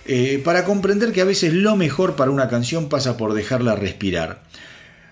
eh, 0.05 0.41
para 0.43 0.65
comprender 0.65 1.11
que 1.11 1.21
a 1.21 1.25
veces 1.25 1.53
lo 1.53 1.75
mejor 1.75 2.15
para 2.15 2.31
una 2.31 2.49
canción 2.49 2.89
pasa 2.89 3.17
por 3.17 3.33
dejarla 3.33 3.75
respirar. 3.75 4.43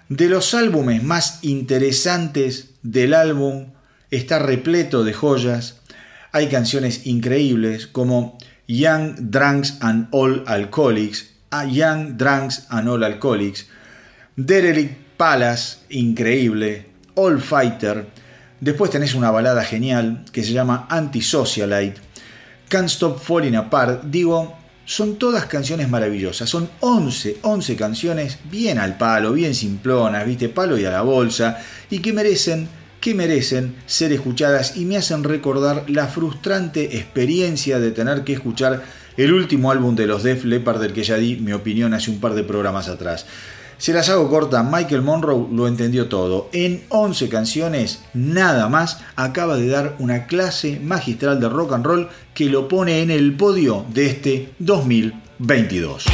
De 0.09 0.29
los 0.29 0.53
álbumes 0.53 1.03
más 1.03 1.39
interesantes 1.43 2.69
del 2.81 3.13
álbum 3.13 3.67
está 4.09 4.39
repleto 4.39 5.03
de 5.03 5.13
joyas. 5.13 5.81
Hay 6.31 6.47
canciones 6.47 7.05
increíbles 7.05 7.87
como 7.87 8.37
Young 8.67 9.15
Drunks 9.31 9.77
and 9.81 10.07
All 10.11 10.43
Alcoholics, 10.47 11.31
a 11.51 11.65
Young 11.65 12.17
Drunks 12.17 12.67
and 12.69 12.87
All 12.87 13.03
Alcoholics, 13.03 13.67
Derelict 14.35 15.17
Palace, 15.17 15.77
increíble, 15.89 16.85
All 17.15 17.41
Fighter, 17.41 18.07
Después 18.59 18.89
tenés 18.89 19.13
una 19.13 19.29
balada 19.29 19.63
genial 19.63 20.25
que 20.31 20.43
se 20.43 20.51
llama 20.51 20.87
Anti-Socialite, 20.89 22.01
Can't 22.69 22.89
Stop 22.89 23.19
Falling 23.19 23.55
Apart. 23.55 24.03
Digo, 24.05 24.57
son 24.87 25.17
todas 25.17 25.45
canciones 25.45 25.89
maravillosas. 25.89 26.49
Son 26.49 26.69
11, 26.79 27.37
11 27.41 27.75
canciones 27.75 28.39
bien 28.49 28.79
al 28.79 28.97
palo, 28.97 29.33
bien 29.33 29.53
simplonas, 29.53 30.25
viste, 30.25 30.49
palo 30.49 30.77
y 30.77 30.85
a 30.85 30.91
la 30.91 31.01
bolsa, 31.01 31.59
y 31.89 31.99
que 31.99 32.13
merecen, 32.13 32.67
que 32.99 33.13
merecen 33.13 33.75
ser 33.85 34.11
escuchadas 34.11 34.75
y 34.75 34.85
me 34.85 34.97
hacen 34.97 35.23
recordar 35.23 35.83
la 35.87 36.07
frustrante 36.07 36.97
experiencia 36.97 37.79
de 37.79 37.91
tener 37.91 38.23
que 38.23 38.33
escuchar 38.33 38.81
el 39.17 39.33
último 39.33 39.71
álbum 39.71 39.95
de 39.95 40.07
los 40.07 40.23
Def 40.23 40.45
Leppard 40.45 40.79
del 40.79 40.93
que 40.93 41.03
ya 41.03 41.17
di 41.17 41.35
mi 41.35 41.51
opinión 41.51 41.93
hace 41.93 42.09
un 42.09 42.19
par 42.19 42.33
de 42.33 42.43
programas 42.43 42.87
atrás. 42.87 43.25
Se 43.77 43.93
las 43.93 44.09
hago 44.09 44.29
corta, 44.29 44.63
Michael 44.63 45.03
Monroe 45.03 45.47
lo 45.51 45.67
entendió 45.67 46.07
todo. 46.07 46.49
En 46.51 46.83
11 46.89 47.29
canciones, 47.29 48.01
nada 48.13 48.69
más, 48.69 49.01
acaba 49.15 49.55
de 49.55 49.67
dar 49.67 49.95
una 49.99 50.25
clase 50.25 50.79
magistral 50.79 51.39
de 51.39 51.47
rock 51.47 51.73
and 51.73 51.85
roll 51.85 52.09
que 52.33 52.45
lo 52.45 52.67
pone 52.67 53.01
en 53.01 53.11
el 53.11 53.35
podio 53.37 53.85
de 53.93 54.07
este 54.07 54.53
2022. 54.59 56.05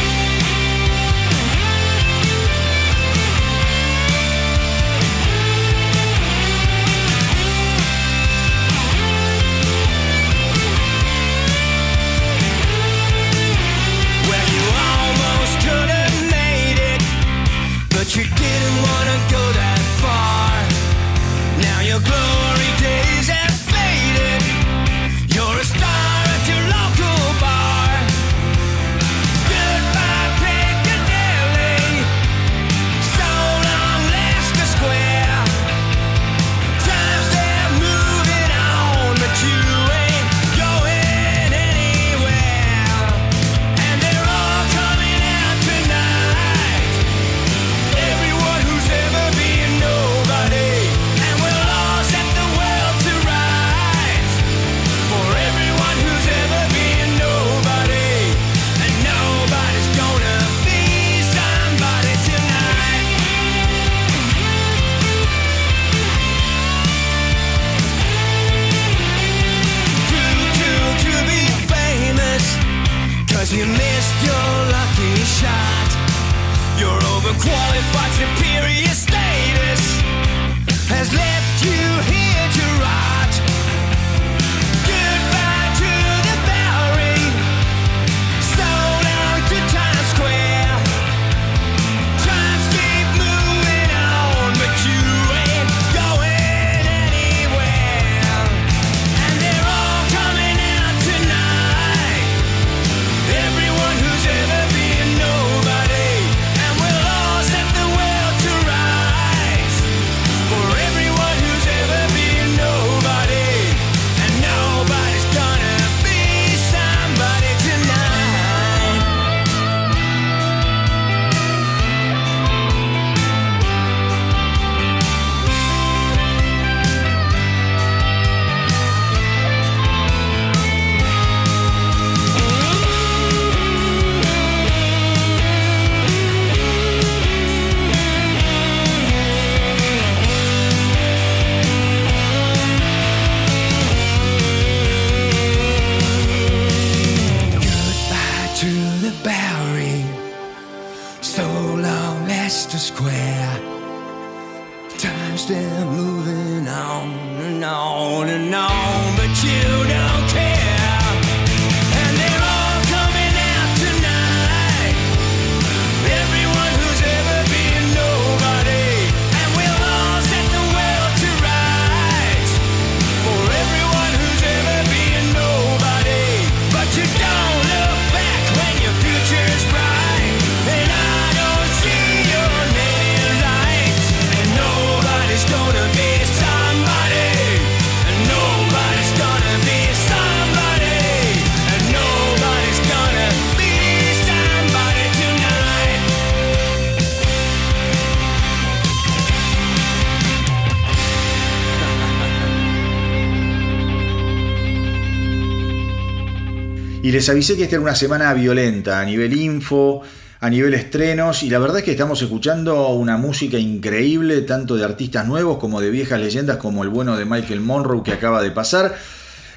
Les 207.14 207.30
avisé 207.30 207.56
que 207.56 207.64
esta 207.64 207.76
era 207.76 207.84
una 207.84 207.94
semana 207.94 208.34
violenta 208.34 209.00
a 209.00 209.06
nivel 209.06 209.34
info, 209.34 210.02
a 210.40 210.50
nivel 210.50 210.74
estrenos, 210.74 211.44
y 211.44 211.50
la 211.52 211.60
verdad 211.60 211.78
es 211.78 211.84
que 211.84 211.92
estamos 211.92 212.20
escuchando 212.24 212.88
una 212.90 213.18
música 213.18 213.60
increíble, 213.60 214.42
tanto 214.42 214.76
de 214.76 214.84
artistas 214.84 215.28
nuevos 215.28 215.60
como 215.60 215.80
de 215.80 215.92
viejas 215.92 216.20
leyendas, 216.20 216.58
como 216.58 216.82
el 216.82 216.90
bueno 216.90 217.16
de 217.16 217.26
Michael 217.26 217.62
Monroe 217.62 218.02
que 218.02 218.14
acaba 218.14 218.42
de 218.42 218.50
pasar. 218.50 218.96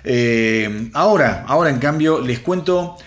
Eh, 0.05 0.91
ahora, 0.93 1.45
ahora 1.49 1.71
en 1.71 1.79
cambio, 1.79 2.21
les 2.21 2.41
cuento 2.41 2.99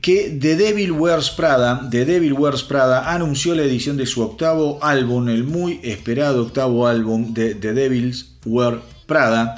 que 0.00 0.38
The 0.40 0.54
Devil 0.54 0.92
Wears 0.92 1.30
Prada, 1.30 1.88
The 1.90 2.04
Devil 2.04 2.34
Wears 2.34 2.62
Prada 2.62 3.12
anunció 3.12 3.56
la 3.56 3.62
edición 3.62 3.96
de 3.96 4.06
su 4.06 4.22
octavo 4.22 4.78
álbum, 4.80 5.28
el 5.28 5.42
muy 5.42 5.80
esperado 5.82 6.42
octavo 6.42 6.86
álbum 6.86 7.34
de 7.34 7.56
The 7.56 7.72
Devils 7.72 8.36
Wear 8.46 8.80
Prada, 9.06 9.56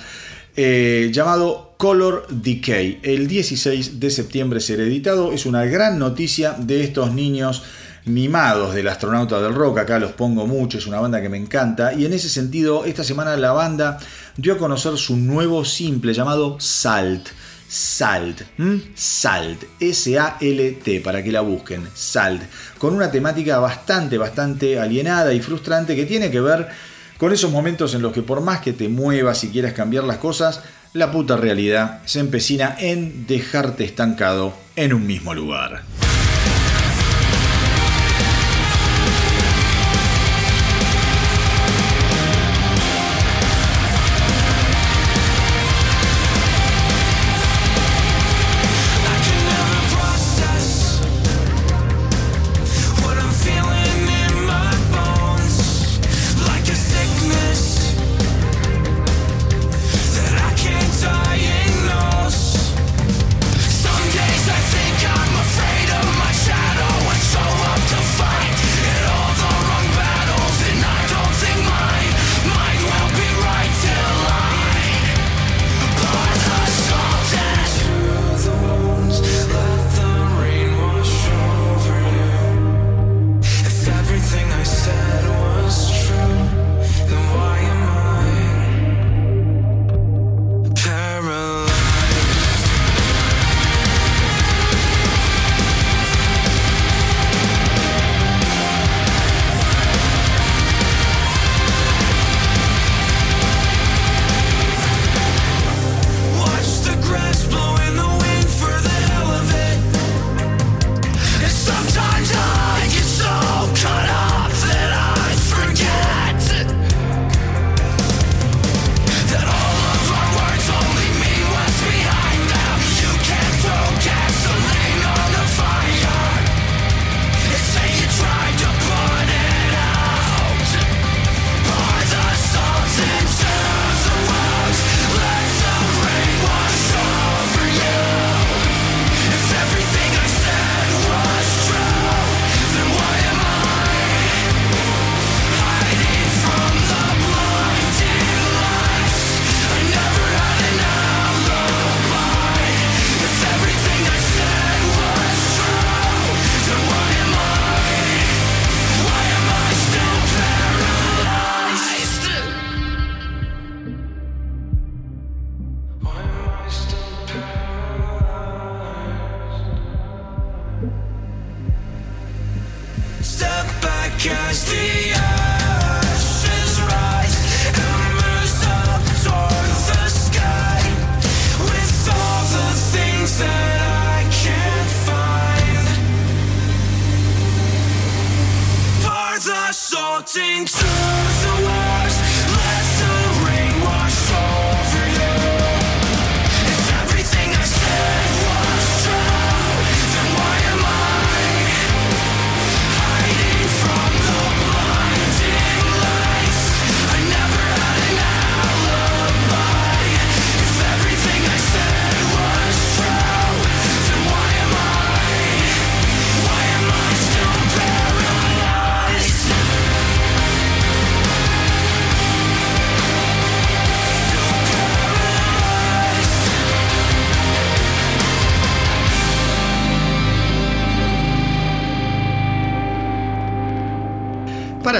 eh, 0.57 1.11
llamado 1.13 1.70
Color 1.81 2.27
Decay. 2.29 3.01
El 3.03 3.27
16 3.27 4.01
de 4.01 4.11
septiembre 4.11 4.61
será 4.61 4.83
editado. 4.83 5.33
Es 5.33 5.47
una 5.47 5.65
gran 5.65 5.99
noticia 5.99 6.55
de 6.59 6.85
estos 6.85 7.15
niños 7.15 7.63
mimados 8.05 8.75
del 8.75 8.87
astronauta 8.87 9.41
del 9.41 9.55
rock. 9.55 9.79
Acá 9.79 9.99
los 9.99 10.13
pongo 10.13 10.47
mucho, 10.47 10.77
es 10.77 10.87
una 10.87 11.01
banda 11.01 11.23
que 11.23 11.31
me 11.31 11.39
encanta. 11.39 11.95
Y 11.95 12.05
en 12.05 12.13
ese 12.13 12.29
sentido, 12.29 12.85
esta 12.85 13.03
semana 13.03 13.35
la 13.39 13.53
banda 13.53 13.99
dio 14.37 14.53
a 14.53 14.59
conocer 14.59 14.99
su 14.99 15.17
nuevo 15.17 15.65
simple 15.65 16.13
llamado 16.13 16.61
Salt. 16.61 17.29
Salt, 17.67 18.43
¿m? 18.59 18.83
Salt, 18.95 19.63
S-A-L-T, 19.81 21.01
para 21.01 21.25
que 21.25 21.33
la 21.33 21.41
busquen, 21.41 21.89
Salt, 21.95 22.43
con 22.77 22.95
una 22.95 23.11
temática 23.11 23.59
bastante, 23.59 24.19
bastante 24.19 24.79
alienada 24.79 25.33
y 25.33 25.41
frustrante 25.41 25.97
que 25.97 26.05
tiene 26.05 26.31
que 26.31 26.43
ver 26.43 26.69
con 27.17 27.33
esos 27.33 27.51
momentos 27.51 27.95
en 27.95 28.03
los 28.03 28.13
que 28.13 28.23
por 28.23 28.43
más 28.43 28.61
que 28.61 28.73
te 28.75 28.89
muevas 28.89 29.45
y 29.45 29.49
quieras 29.49 29.73
cambiar 29.73 30.05
las 30.05 30.19
cosas, 30.19 30.63
la 30.93 31.13
puta 31.13 31.37
realidad 31.37 32.01
se 32.05 32.21
empecina 32.21 32.75
en 32.79 33.27
dejarte 33.27 33.85
estancado 33.85 34.55
en 34.77 34.93
un 34.93 35.07
mismo 35.07 35.35
lugar. 35.35 35.83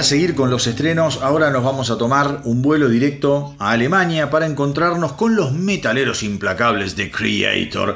Para 0.01 0.09
seguir 0.09 0.33
con 0.33 0.49
los 0.49 0.65
estrenos, 0.65 1.19
ahora 1.21 1.51
nos 1.51 1.63
vamos 1.63 1.91
a 1.91 1.97
tomar 1.99 2.41
un 2.45 2.63
vuelo 2.63 2.89
directo 2.89 3.55
a 3.59 3.69
Alemania 3.69 4.31
para 4.31 4.47
encontrarnos 4.47 5.13
con 5.13 5.35
los 5.35 5.53
metaleros 5.53 6.23
implacables 6.23 6.95
de 6.95 7.11
Creator, 7.11 7.93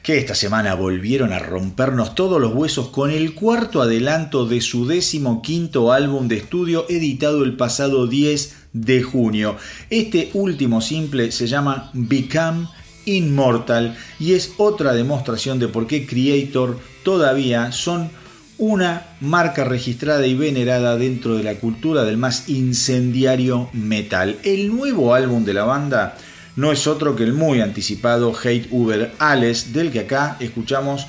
que 0.00 0.18
esta 0.18 0.36
semana 0.36 0.76
volvieron 0.76 1.32
a 1.32 1.40
rompernos 1.40 2.14
todos 2.14 2.40
los 2.40 2.54
huesos 2.54 2.90
con 2.90 3.10
el 3.10 3.34
cuarto 3.34 3.82
adelanto 3.82 4.46
de 4.46 4.60
su 4.60 4.86
décimo 4.86 5.42
quinto 5.42 5.90
álbum 5.90 6.28
de 6.28 6.36
estudio 6.36 6.86
editado 6.88 7.42
el 7.42 7.56
pasado 7.56 8.06
10 8.06 8.68
de 8.72 9.02
junio. 9.02 9.56
Este 9.90 10.30
último 10.34 10.80
simple 10.80 11.32
se 11.32 11.48
llama 11.48 11.90
Become 11.92 12.68
Immortal 13.04 13.98
y 14.20 14.34
es 14.34 14.52
otra 14.58 14.92
demostración 14.92 15.58
de 15.58 15.66
por 15.66 15.88
qué 15.88 16.06
Creator 16.06 16.78
todavía 17.02 17.72
son 17.72 18.10
una 18.58 19.06
marca 19.20 19.64
registrada 19.64 20.26
y 20.26 20.34
venerada 20.34 20.96
dentro 20.96 21.36
de 21.36 21.44
la 21.44 21.54
cultura 21.54 22.04
del 22.04 22.16
más 22.16 22.48
incendiario 22.48 23.70
metal. 23.72 24.38
El 24.42 24.68
nuevo 24.68 25.14
álbum 25.14 25.44
de 25.44 25.54
la 25.54 25.64
banda 25.64 26.16
no 26.56 26.72
es 26.72 26.88
otro 26.88 27.14
que 27.14 27.22
el 27.22 27.34
muy 27.34 27.60
anticipado 27.60 28.34
Hate 28.36 28.66
Uber 28.72 29.12
Alles, 29.20 29.72
del 29.72 29.92
que 29.92 30.00
acá 30.00 30.36
escuchamos 30.40 31.06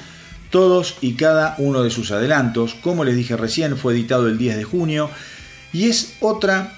todos 0.52 0.97
y 1.02 1.14
cada 1.14 1.56
uno 1.58 1.82
de 1.82 1.89
sus 1.89 2.12
adelantos. 2.12 2.76
Como 2.76 3.04
les 3.04 3.16
dije 3.16 3.36
recién, 3.36 3.76
fue 3.76 3.93
editado 3.93 4.28
el 4.28 4.38
10 4.38 4.58
de 4.58 4.64
junio 4.64 5.10
y 5.74 5.89
es 5.89 6.14
otra 6.20 6.74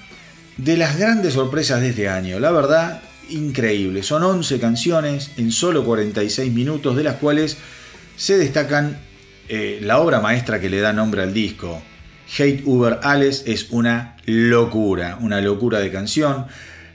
de 0.56 0.78
las 0.78 0.98
grandes 0.98 1.34
sorpresas 1.34 1.82
de 1.82 1.90
este 1.90 2.08
año. 2.08 2.40
La 2.40 2.50
verdad, 2.50 3.02
increíble. 3.28 4.02
Son 4.02 4.22
11 4.22 4.58
canciones 4.58 5.32
en 5.36 5.52
solo 5.52 5.84
46 5.84 6.50
minutos, 6.52 6.96
de 6.96 7.04
las 7.04 7.16
cuales 7.16 7.58
se 8.16 8.38
destacan 8.38 8.98
eh, 9.54 9.80
la 9.82 9.98
obra 9.98 10.18
maestra 10.18 10.58
que 10.58 10.70
le 10.70 10.80
da 10.80 10.94
nombre 10.94 11.22
al 11.22 11.34
disco. 11.34 11.82
Hate 12.38 12.62
Uber 12.64 13.00
Alles 13.02 13.42
es 13.46 13.66
una 13.68 14.16
locura, 14.24 15.18
una 15.20 15.42
locura 15.42 15.78
de 15.78 15.92
canción. 15.92 16.46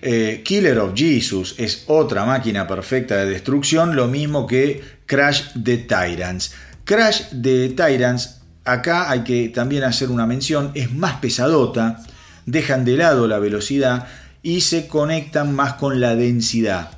Eh, 0.01 0.41
Killer 0.43 0.79
of 0.79 0.93
Jesus 0.95 1.53
es 1.59 1.83
otra 1.85 2.25
máquina 2.25 2.65
perfecta 2.65 3.15
de 3.15 3.27
destrucción, 3.27 3.95
lo 3.95 4.07
mismo 4.07 4.47
que 4.47 4.81
Crash 5.05 5.49
the 5.63 5.77
Tyrants. 5.77 6.55
Crash 6.83 7.25
the 7.43 7.69
Tyrants, 7.77 8.41
acá 8.65 9.11
hay 9.11 9.19
que 9.19 9.49
también 9.49 9.83
hacer 9.83 10.09
una 10.09 10.25
mención, 10.25 10.71
es 10.73 10.91
más 10.91 11.17
pesadota, 11.17 12.01
dejan 12.47 12.85
de 12.85 12.97
lado 12.97 13.27
la 13.27 13.37
velocidad 13.37 14.07
y 14.41 14.61
se 14.61 14.87
conectan 14.87 15.53
más 15.53 15.73
con 15.73 15.99
la 15.99 16.15
densidad, 16.15 16.89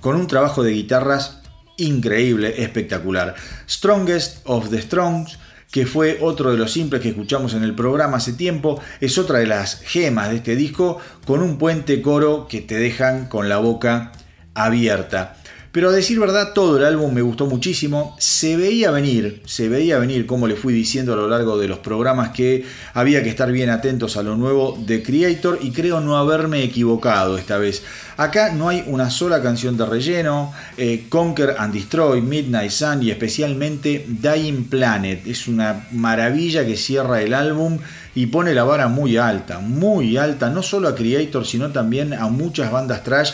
con 0.00 0.16
un 0.16 0.26
trabajo 0.26 0.64
de 0.64 0.72
guitarras 0.72 1.43
increíble, 1.76 2.62
espectacular. 2.62 3.34
Strongest 3.68 4.38
of 4.44 4.70
the 4.70 4.80
Strongs, 4.80 5.38
que 5.70 5.86
fue 5.86 6.18
otro 6.20 6.52
de 6.52 6.58
los 6.58 6.72
simples 6.72 7.02
que 7.02 7.08
escuchamos 7.08 7.54
en 7.54 7.64
el 7.64 7.74
programa 7.74 8.18
hace 8.18 8.32
tiempo, 8.32 8.80
es 9.00 9.18
otra 9.18 9.38
de 9.38 9.46
las 9.46 9.80
gemas 9.80 10.30
de 10.30 10.36
este 10.36 10.56
disco, 10.56 10.98
con 11.26 11.42
un 11.42 11.58
puente 11.58 12.00
coro 12.00 12.46
que 12.48 12.60
te 12.60 12.78
dejan 12.78 13.26
con 13.26 13.48
la 13.48 13.58
boca 13.58 14.12
abierta. 14.54 15.36
Pero 15.74 15.88
a 15.88 15.92
decir 15.92 16.20
verdad, 16.20 16.52
todo 16.52 16.76
el 16.76 16.84
álbum 16.84 17.12
me 17.12 17.20
gustó 17.20 17.46
muchísimo. 17.46 18.14
Se 18.20 18.56
veía 18.56 18.92
venir, 18.92 19.42
se 19.44 19.68
veía 19.68 19.98
venir, 19.98 20.24
como 20.24 20.46
le 20.46 20.54
fui 20.54 20.72
diciendo 20.72 21.14
a 21.14 21.16
lo 21.16 21.26
largo 21.26 21.58
de 21.58 21.66
los 21.66 21.80
programas, 21.80 22.30
que 22.30 22.64
había 22.92 23.24
que 23.24 23.28
estar 23.28 23.50
bien 23.50 23.70
atentos 23.70 24.16
a 24.16 24.22
lo 24.22 24.36
nuevo 24.36 24.78
de 24.86 25.02
Creator 25.02 25.58
y 25.60 25.72
creo 25.72 26.00
no 26.00 26.16
haberme 26.16 26.62
equivocado 26.62 27.36
esta 27.36 27.58
vez. 27.58 27.82
Acá 28.16 28.52
no 28.52 28.68
hay 28.68 28.84
una 28.86 29.10
sola 29.10 29.42
canción 29.42 29.76
de 29.76 29.84
relleno. 29.84 30.52
Eh, 30.76 31.06
Conquer 31.08 31.56
and 31.58 31.74
Destroy, 31.74 32.20
Midnight 32.20 32.70
Sun 32.70 33.02
y 33.02 33.10
especialmente 33.10 34.06
Dying 34.06 34.68
Planet. 34.68 35.26
Es 35.26 35.48
una 35.48 35.88
maravilla 35.90 36.64
que 36.64 36.76
cierra 36.76 37.20
el 37.20 37.34
álbum 37.34 37.80
y 38.14 38.26
pone 38.26 38.54
la 38.54 38.62
vara 38.62 38.86
muy 38.86 39.16
alta, 39.16 39.58
muy 39.58 40.18
alta, 40.18 40.50
no 40.50 40.62
solo 40.62 40.86
a 40.86 40.94
Creator, 40.94 41.44
sino 41.44 41.72
también 41.72 42.14
a 42.14 42.28
muchas 42.28 42.70
bandas 42.70 43.02
trash 43.02 43.32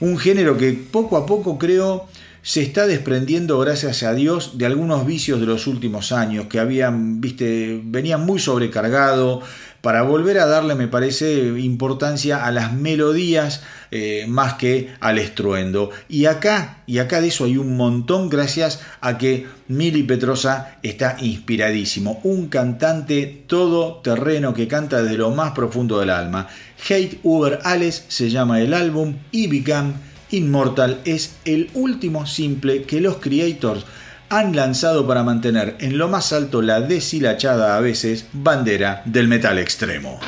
un 0.00 0.18
género 0.18 0.56
que 0.56 0.72
poco 0.72 1.16
a 1.16 1.26
poco 1.26 1.58
creo 1.58 2.06
se 2.42 2.62
está 2.62 2.86
desprendiendo 2.86 3.58
gracias 3.58 4.04
a 4.04 4.14
Dios 4.14 4.56
de 4.56 4.66
algunos 4.66 5.04
vicios 5.04 5.40
de 5.40 5.46
los 5.46 5.66
últimos 5.66 6.12
años 6.12 6.46
que 6.46 6.60
habían, 6.60 7.20
viste, 7.20 7.80
venían 7.84 8.24
muy 8.24 8.38
sobrecargado 8.38 9.40
para 9.86 10.02
volver 10.02 10.40
a 10.40 10.46
darle, 10.46 10.74
me 10.74 10.88
parece, 10.88 11.60
importancia 11.60 12.44
a 12.44 12.50
las 12.50 12.72
melodías 12.72 13.62
eh, 13.92 14.24
más 14.26 14.54
que 14.54 14.92
al 14.98 15.16
estruendo. 15.16 15.90
Y 16.08 16.24
acá, 16.26 16.78
y 16.86 16.98
acá 16.98 17.20
de 17.20 17.28
eso 17.28 17.44
hay 17.44 17.56
un 17.56 17.76
montón 17.76 18.28
gracias 18.28 18.80
a 19.00 19.16
que 19.16 19.46
Mili 19.68 20.02
Petrosa 20.02 20.76
está 20.82 21.18
inspiradísimo. 21.20 22.18
Un 22.24 22.48
cantante 22.48 23.44
todo 23.46 23.98
terreno 23.98 24.54
que 24.54 24.66
canta 24.66 25.04
desde 25.04 25.18
lo 25.18 25.30
más 25.30 25.52
profundo 25.52 26.00
del 26.00 26.10
alma. 26.10 26.48
Hate 26.90 27.20
Uber 27.22 27.60
Alles 27.62 28.06
se 28.08 28.28
llama 28.28 28.60
el 28.60 28.74
álbum 28.74 29.14
y 29.30 29.46
Become 29.46 29.92
Immortal 30.32 30.98
es 31.04 31.36
el 31.44 31.70
último 31.74 32.26
simple 32.26 32.82
que 32.82 33.00
los 33.00 33.18
creators 33.18 33.84
han 34.28 34.56
lanzado 34.56 35.06
para 35.06 35.22
mantener 35.22 35.76
en 35.80 35.98
lo 35.98 36.08
más 36.08 36.32
alto 36.32 36.62
la 36.62 36.80
deshilachada 36.80 37.76
a 37.76 37.80
veces 37.80 38.26
bandera 38.32 39.02
del 39.04 39.28
metal 39.28 39.58
extremo. 39.58 40.20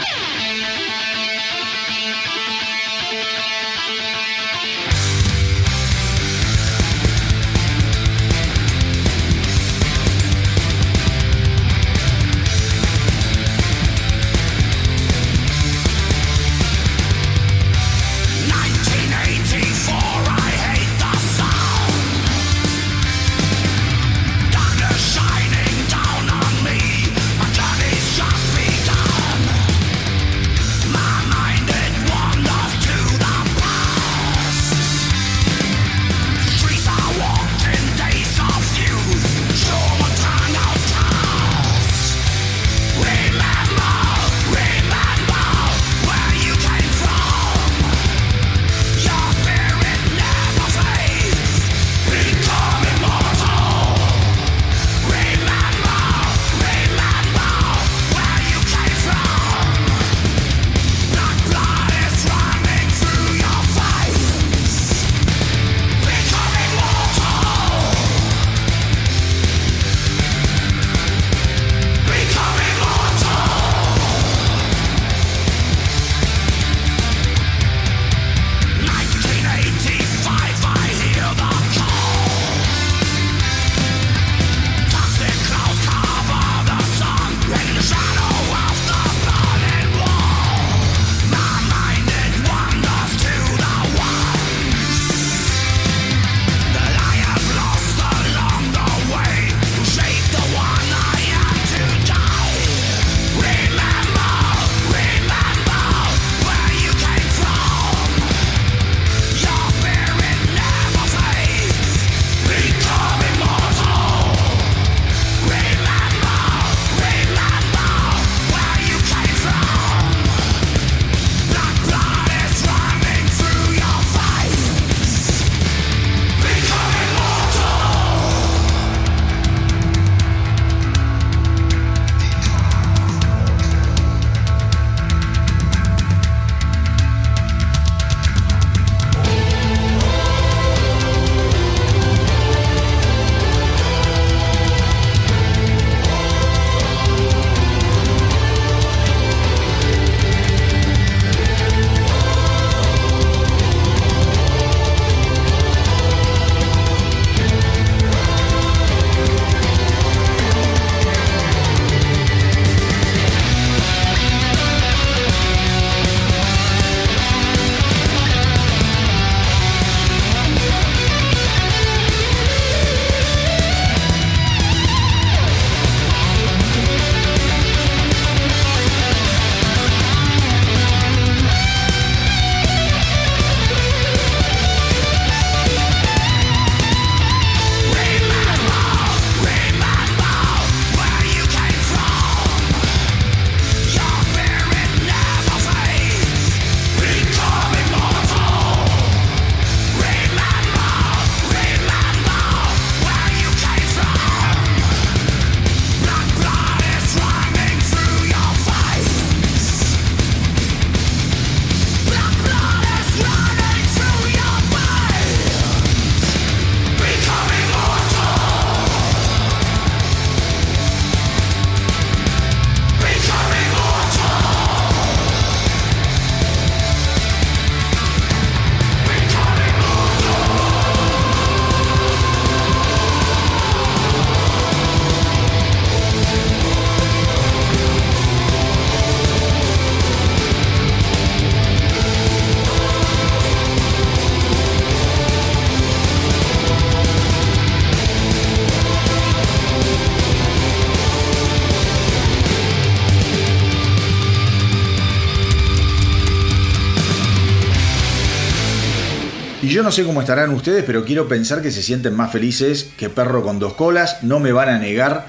Y 259.68 259.70
yo 259.70 259.82
no 259.82 259.92
sé 259.92 260.02
cómo 260.04 260.22
estarán 260.22 260.48
ustedes, 260.54 260.82
pero 260.82 261.04
quiero 261.04 261.28
pensar 261.28 261.60
que 261.60 261.70
se 261.70 261.82
sienten 261.82 262.16
más 262.16 262.32
felices 262.32 262.88
que 262.96 263.10
perro 263.10 263.42
con 263.42 263.58
dos 263.58 263.74
colas. 263.74 264.22
No 264.22 264.40
me 264.40 264.50
van 264.50 264.70
a 264.70 264.78
negar 264.78 265.26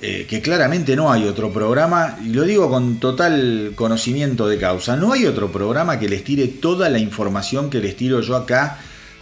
eh, 0.00 0.26
que 0.28 0.42
claramente 0.42 0.96
no 0.96 1.12
hay 1.12 1.28
otro 1.28 1.52
programa, 1.52 2.18
y 2.24 2.30
lo 2.30 2.42
digo 2.42 2.68
con 2.68 2.98
total 2.98 3.70
conocimiento 3.76 4.48
de 4.48 4.58
causa, 4.58 4.96
no 4.96 5.12
hay 5.12 5.26
otro 5.26 5.52
programa 5.52 6.00
que 6.00 6.08
les 6.08 6.24
tire 6.24 6.48
toda 6.48 6.88
la 6.88 6.98
información 6.98 7.70
que 7.70 7.78
les 7.78 7.96
tiro 7.96 8.20
yo 8.20 8.34
acá, 8.34 8.78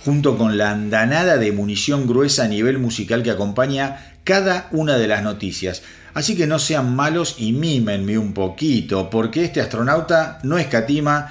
junto 0.06 0.38
con 0.38 0.56
la 0.56 0.70
andanada 0.70 1.36
de 1.36 1.52
munición 1.52 2.06
gruesa 2.06 2.44
a 2.44 2.48
nivel 2.48 2.78
musical 2.78 3.22
que 3.22 3.32
acompaña 3.32 4.14
cada 4.24 4.68
una 4.70 4.96
de 4.96 5.06
las 5.06 5.22
noticias. 5.22 5.82
Así 6.14 6.34
que 6.34 6.46
no 6.46 6.58
sean 6.58 6.96
malos 6.96 7.34
y 7.36 7.52
mímenme 7.52 8.16
un 8.16 8.32
poquito, 8.32 9.10
porque 9.10 9.44
este 9.44 9.60
astronauta 9.60 10.38
no 10.44 10.56
escatima 10.56 11.28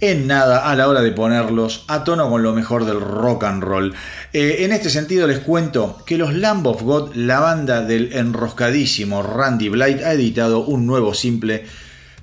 en 0.00 0.26
nada 0.26 0.70
a 0.70 0.76
la 0.76 0.88
hora 0.88 1.00
de 1.00 1.12
ponerlos 1.12 1.84
a 1.88 2.04
tono 2.04 2.28
con 2.28 2.42
lo 2.42 2.52
mejor 2.52 2.84
del 2.84 3.00
rock 3.00 3.44
and 3.44 3.62
roll. 3.62 3.94
Eh, 4.32 4.58
en 4.60 4.72
este 4.72 4.90
sentido 4.90 5.26
les 5.26 5.38
cuento 5.38 6.02
que 6.04 6.18
los 6.18 6.34
Lamb 6.34 6.66
of 6.66 6.82
God, 6.82 7.14
la 7.14 7.40
banda 7.40 7.82
del 7.82 8.12
enroscadísimo 8.12 9.22
Randy 9.22 9.68
Blight, 9.68 10.02
ha 10.02 10.12
editado 10.12 10.60
un 10.64 10.86
nuevo 10.86 11.14
simple 11.14 11.64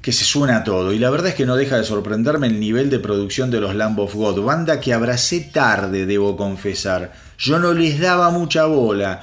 que 0.02 0.12
se 0.12 0.26
suena 0.26 0.58
a 0.58 0.64
todo 0.64 0.92
y 0.92 1.00
la 1.00 1.10
verdad 1.10 1.30
es 1.30 1.36
que 1.36 1.46
no 1.46 1.56
deja 1.56 1.78
de 1.78 1.86
sorprenderme 1.86 2.48
el 2.48 2.60
nivel 2.60 2.90
de 2.90 3.00
producción 3.00 3.50
de 3.50 3.62
los 3.62 3.74
Lamb 3.74 4.00
of 4.00 4.14
God, 4.14 4.44
banda 4.44 4.80
que 4.80 4.94
abracé 4.94 5.40
tarde, 5.40 6.06
debo 6.06 6.36
confesar. 6.36 7.14
Yo 7.38 7.58
no 7.58 7.74
les 7.74 8.00
daba 8.00 8.30
mucha 8.30 8.66
bola, 8.66 9.22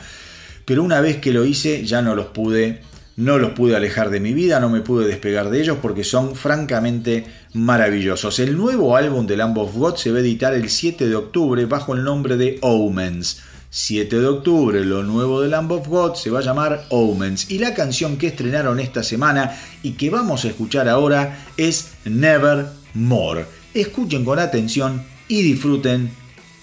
pero 0.65 0.83
una 0.83 1.01
vez 1.01 1.19
que 1.19 1.33
lo 1.33 1.45
hice 1.45 1.85
ya 1.85 2.03
no 2.03 2.15
los 2.15 2.27
pude 2.27 2.81
no 3.21 3.39
los 3.39 3.53
pude 3.53 3.77
alejar 3.77 4.09
de 4.09 4.19
mi 4.19 4.33
vida, 4.33 4.61
no 4.61 4.71
me 4.71 4.81
pude 4.81 5.07
despegar 5.07 5.51
de 5.51 5.61
ellos 5.61 5.77
porque 5.83 6.05
son 6.05 6.35
francamente 6.35 7.27
maravillosos. 7.53 8.39
El 8.39 8.57
nuevo 8.57 8.97
álbum 8.97 9.27
de 9.27 9.37
Lamb 9.37 9.59
of 9.59 9.77
God 9.77 9.97
se 9.97 10.11
va 10.11 10.19
a 10.19 10.21
editar 10.23 10.55
el 10.55 10.71
7 10.71 11.07
de 11.07 11.17
octubre 11.17 11.67
bajo 11.67 11.95
el 11.95 12.03
nombre 12.03 12.39
de 12.39 12.59
Omens. 12.63 13.43
7 13.69 14.19
de 14.19 14.27
octubre, 14.27 14.85
lo 14.85 15.03
nuevo 15.03 15.43
de 15.43 15.49
Lamb 15.49 15.71
of 15.71 15.87
God 15.87 16.15
se 16.15 16.31
va 16.31 16.39
a 16.39 16.43
llamar 16.43 16.87
Omens. 16.89 17.51
Y 17.51 17.59
la 17.59 17.75
canción 17.75 18.17
que 18.17 18.29
estrenaron 18.29 18.81
esta 18.81 19.03
semana 19.03 19.55
y 19.83 19.93
que 19.93 20.09
vamos 20.09 20.45
a 20.45 20.49
escuchar 20.49 20.89
ahora 20.89 21.45
es 21.59 21.93
Nevermore. 22.07 23.45
Escuchen 23.75 24.25
con 24.25 24.39
atención 24.39 25.03
y 25.29 25.43
disfruten 25.43 26.11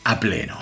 a 0.03 0.19
pleno. 0.19 0.57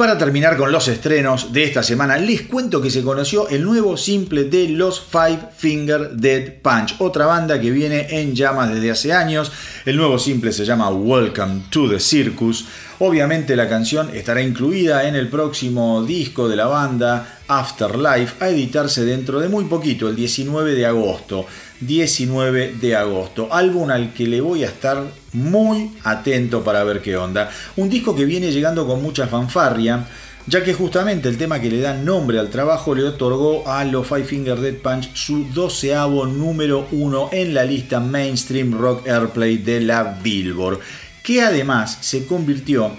Para 0.00 0.16
terminar 0.16 0.56
con 0.56 0.72
los 0.72 0.88
estrenos 0.88 1.52
de 1.52 1.62
esta 1.62 1.82
semana, 1.82 2.16
les 2.16 2.40
cuento 2.40 2.80
que 2.80 2.90
se 2.90 3.02
conoció 3.02 3.50
el 3.50 3.62
nuevo 3.62 3.98
simple 3.98 4.44
de 4.44 4.70
los 4.70 4.98
Five 4.98 5.50
Finger 5.54 6.12
Dead 6.12 6.54
Punch, 6.62 6.94
otra 7.00 7.26
banda 7.26 7.60
que 7.60 7.70
viene 7.70 8.06
en 8.08 8.34
llamas 8.34 8.72
desde 8.72 8.92
hace 8.92 9.12
años. 9.12 9.52
El 9.84 9.98
nuevo 9.98 10.18
simple 10.18 10.54
se 10.54 10.64
llama 10.64 10.88
Welcome 10.88 11.64
to 11.68 11.86
the 11.86 12.00
Circus. 12.00 12.64
Obviamente 13.00 13.54
la 13.56 13.68
canción 13.68 14.08
estará 14.14 14.40
incluida 14.40 15.06
en 15.06 15.16
el 15.16 15.28
próximo 15.28 16.02
disco 16.02 16.48
de 16.48 16.56
la 16.56 16.64
banda, 16.64 17.40
Afterlife, 17.46 18.42
a 18.42 18.48
editarse 18.48 19.04
dentro 19.04 19.38
de 19.38 19.50
muy 19.50 19.66
poquito, 19.66 20.08
el 20.08 20.16
19 20.16 20.76
de 20.76 20.86
agosto. 20.86 21.44
19 21.80 22.74
de 22.80 22.96
agosto. 22.96 23.48
Álbum 23.52 23.90
al 23.90 24.12
que 24.12 24.26
le 24.26 24.40
voy 24.40 24.64
a 24.64 24.68
estar 24.68 25.02
muy 25.32 25.92
atento 26.04 26.62
para 26.62 26.84
ver 26.84 27.00
qué 27.00 27.16
onda. 27.16 27.50
Un 27.76 27.88
disco 27.88 28.14
que 28.14 28.24
viene 28.24 28.52
llegando 28.52 28.86
con 28.86 29.02
mucha 29.02 29.26
fanfarria, 29.26 30.06
ya 30.46 30.64
que 30.64 30.74
justamente 30.74 31.28
el 31.28 31.38
tema 31.38 31.60
que 31.60 31.70
le 31.70 31.80
da 31.80 31.94
nombre 31.94 32.38
al 32.38 32.50
trabajo 32.50 32.94
le 32.94 33.04
otorgó 33.04 33.68
a 33.68 33.84
los 33.84 34.06
Five 34.06 34.24
Finger 34.24 34.58
Dead 34.58 34.74
Punch 34.74 35.14
su 35.14 35.44
doceavo 35.52 36.26
número 36.26 36.86
uno 36.92 37.28
en 37.32 37.54
la 37.54 37.64
lista 37.64 38.00
Mainstream 38.00 38.78
Rock 38.78 39.06
Airplay 39.06 39.58
de 39.58 39.80
la 39.80 40.18
Billboard, 40.22 40.80
que 41.22 41.42
además 41.42 41.98
se 42.00 42.26
convirtió, 42.26 42.90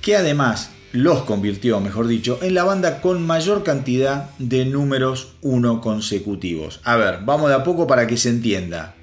que 0.00 0.16
además 0.16 0.71
los 0.92 1.22
convirtió, 1.22 1.80
mejor 1.80 2.06
dicho, 2.06 2.38
en 2.42 2.54
la 2.54 2.64
banda 2.64 3.00
con 3.00 3.26
mayor 3.26 3.64
cantidad 3.64 4.30
de 4.38 4.66
números 4.66 5.34
uno 5.40 5.80
consecutivos. 5.80 6.80
A 6.84 6.96
ver, 6.96 7.20
vamos 7.24 7.48
de 7.48 7.54
a 7.54 7.64
poco 7.64 7.86
para 7.86 8.06
que 8.06 8.18
se 8.18 8.28
entienda. 8.28 8.94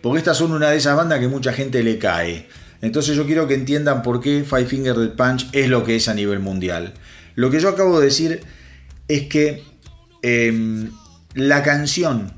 Porque 0.00 0.18
estas 0.18 0.38
son 0.38 0.52
una 0.52 0.70
de 0.70 0.78
esas 0.78 0.96
bandas 0.96 1.20
que 1.20 1.28
mucha 1.28 1.52
gente 1.52 1.82
le 1.82 1.98
cae. 1.98 2.48
Entonces 2.80 3.16
yo 3.16 3.26
quiero 3.26 3.46
que 3.46 3.54
entiendan 3.54 4.02
por 4.02 4.20
qué 4.20 4.44
Five 4.44 4.64
Finger 4.64 4.96
Dead 4.96 5.14
Punch 5.14 5.48
es 5.52 5.68
lo 5.68 5.84
que 5.84 5.96
es 5.96 6.08
a 6.08 6.14
nivel 6.14 6.40
mundial. 6.40 6.94
Lo 7.34 7.50
que 7.50 7.60
yo 7.60 7.68
acabo 7.68 8.00
de 8.00 8.06
decir 8.06 8.40
es 9.06 9.24
que 9.24 9.62
em, 10.22 10.90
la 11.34 11.62
canción 11.62 12.32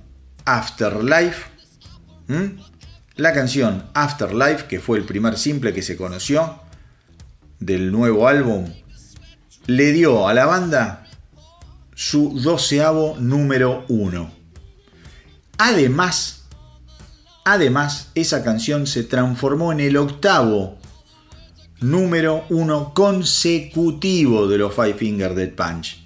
Afterlife, 0.45 1.53
la 3.15 3.33
canción 3.33 3.85
Afterlife, 3.95 4.67
que 4.67 4.81
fue 4.81 4.99
el 4.99 5.05
primer 5.05 5.39
simple 5.39 5.73
que 5.73 5.83
se 5.83 5.97
conoció, 5.97 6.62
del 7.65 7.93
nuevo 7.93 8.29
álbum, 8.29 8.67
le 9.67 9.93
dio 9.93 10.29
a 10.29 10.35
la 10.35 10.47
banda 10.47 11.07
su 11.95 12.41
doceavo 12.41 13.17
número 13.19 13.85
uno. 13.89 14.33
Además, 15.59 16.45
además, 17.45 18.11
esa 18.15 18.43
canción 18.43 18.87
se 18.87 19.05
transformó 19.05 19.73
en 19.73 19.81
el 19.81 19.97
octavo 19.97 20.79
número 21.81 22.45
uno 22.49 22.95
consecutivo 22.95 24.49
de 24.49 24.59
los 24.59 24.75
Five 24.75 24.95
Finger 24.95 25.35
Dead 25.35 25.51
Punch. 25.51 26.03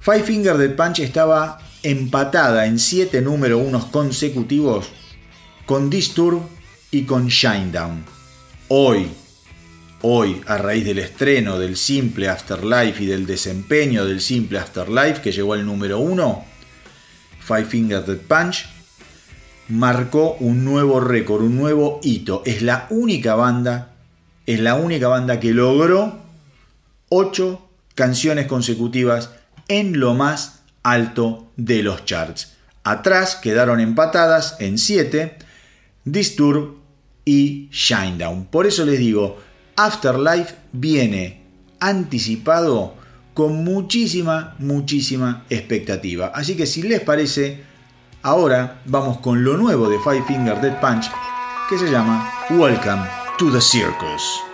Five 0.00 0.22
Finger 0.22 0.56
Dead 0.56 0.76
Punch 0.76 1.00
estaba 1.00 1.58
empatada 1.82 2.66
en 2.66 2.78
siete 2.78 3.20
número 3.20 3.58
unos 3.58 3.86
consecutivos 3.86 4.86
con 5.66 5.90
Disturb 5.90 6.40
y 6.90 7.02
con 7.02 7.26
Shinedown. 7.26 8.04
Hoy, 8.68 9.08
hoy, 10.02 10.42
a 10.46 10.58
raíz 10.58 10.84
del 10.84 10.98
estreno 10.98 11.58
del 11.58 11.76
simple 11.76 12.28
Afterlife 12.28 13.02
y 13.02 13.06
del 13.06 13.26
desempeño 13.26 14.04
del 14.04 14.20
simple 14.20 14.58
Afterlife 14.58 15.20
que 15.20 15.32
llegó 15.32 15.54
al 15.54 15.64
número 15.64 15.98
1, 15.98 16.44
Five 17.40 17.64
Finger 17.64 18.04
Dead 18.04 18.18
Punch 18.18 18.66
marcó 19.68 20.36
un 20.40 20.64
nuevo 20.64 21.00
récord, 21.00 21.42
un 21.42 21.56
nuevo 21.56 22.00
hito. 22.02 22.42
Es 22.44 22.62
la 22.62 22.86
única 22.90 23.34
banda, 23.34 23.94
es 24.46 24.60
la 24.60 24.74
única 24.76 25.08
banda 25.08 25.40
que 25.40 25.52
logró 25.52 26.18
8 27.08 27.68
canciones 27.94 28.46
consecutivas 28.46 29.30
en 29.68 29.98
lo 29.98 30.14
más 30.14 30.60
alto 30.82 31.50
de 31.56 31.82
los 31.82 32.04
charts. 32.04 32.52
Atrás 32.84 33.36
quedaron 33.36 33.80
empatadas 33.80 34.56
en 34.60 34.78
7 34.78 35.38
Disturb 36.04 36.76
y 37.24 37.68
Shinedown. 37.72 38.46
Por 38.46 38.66
eso 38.66 38.84
les 38.84 39.00
digo, 39.00 39.42
Afterlife 39.76 40.54
viene 40.72 41.42
anticipado 41.80 42.94
con 43.34 43.62
muchísima, 43.64 44.54
muchísima 44.58 45.44
expectativa. 45.50 46.32
Así 46.34 46.56
que 46.56 46.66
si 46.66 46.82
les 46.82 47.00
parece, 47.00 47.62
ahora 48.22 48.80
vamos 48.86 49.18
con 49.18 49.44
lo 49.44 49.58
nuevo 49.58 49.88
de 49.90 49.98
Five 49.98 50.24
Finger 50.26 50.60
Dead 50.60 50.80
Punch 50.80 51.10
que 51.68 51.76
se 51.78 51.90
llama 51.90 52.30
Welcome 52.50 53.02
to 53.38 53.52
the 53.52 53.60
Circus. 53.60 54.45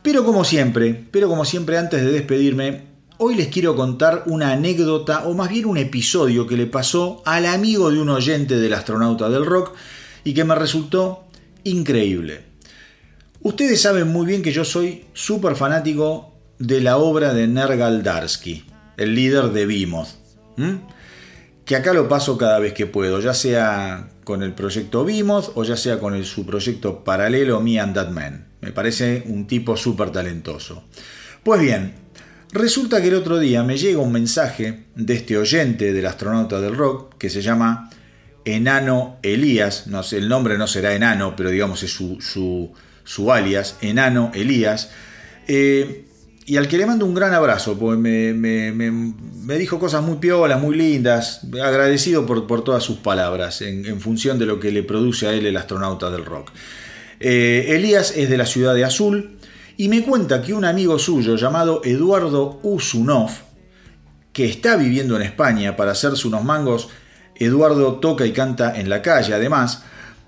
Pero 0.00 0.24
como 0.24 0.44
siempre, 0.44 1.04
pero 1.10 1.28
como 1.28 1.44
siempre 1.44 1.76
antes 1.76 2.02
de 2.02 2.12
despedirme, 2.12 2.91
Hoy 3.24 3.36
les 3.36 3.46
quiero 3.46 3.76
contar 3.76 4.24
una 4.26 4.50
anécdota 4.50 5.28
o 5.28 5.34
más 5.34 5.48
bien 5.48 5.66
un 5.66 5.78
episodio 5.78 6.44
que 6.44 6.56
le 6.56 6.66
pasó 6.66 7.22
al 7.24 7.46
amigo 7.46 7.88
de 7.88 8.00
un 8.00 8.08
oyente 8.08 8.56
del 8.56 8.74
astronauta 8.74 9.28
del 9.28 9.46
rock 9.46 9.76
y 10.24 10.34
que 10.34 10.42
me 10.42 10.56
resultó 10.56 11.22
increíble. 11.62 12.40
Ustedes 13.40 13.80
saben 13.80 14.08
muy 14.08 14.26
bien 14.26 14.42
que 14.42 14.50
yo 14.50 14.64
soy 14.64 15.04
súper 15.12 15.54
fanático 15.54 16.34
de 16.58 16.80
la 16.80 16.96
obra 16.96 17.32
de 17.32 17.46
Nergal 17.46 18.02
Darsky, 18.02 18.64
el 18.96 19.14
líder 19.14 19.50
de 19.50 19.66
Behemoth, 19.66 20.08
¿m? 20.56 20.80
que 21.64 21.76
acá 21.76 21.92
lo 21.92 22.08
paso 22.08 22.36
cada 22.36 22.58
vez 22.58 22.74
que 22.74 22.86
puedo, 22.86 23.20
ya 23.20 23.34
sea 23.34 24.08
con 24.24 24.42
el 24.42 24.52
proyecto 24.52 25.04
Behemoth 25.04 25.52
o 25.54 25.62
ya 25.62 25.76
sea 25.76 26.00
con 26.00 26.16
el, 26.16 26.24
su 26.24 26.44
proyecto 26.44 27.04
paralelo 27.04 27.60
Me 27.60 27.78
and 27.78 27.94
That 27.94 28.10
Man. 28.10 28.48
Me 28.60 28.72
parece 28.72 29.22
un 29.26 29.46
tipo 29.46 29.76
súper 29.76 30.10
talentoso. 30.10 30.82
Pues 31.44 31.60
bien, 31.60 32.02
Resulta 32.52 33.00
que 33.00 33.08
el 33.08 33.14
otro 33.14 33.38
día 33.38 33.62
me 33.62 33.78
llega 33.78 33.98
un 33.98 34.12
mensaje 34.12 34.84
de 34.94 35.14
este 35.14 35.38
oyente 35.38 35.94
del 35.94 36.04
astronauta 36.04 36.60
del 36.60 36.76
rock 36.76 37.16
que 37.16 37.30
se 37.30 37.40
llama 37.40 37.88
Enano 38.44 39.16
Elías, 39.22 39.86
no 39.86 40.02
sé, 40.02 40.18
el 40.18 40.28
nombre 40.28 40.58
no 40.58 40.66
será 40.66 40.94
Enano, 40.94 41.34
pero 41.34 41.48
digamos 41.48 41.82
es 41.82 41.92
su, 41.92 42.20
su, 42.20 42.70
su 43.04 43.32
alias, 43.32 43.76
Enano 43.80 44.32
Elías, 44.34 44.90
eh, 45.48 46.04
y 46.44 46.56
al 46.58 46.68
que 46.68 46.76
le 46.76 46.84
mando 46.84 47.06
un 47.06 47.14
gran 47.14 47.32
abrazo, 47.32 47.78
porque 47.78 47.96
me, 47.96 48.34
me, 48.34 48.72
me, 48.72 49.56
dijo 49.56 49.78
cosas 49.78 50.02
muy 50.02 50.16
piolas, 50.16 50.60
muy 50.60 50.76
lindas, 50.76 51.40
agradecido 51.54 52.26
por, 52.26 52.46
por 52.46 52.64
todas 52.64 52.82
sus 52.82 52.98
palabras, 52.98 53.62
en, 53.62 53.86
en, 53.86 53.98
función 53.98 54.38
de 54.38 54.44
lo 54.44 54.60
que 54.60 54.72
le 54.72 54.82
produce 54.82 55.26
a 55.26 55.32
él 55.32 55.46
el 55.46 55.56
astronauta 55.56 56.10
del 56.10 56.26
rock. 56.26 56.50
Eh, 57.20 57.76
Elías 57.76 58.12
es 58.16 58.28
de 58.28 58.36
la 58.36 58.44
ciudad 58.44 58.74
de 58.74 58.84
Azul, 58.84 59.38
y 59.76 59.88
me 59.88 60.02
cuenta 60.02 60.42
que 60.42 60.54
un 60.54 60.64
amigo 60.64 60.98
suyo 60.98 61.36
llamado 61.36 61.80
Eduardo 61.84 62.60
Usunov, 62.62 63.30
que 64.32 64.46
está 64.46 64.76
viviendo 64.76 65.16
en 65.16 65.22
España 65.22 65.76
para 65.76 65.92
hacerse 65.92 66.26
unos 66.28 66.44
mangos, 66.44 66.88
Eduardo 67.34 67.94
toca 67.96 68.26
y 68.26 68.32
canta 68.32 68.78
en 68.78 68.88
la 68.88 69.02
calle 69.02 69.34
además, 69.34 69.84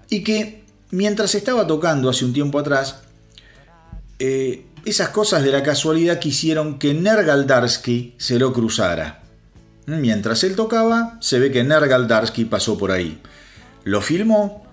y 0.09 0.23
que 0.23 0.65
mientras 0.91 1.35
estaba 1.35 1.67
tocando 1.67 2.09
hace 2.11 2.25
un 2.25 2.33
tiempo 2.33 2.59
atrás, 2.59 3.03
eh, 4.19 4.67
esas 4.85 5.09
cosas 5.11 5.43
de 5.43 5.51
la 5.51 5.63
casualidad 5.63 6.19
quisieron 6.19 6.79
que 6.79 6.95
Nergaldarsky 6.95 8.15
se 8.19 8.39
lo 8.39 8.53
cruzara. 8.53 9.23
Mientras 9.87 10.45
él 10.45 10.57
tocaba, 10.57 11.19
se 11.21 11.39
ve 11.39 11.51
que 11.51 11.65
Nergaldarsky 11.65 12.45
pasó 12.47 12.79
por 12.79 12.91
ahí. 12.91 13.21
Lo 13.85 14.01
filmó 14.01 14.65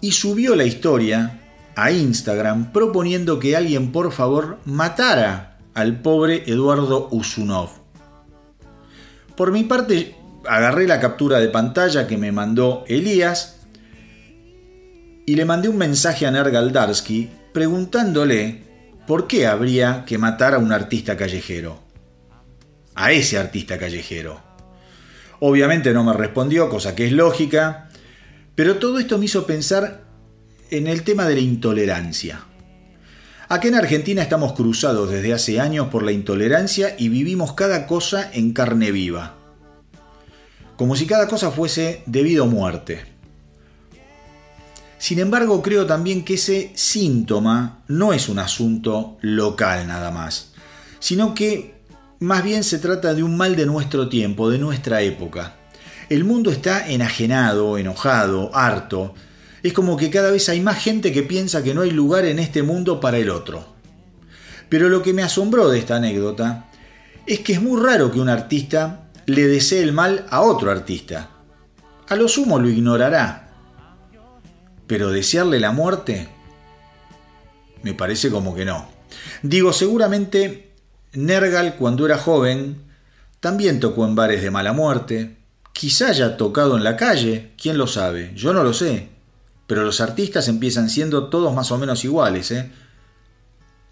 y 0.00 0.12
subió 0.12 0.54
la 0.54 0.64
historia 0.64 1.41
a 1.76 1.90
Instagram 1.90 2.72
proponiendo 2.72 3.38
que 3.38 3.56
alguien 3.56 3.92
por 3.92 4.12
favor 4.12 4.58
matara 4.64 5.58
al 5.74 6.00
pobre 6.00 6.44
Eduardo 6.46 7.08
Usunov. 7.10 7.70
Por 9.36 9.52
mi 9.52 9.64
parte, 9.64 10.14
agarré 10.46 10.86
la 10.86 11.00
captura 11.00 11.38
de 11.38 11.48
pantalla 11.48 12.06
que 12.06 12.18
me 12.18 12.32
mandó 12.32 12.84
Elías 12.86 13.60
y 15.24 15.36
le 15.36 15.44
mandé 15.44 15.68
un 15.68 15.78
mensaje 15.78 16.26
a 16.26 16.30
Nergaldarsky 16.30 17.30
preguntándole 17.52 18.62
por 19.06 19.26
qué 19.26 19.46
habría 19.46 20.04
que 20.04 20.18
matar 20.18 20.54
a 20.54 20.58
un 20.58 20.72
artista 20.72 21.16
callejero. 21.16 21.80
A 22.94 23.12
ese 23.12 23.38
artista 23.38 23.78
callejero. 23.78 24.40
Obviamente 25.40 25.92
no 25.92 26.04
me 26.04 26.12
respondió, 26.12 26.68
cosa 26.68 26.94
que 26.94 27.06
es 27.06 27.12
lógica, 27.12 27.88
pero 28.54 28.76
todo 28.76 28.98
esto 28.98 29.18
me 29.18 29.24
hizo 29.24 29.46
pensar 29.46 30.02
en 30.72 30.86
el 30.86 31.02
tema 31.02 31.26
de 31.26 31.34
la 31.34 31.40
intolerancia. 31.42 32.46
Aquí 33.50 33.68
en 33.68 33.74
Argentina 33.74 34.22
estamos 34.22 34.54
cruzados 34.54 35.10
desde 35.10 35.34
hace 35.34 35.60
años 35.60 35.88
por 35.88 36.02
la 36.02 36.12
intolerancia 36.12 36.96
y 36.98 37.10
vivimos 37.10 37.52
cada 37.52 37.86
cosa 37.86 38.30
en 38.32 38.54
carne 38.54 38.90
viva. 38.90 39.34
Como 40.78 40.96
si 40.96 41.04
cada 41.04 41.28
cosa 41.28 41.50
fuese 41.50 42.02
debido 42.06 42.44
a 42.44 42.46
muerte. 42.46 43.04
Sin 44.96 45.18
embargo, 45.18 45.60
creo 45.60 45.84
también 45.84 46.24
que 46.24 46.34
ese 46.34 46.72
síntoma 46.74 47.82
no 47.88 48.14
es 48.14 48.30
un 48.30 48.38
asunto 48.38 49.18
local 49.20 49.86
nada 49.86 50.10
más, 50.10 50.52
sino 51.00 51.34
que 51.34 51.74
más 52.20 52.42
bien 52.42 52.64
se 52.64 52.78
trata 52.78 53.12
de 53.12 53.22
un 53.22 53.36
mal 53.36 53.56
de 53.56 53.66
nuestro 53.66 54.08
tiempo, 54.08 54.48
de 54.48 54.58
nuestra 54.58 55.02
época. 55.02 55.56
El 56.08 56.24
mundo 56.24 56.50
está 56.50 56.88
enajenado, 56.88 57.76
enojado, 57.76 58.50
harto, 58.54 59.14
es 59.62 59.72
como 59.72 59.96
que 59.96 60.10
cada 60.10 60.30
vez 60.30 60.48
hay 60.48 60.60
más 60.60 60.82
gente 60.82 61.12
que 61.12 61.22
piensa 61.22 61.62
que 61.62 61.74
no 61.74 61.82
hay 61.82 61.90
lugar 61.90 62.24
en 62.24 62.38
este 62.38 62.62
mundo 62.62 63.00
para 63.00 63.18
el 63.18 63.30
otro. 63.30 63.64
Pero 64.68 64.88
lo 64.88 65.02
que 65.02 65.12
me 65.12 65.22
asombró 65.22 65.68
de 65.68 65.78
esta 65.78 65.96
anécdota 65.96 66.70
es 67.26 67.40
que 67.40 67.52
es 67.52 67.62
muy 67.62 67.80
raro 67.80 68.10
que 68.10 68.20
un 68.20 68.28
artista 68.28 69.10
le 69.26 69.46
desee 69.46 69.82
el 69.82 69.92
mal 69.92 70.26
a 70.30 70.40
otro 70.40 70.70
artista. 70.70 71.30
A 72.08 72.16
lo 72.16 72.26
sumo 72.28 72.58
lo 72.58 72.68
ignorará. 72.68 73.50
Pero 74.86 75.10
desearle 75.10 75.60
la 75.60 75.70
muerte, 75.70 76.28
me 77.82 77.94
parece 77.94 78.30
como 78.30 78.54
que 78.54 78.64
no. 78.64 78.88
Digo, 79.42 79.72
seguramente 79.72 80.72
Nergal 81.12 81.76
cuando 81.76 82.06
era 82.06 82.18
joven 82.18 82.82
también 83.40 83.80
tocó 83.80 84.06
en 84.06 84.14
bares 84.14 84.42
de 84.42 84.50
mala 84.50 84.72
muerte, 84.72 85.36
quizá 85.72 86.08
haya 86.08 86.36
tocado 86.36 86.76
en 86.76 86.84
la 86.84 86.96
calle, 86.96 87.52
quién 87.60 87.76
lo 87.76 87.86
sabe, 87.86 88.32
yo 88.34 88.52
no 88.52 88.64
lo 88.64 88.72
sé. 88.72 89.11
Pero 89.66 89.84
los 89.84 90.00
artistas 90.00 90.48
empiezan 90.48 90.90
siendo 90.90 91.28
todos 91.28 91.54
más 91.54 91.70
o 91.70 91.78
menos 91.78 92.04
iguales, 92.04 92.50
¿eh? 92.50 92.70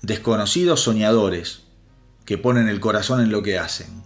Desconocidos 0.03 0.81
soñadores, 0.81 1.63
que 2.25 2.39
ponen 2.39 2.69
el 2.69 2.81
corazón 2.81 3.21
en 3.21 3.31
lo 3.31 3.43
que 3.43 3.59
hacen. 3.59 4.03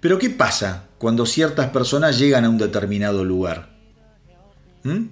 Pero 0.00 0.18
¿qué 0.18 0.30
pasa 0.30 0.88
cuando 0.98 1.26
ciertas 1.26 1.70
personas 1.70 2.18
llegan 2.18 2.44
a 2.44 2.48
un 2.48 2.58
determinado 2.58 3.24
lugar? 3.24 3.70
¿Mm? 4.82 5.06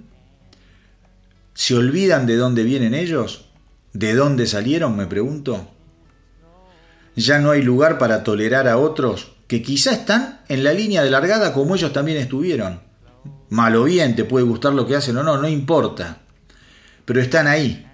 ¿Se 1.55 1.77
olvidan 1.77 2.27
de 2.27 2.37
dónde 2.37 2.65
vienen 2.65 2.95
ellos? 2.95 3.47
¿De 3.93 4.15
dónde 4.15 4.47
salieron? 4.47 4.97
Me 4.97 5.07
pregunto. 5.07 5.71
¿Ya 7.17 7.39
no 7.39 7.51
hay 7.51 7.63
lugar 7.63 7.99
para 7.99 8.25
tolerar 8.25 8.67
a 8.67 8.79
otros 8.79 9.33
que 9.47 9.63
quizá 9.63 9.93
están 9.93 10.41
en 10.49 10.65
la 10.65 10.73
línea 10.73 11.03
de 11.03 11.11
largada 11.11 11.53
como 11.53 11.75
ellos 11.75 11.93
también 11.93 12.19
estuvieron? 12.19 12.90
Mal 13.49 13.77
o 13.77 13.85
bien, 13.85 14.17
te 14.17 14.25
puede 14.25 14.45
gustar 14.45 14.73
lo 14.73 14.87
que 14.87 14.97
hacen 14.97 15.17
o 15.17 15.23
no, 15.23 15.37
no 15.37 15.49
importa. 15.49 16.23
Pero 17.05 17.21
están 17.21 17.47
ahí, 17.47 17.87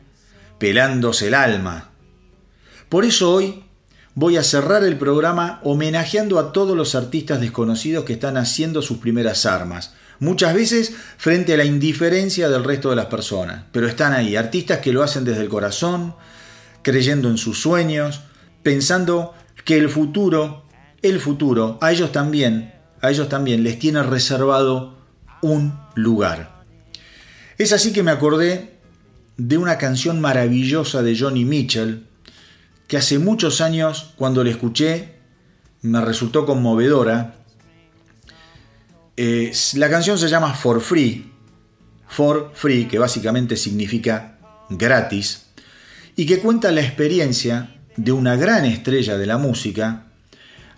pelándose 0.59 1.28
el 1.28 1.35
alma. 1.35 1.90
Por 2.89 3.05
eso 3.05 3.32
hoy 3.32 3.65
voy 4.15 4.36
a 4.36 4.43
cerrar 4.43 4.85
el 4.85 4.97
programa 4.97 5.61
homenajeando 5.62 6.39
a 6.39 6.53
todos 6.53 6.77
los 6.77 6.94
artistas 6.94 7.40
desconocidos 7.40 8.05
que 8.05 8.15
están 8.15 8.36
haciendo 8.36 8.81
sus 8.81 8.98
primeras 8.98 9.44
armas, 9.44 9.94
muchas 10.20 10.55
veces 10.55 10.94
frente 11.19 11.55
a 11.55 11.57
la 11.59 11.65
indiferencia 11.65 12.48
del 12.48 12.65
resto 12.65 12.90
de 12.90 12.97
las 12.97 13.07
personas, 13.07 13.65
pero 13.73 13.86
están 13.86 14.15
ahí, 14.15 14.36
artistas 14.36 14.78
que 14.78 14.93
lo 14.93 15.03
hacen 15.03 15.24
desde 15.24 15.43
el 15.43 15.48
corazón, 15.48 16.15
creyendo 16.82 17.28
en 17.28 17.36
sus 17.36 17.61
sueños, 17.61 18.20
pensando 18.62 19.35
que 19.65 19.77
el 19.77 19.90
futuro, 19.90 20.65
el 21.03 21.20
futuro, 21.20 21.78
a 21.82 21.93
ellos 21.93 22.12
también, 22.12 22.73
a 23.03 23.11
ellos 23.11 23.28
también 23.28 23.62
les 23.62 23.78
tiene 23.78 24.03
reservado 24.03 24.95
un 25.43 25.79
lugar. 25.95 26.65
Es 27.59 27.73
así 27.73 27.93
que 27.93 28.03
me 28.03 28.11
acordé 28.11 28.77
de 29.37 29.59
una 29.59 29.79
canción 29.79 30.21
maravillosa 30.21 31.03
de 31.03 31.19
Johnny 31.19 31.45
Mitchell, 31.45 32.07
que 32.87 32.97
hace 32.97 33.19
muchos 33.19 33.61
años, 33.61 34.13
cuando 34.17 34.45
la 34.45 34.51
escuché, 34.51 35.17
me 35.83 36.01
resultó 36.01 36.47
conmovedora. 36.47 37.37
Eh, 39.17 39.53
la 39.75 39.91
canción 39.91 40.19
se 40.19 40.29
llama 40.29 40.55
For 40.55 40.81
Free, 40.81 41.33
For 42.09 42.53
Free, 42.55 42.87
que 42.87 42.99
básicamente 42.99 43.57
significa 43.57 44.39
gratis, 44.69 45.47
y 46.17 46.27
que 46.27 46.39
cuenta 46.39 46.71
la 46.73 46.81
experiencia 46.81 47.77
de 47.97 48.13
una 48.13 48.37
gran 48.37 48.65
estrella 48.65 49.17
de 49.17 49.27
la 49.27 49.39
música 49.39 50.07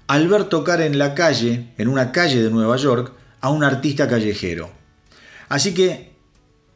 al 0.06 0.26
ver 0.26 0.44
tocar 0.44 0.80
en 0.80 0.98
la 0.98 1.14
calle, 1.14 1.68
en 1.76 1.88
una 1.88 2.12
calle 2.12 2.42
de 2.42 2.50
Nueva 2.50 2.76
York, 2.76 3.12
a 3.40 3.50
un 3.50 3.64
artista 3.64 4.08
callejero. 4.08 4.70
Así 5.48 5.74
que 5.74 6.12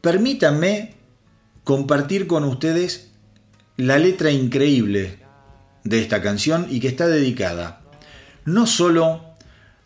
permítanme 0.01 0.95
compartir 1.63 2.27
con 2.27 2.43
ustedes 2.43 3.11
la 3.77 3.97
letra 3.97 4.31
increíble 4.31 5.19
de 5.83 5.99
esta 5.99 6.21
canción 6.21 6.67
y 6.69 6.79
que 6.79 6.87
está 6.87 7.07
dedicada 7.07 7.81
no 8.45 8.67
solo 8.67 9.23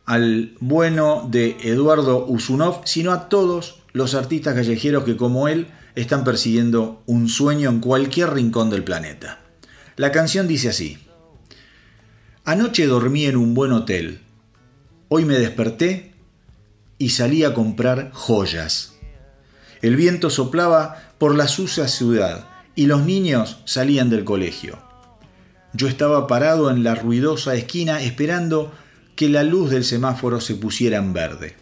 al 0.05 0.55
bueno 0.59 1.27
de 1.29 1.57
Eduardo 1.63 2.25
Usunov, 2.27 2.81
sino 2.85 3.11
a 3.11 3.29
todos 3.29 3.79
los 3.91 4.15
artistas 4.15 4.55
callejeros 4.55 5.03
que 5.03 5.17
como 5.17 5.47
él 5.47 5.67
están 5.95 6.23
persiguiendo 6.23 7.01
un 7.05 7.27
sueño 7.27 7.69
en 7.69 7.79
cualquier 7.79 8.33
rincón 8.33 8.69
del 8.69 8.83
planeta. 8.83 9.39
La 9.95 10.11
canción 10.11 10.47
dice 10.47 10.69
así, 10.69 10.99
Anoche 12.45 12.85
dormí 12.85 13.25
en 13.25 13.35
un 13.35 13.53
buen 13.53 13.73
hotel, 13.73 14.21
hoy 15.09 15.25
me 15.25 15.37
desperté 15.37 16.06
y 16.97 17.09
salí 17.09 17.43
a 17.43 17.53
comprar 17.53 18.11
joyas. 18.11 18.93
El 19.81 19.95
viento 19.95 20.29
soplaba 20.29 21.13
por 21.17 21.35
la 21.35 21.47
sucia 21.47 21.87
ciudad 21.87 22.47
y 22.75 22.87
los 22.87 23.05
niños 23.05 23.61
salían 23.65 24.09
del 24.09 24.23
colegio. 24.23 24.79
Yo 25.73 25.87
estaba 25.87 26.27
parado 26.27 26.71
en 26.71 26.83
la 26.83 26.95
ruidosa 26.95 27.55
esquina 27.55 28.01
esperando 28.01 28.71
que 29.15 29.29
la 29.29 29.43
luz 29.43 29.69
del 29.69 29.83
semáforo 29.83 30.41
se 30.41 30.55
pusiera 30.55 30.97
en 30.97 31.13
verde. 31.13 31.55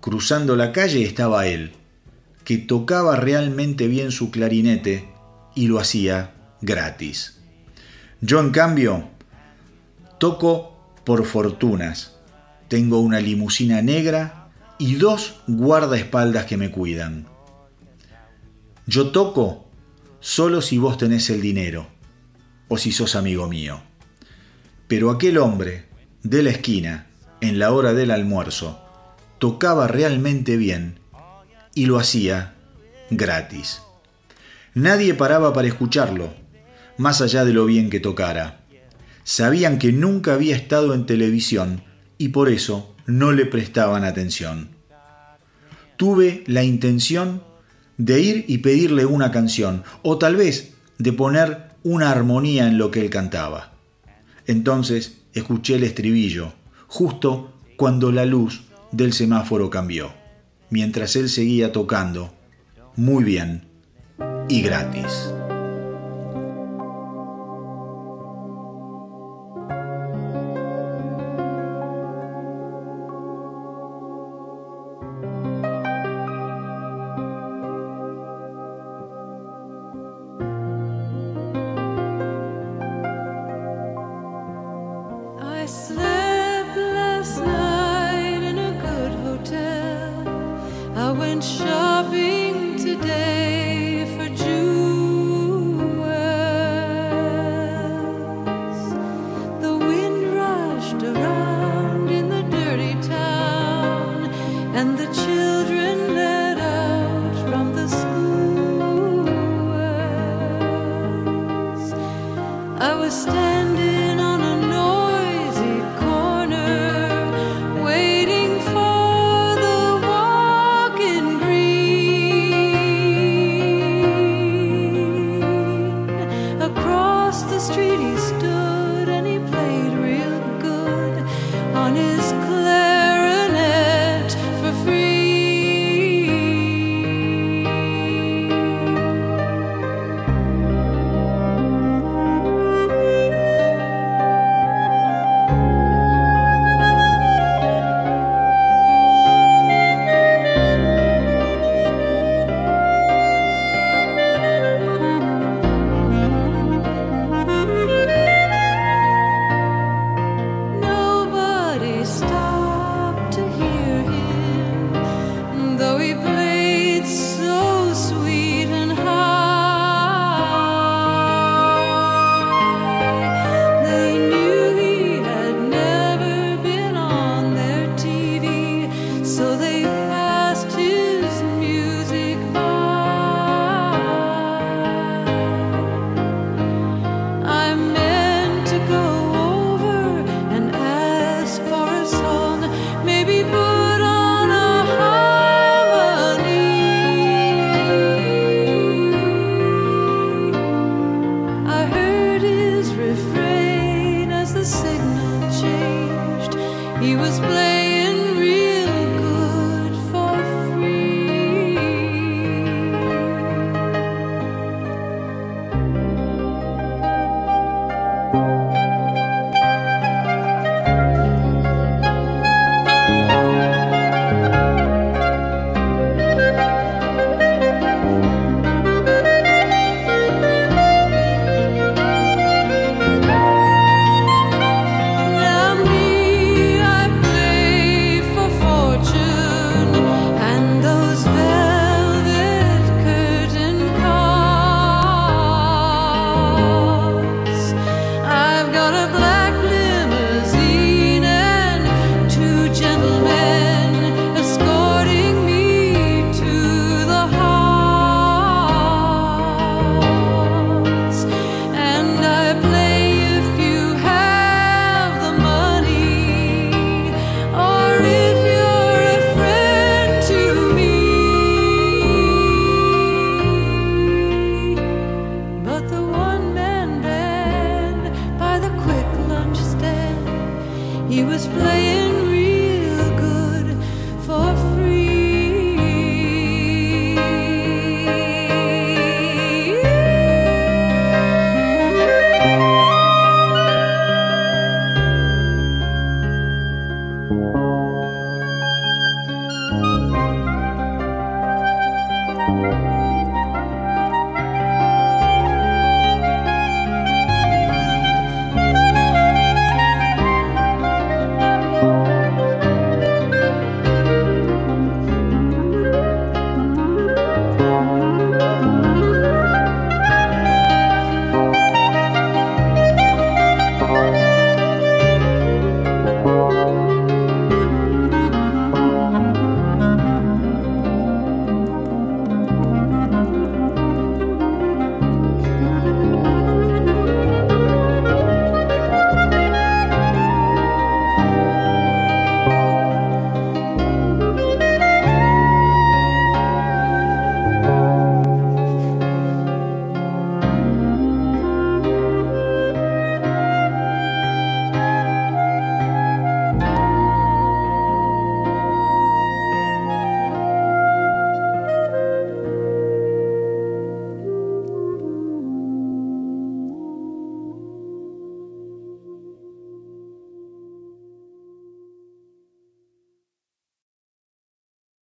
Cruzando 0.00 0.56
la 0.56 0.72
calle 0.72 1.04
estaba 1.04 1.46
él, 1.46 1.72
que 2.44 2.58
tocaba 2.58 3.16
realmente 3.16 3.86
bien 3.86 4.10
su 4.10 4.30
clarinete 4.30 5.08
y 5.54 5.68
lo 5.68 5.78
hacía 5.78 6.32
gratis. 6.60 7.38
Yo 8.20 8.40
en 8.40 8.50
cambio 8.50 9.08
toco 10.18 10.78
por 11.04 11.24
fortunas. 11.24 12.16
Tengo 12.68 13.00
una 13.00 13.20
limusina 13.20 13.82
negra 13.82 14.41
y 14.82 14.96
dos 14.96 15.36
guardaespaldas 15.46 16.46
que 16.46 16.56
me 16.56 16.72
cuidan. 16.72 17.28
Yo 18.84 19.12
toco 19.12 19.70
solo 20.18 20.60
si 20.60 20.76
vos 20.76 20.98
tenés 20.98 21.30
el 21.30 21.40
dinero 21.40 21.86
o 22.66 22.76
si 22.76 22.90
sos 22.90 23.14
amigo 23.14 23.46
mío. 23.46 23.80
Pero 24.88 25.12
aquel 25.12 25.38
hombre 25.38 25.84
de 26.24 26.42
la 26.42 26.50
esquina, 26.50 27.06
en 27.40 27.60
la 27.60 27.70
hora 27.70 27.94
del 27.94 28.10
almuerzo, 28.10 28.82
tocaba 29.38 29.86
realmente 29.86 30.56
bien 30.56 30.98
y 31.76 31.86
lo 31.86 31.96
hacía 31.96 32.56
gratis. 33.08 33.82
Nadie 34.74 35.14
paraba 35.14 35.52
para 35.52 35.68
escucharlo, 35.68 36.34
más 36.98 37.20
allá 37.20 37.44
de 37.44 37.52
lo 37.52 37.66
bien 37.66 37.88
que 37.88 38.00
tocara. 38.00 38.64
Sabían 39.22 39.78
que 39.78 39.92
nunca 39.92 40.34
había 40.34 40.56
estado 40.56 40.92
en 40.92 41.06
televisión 41.06 41.84
y 42.18 42.30
por 42.30 42.48
eso 42.48 42.91
no 43.06 43.32
le 43.32 43.46
prestaban 43.46 44.04
atención. 44.04 44.70
Tuve 45.96 46.44
la 46.46 46.62
intención 46.62 47.42
de 47.96 48.20
ir 48.20 48.44
y 48.48 48.58
pedirle 48.58 49.06
una 49.06 49.30
canción, 49.30 49.84
o 50.02 50.18
tal 50.18 50.36
vez 50.36 50.74
de 50.98 51.12
poner 51.12 51.68
una 51.82 52.10
armonía 52.10 52.66
en 52.66 52.78
lo 52.78 52.90
que 52.90 53.00
él 53.00 53.10
cantaba. 53.10 53.72
Entonces 54.46 55.18
escuché 55.34 55.76
el 55.76 55.84
estribillo, 55.84 56.52
justo 56.86 57.52
cuando 57.76 58.12
la 58.12 58.24
luz 58.24 58.64
del 58.90 59.12
semáforo 59.12 59.70
cambió, 59.70 60.12
mientras 60.70 61.16
él 61.16 61.28
seguía 61.28 61.72
tocando, 61.72 62.34
muy 62.96 63.24
bien 63.24 63.64
y 64.48 64.62
gratis. 64.62 65.32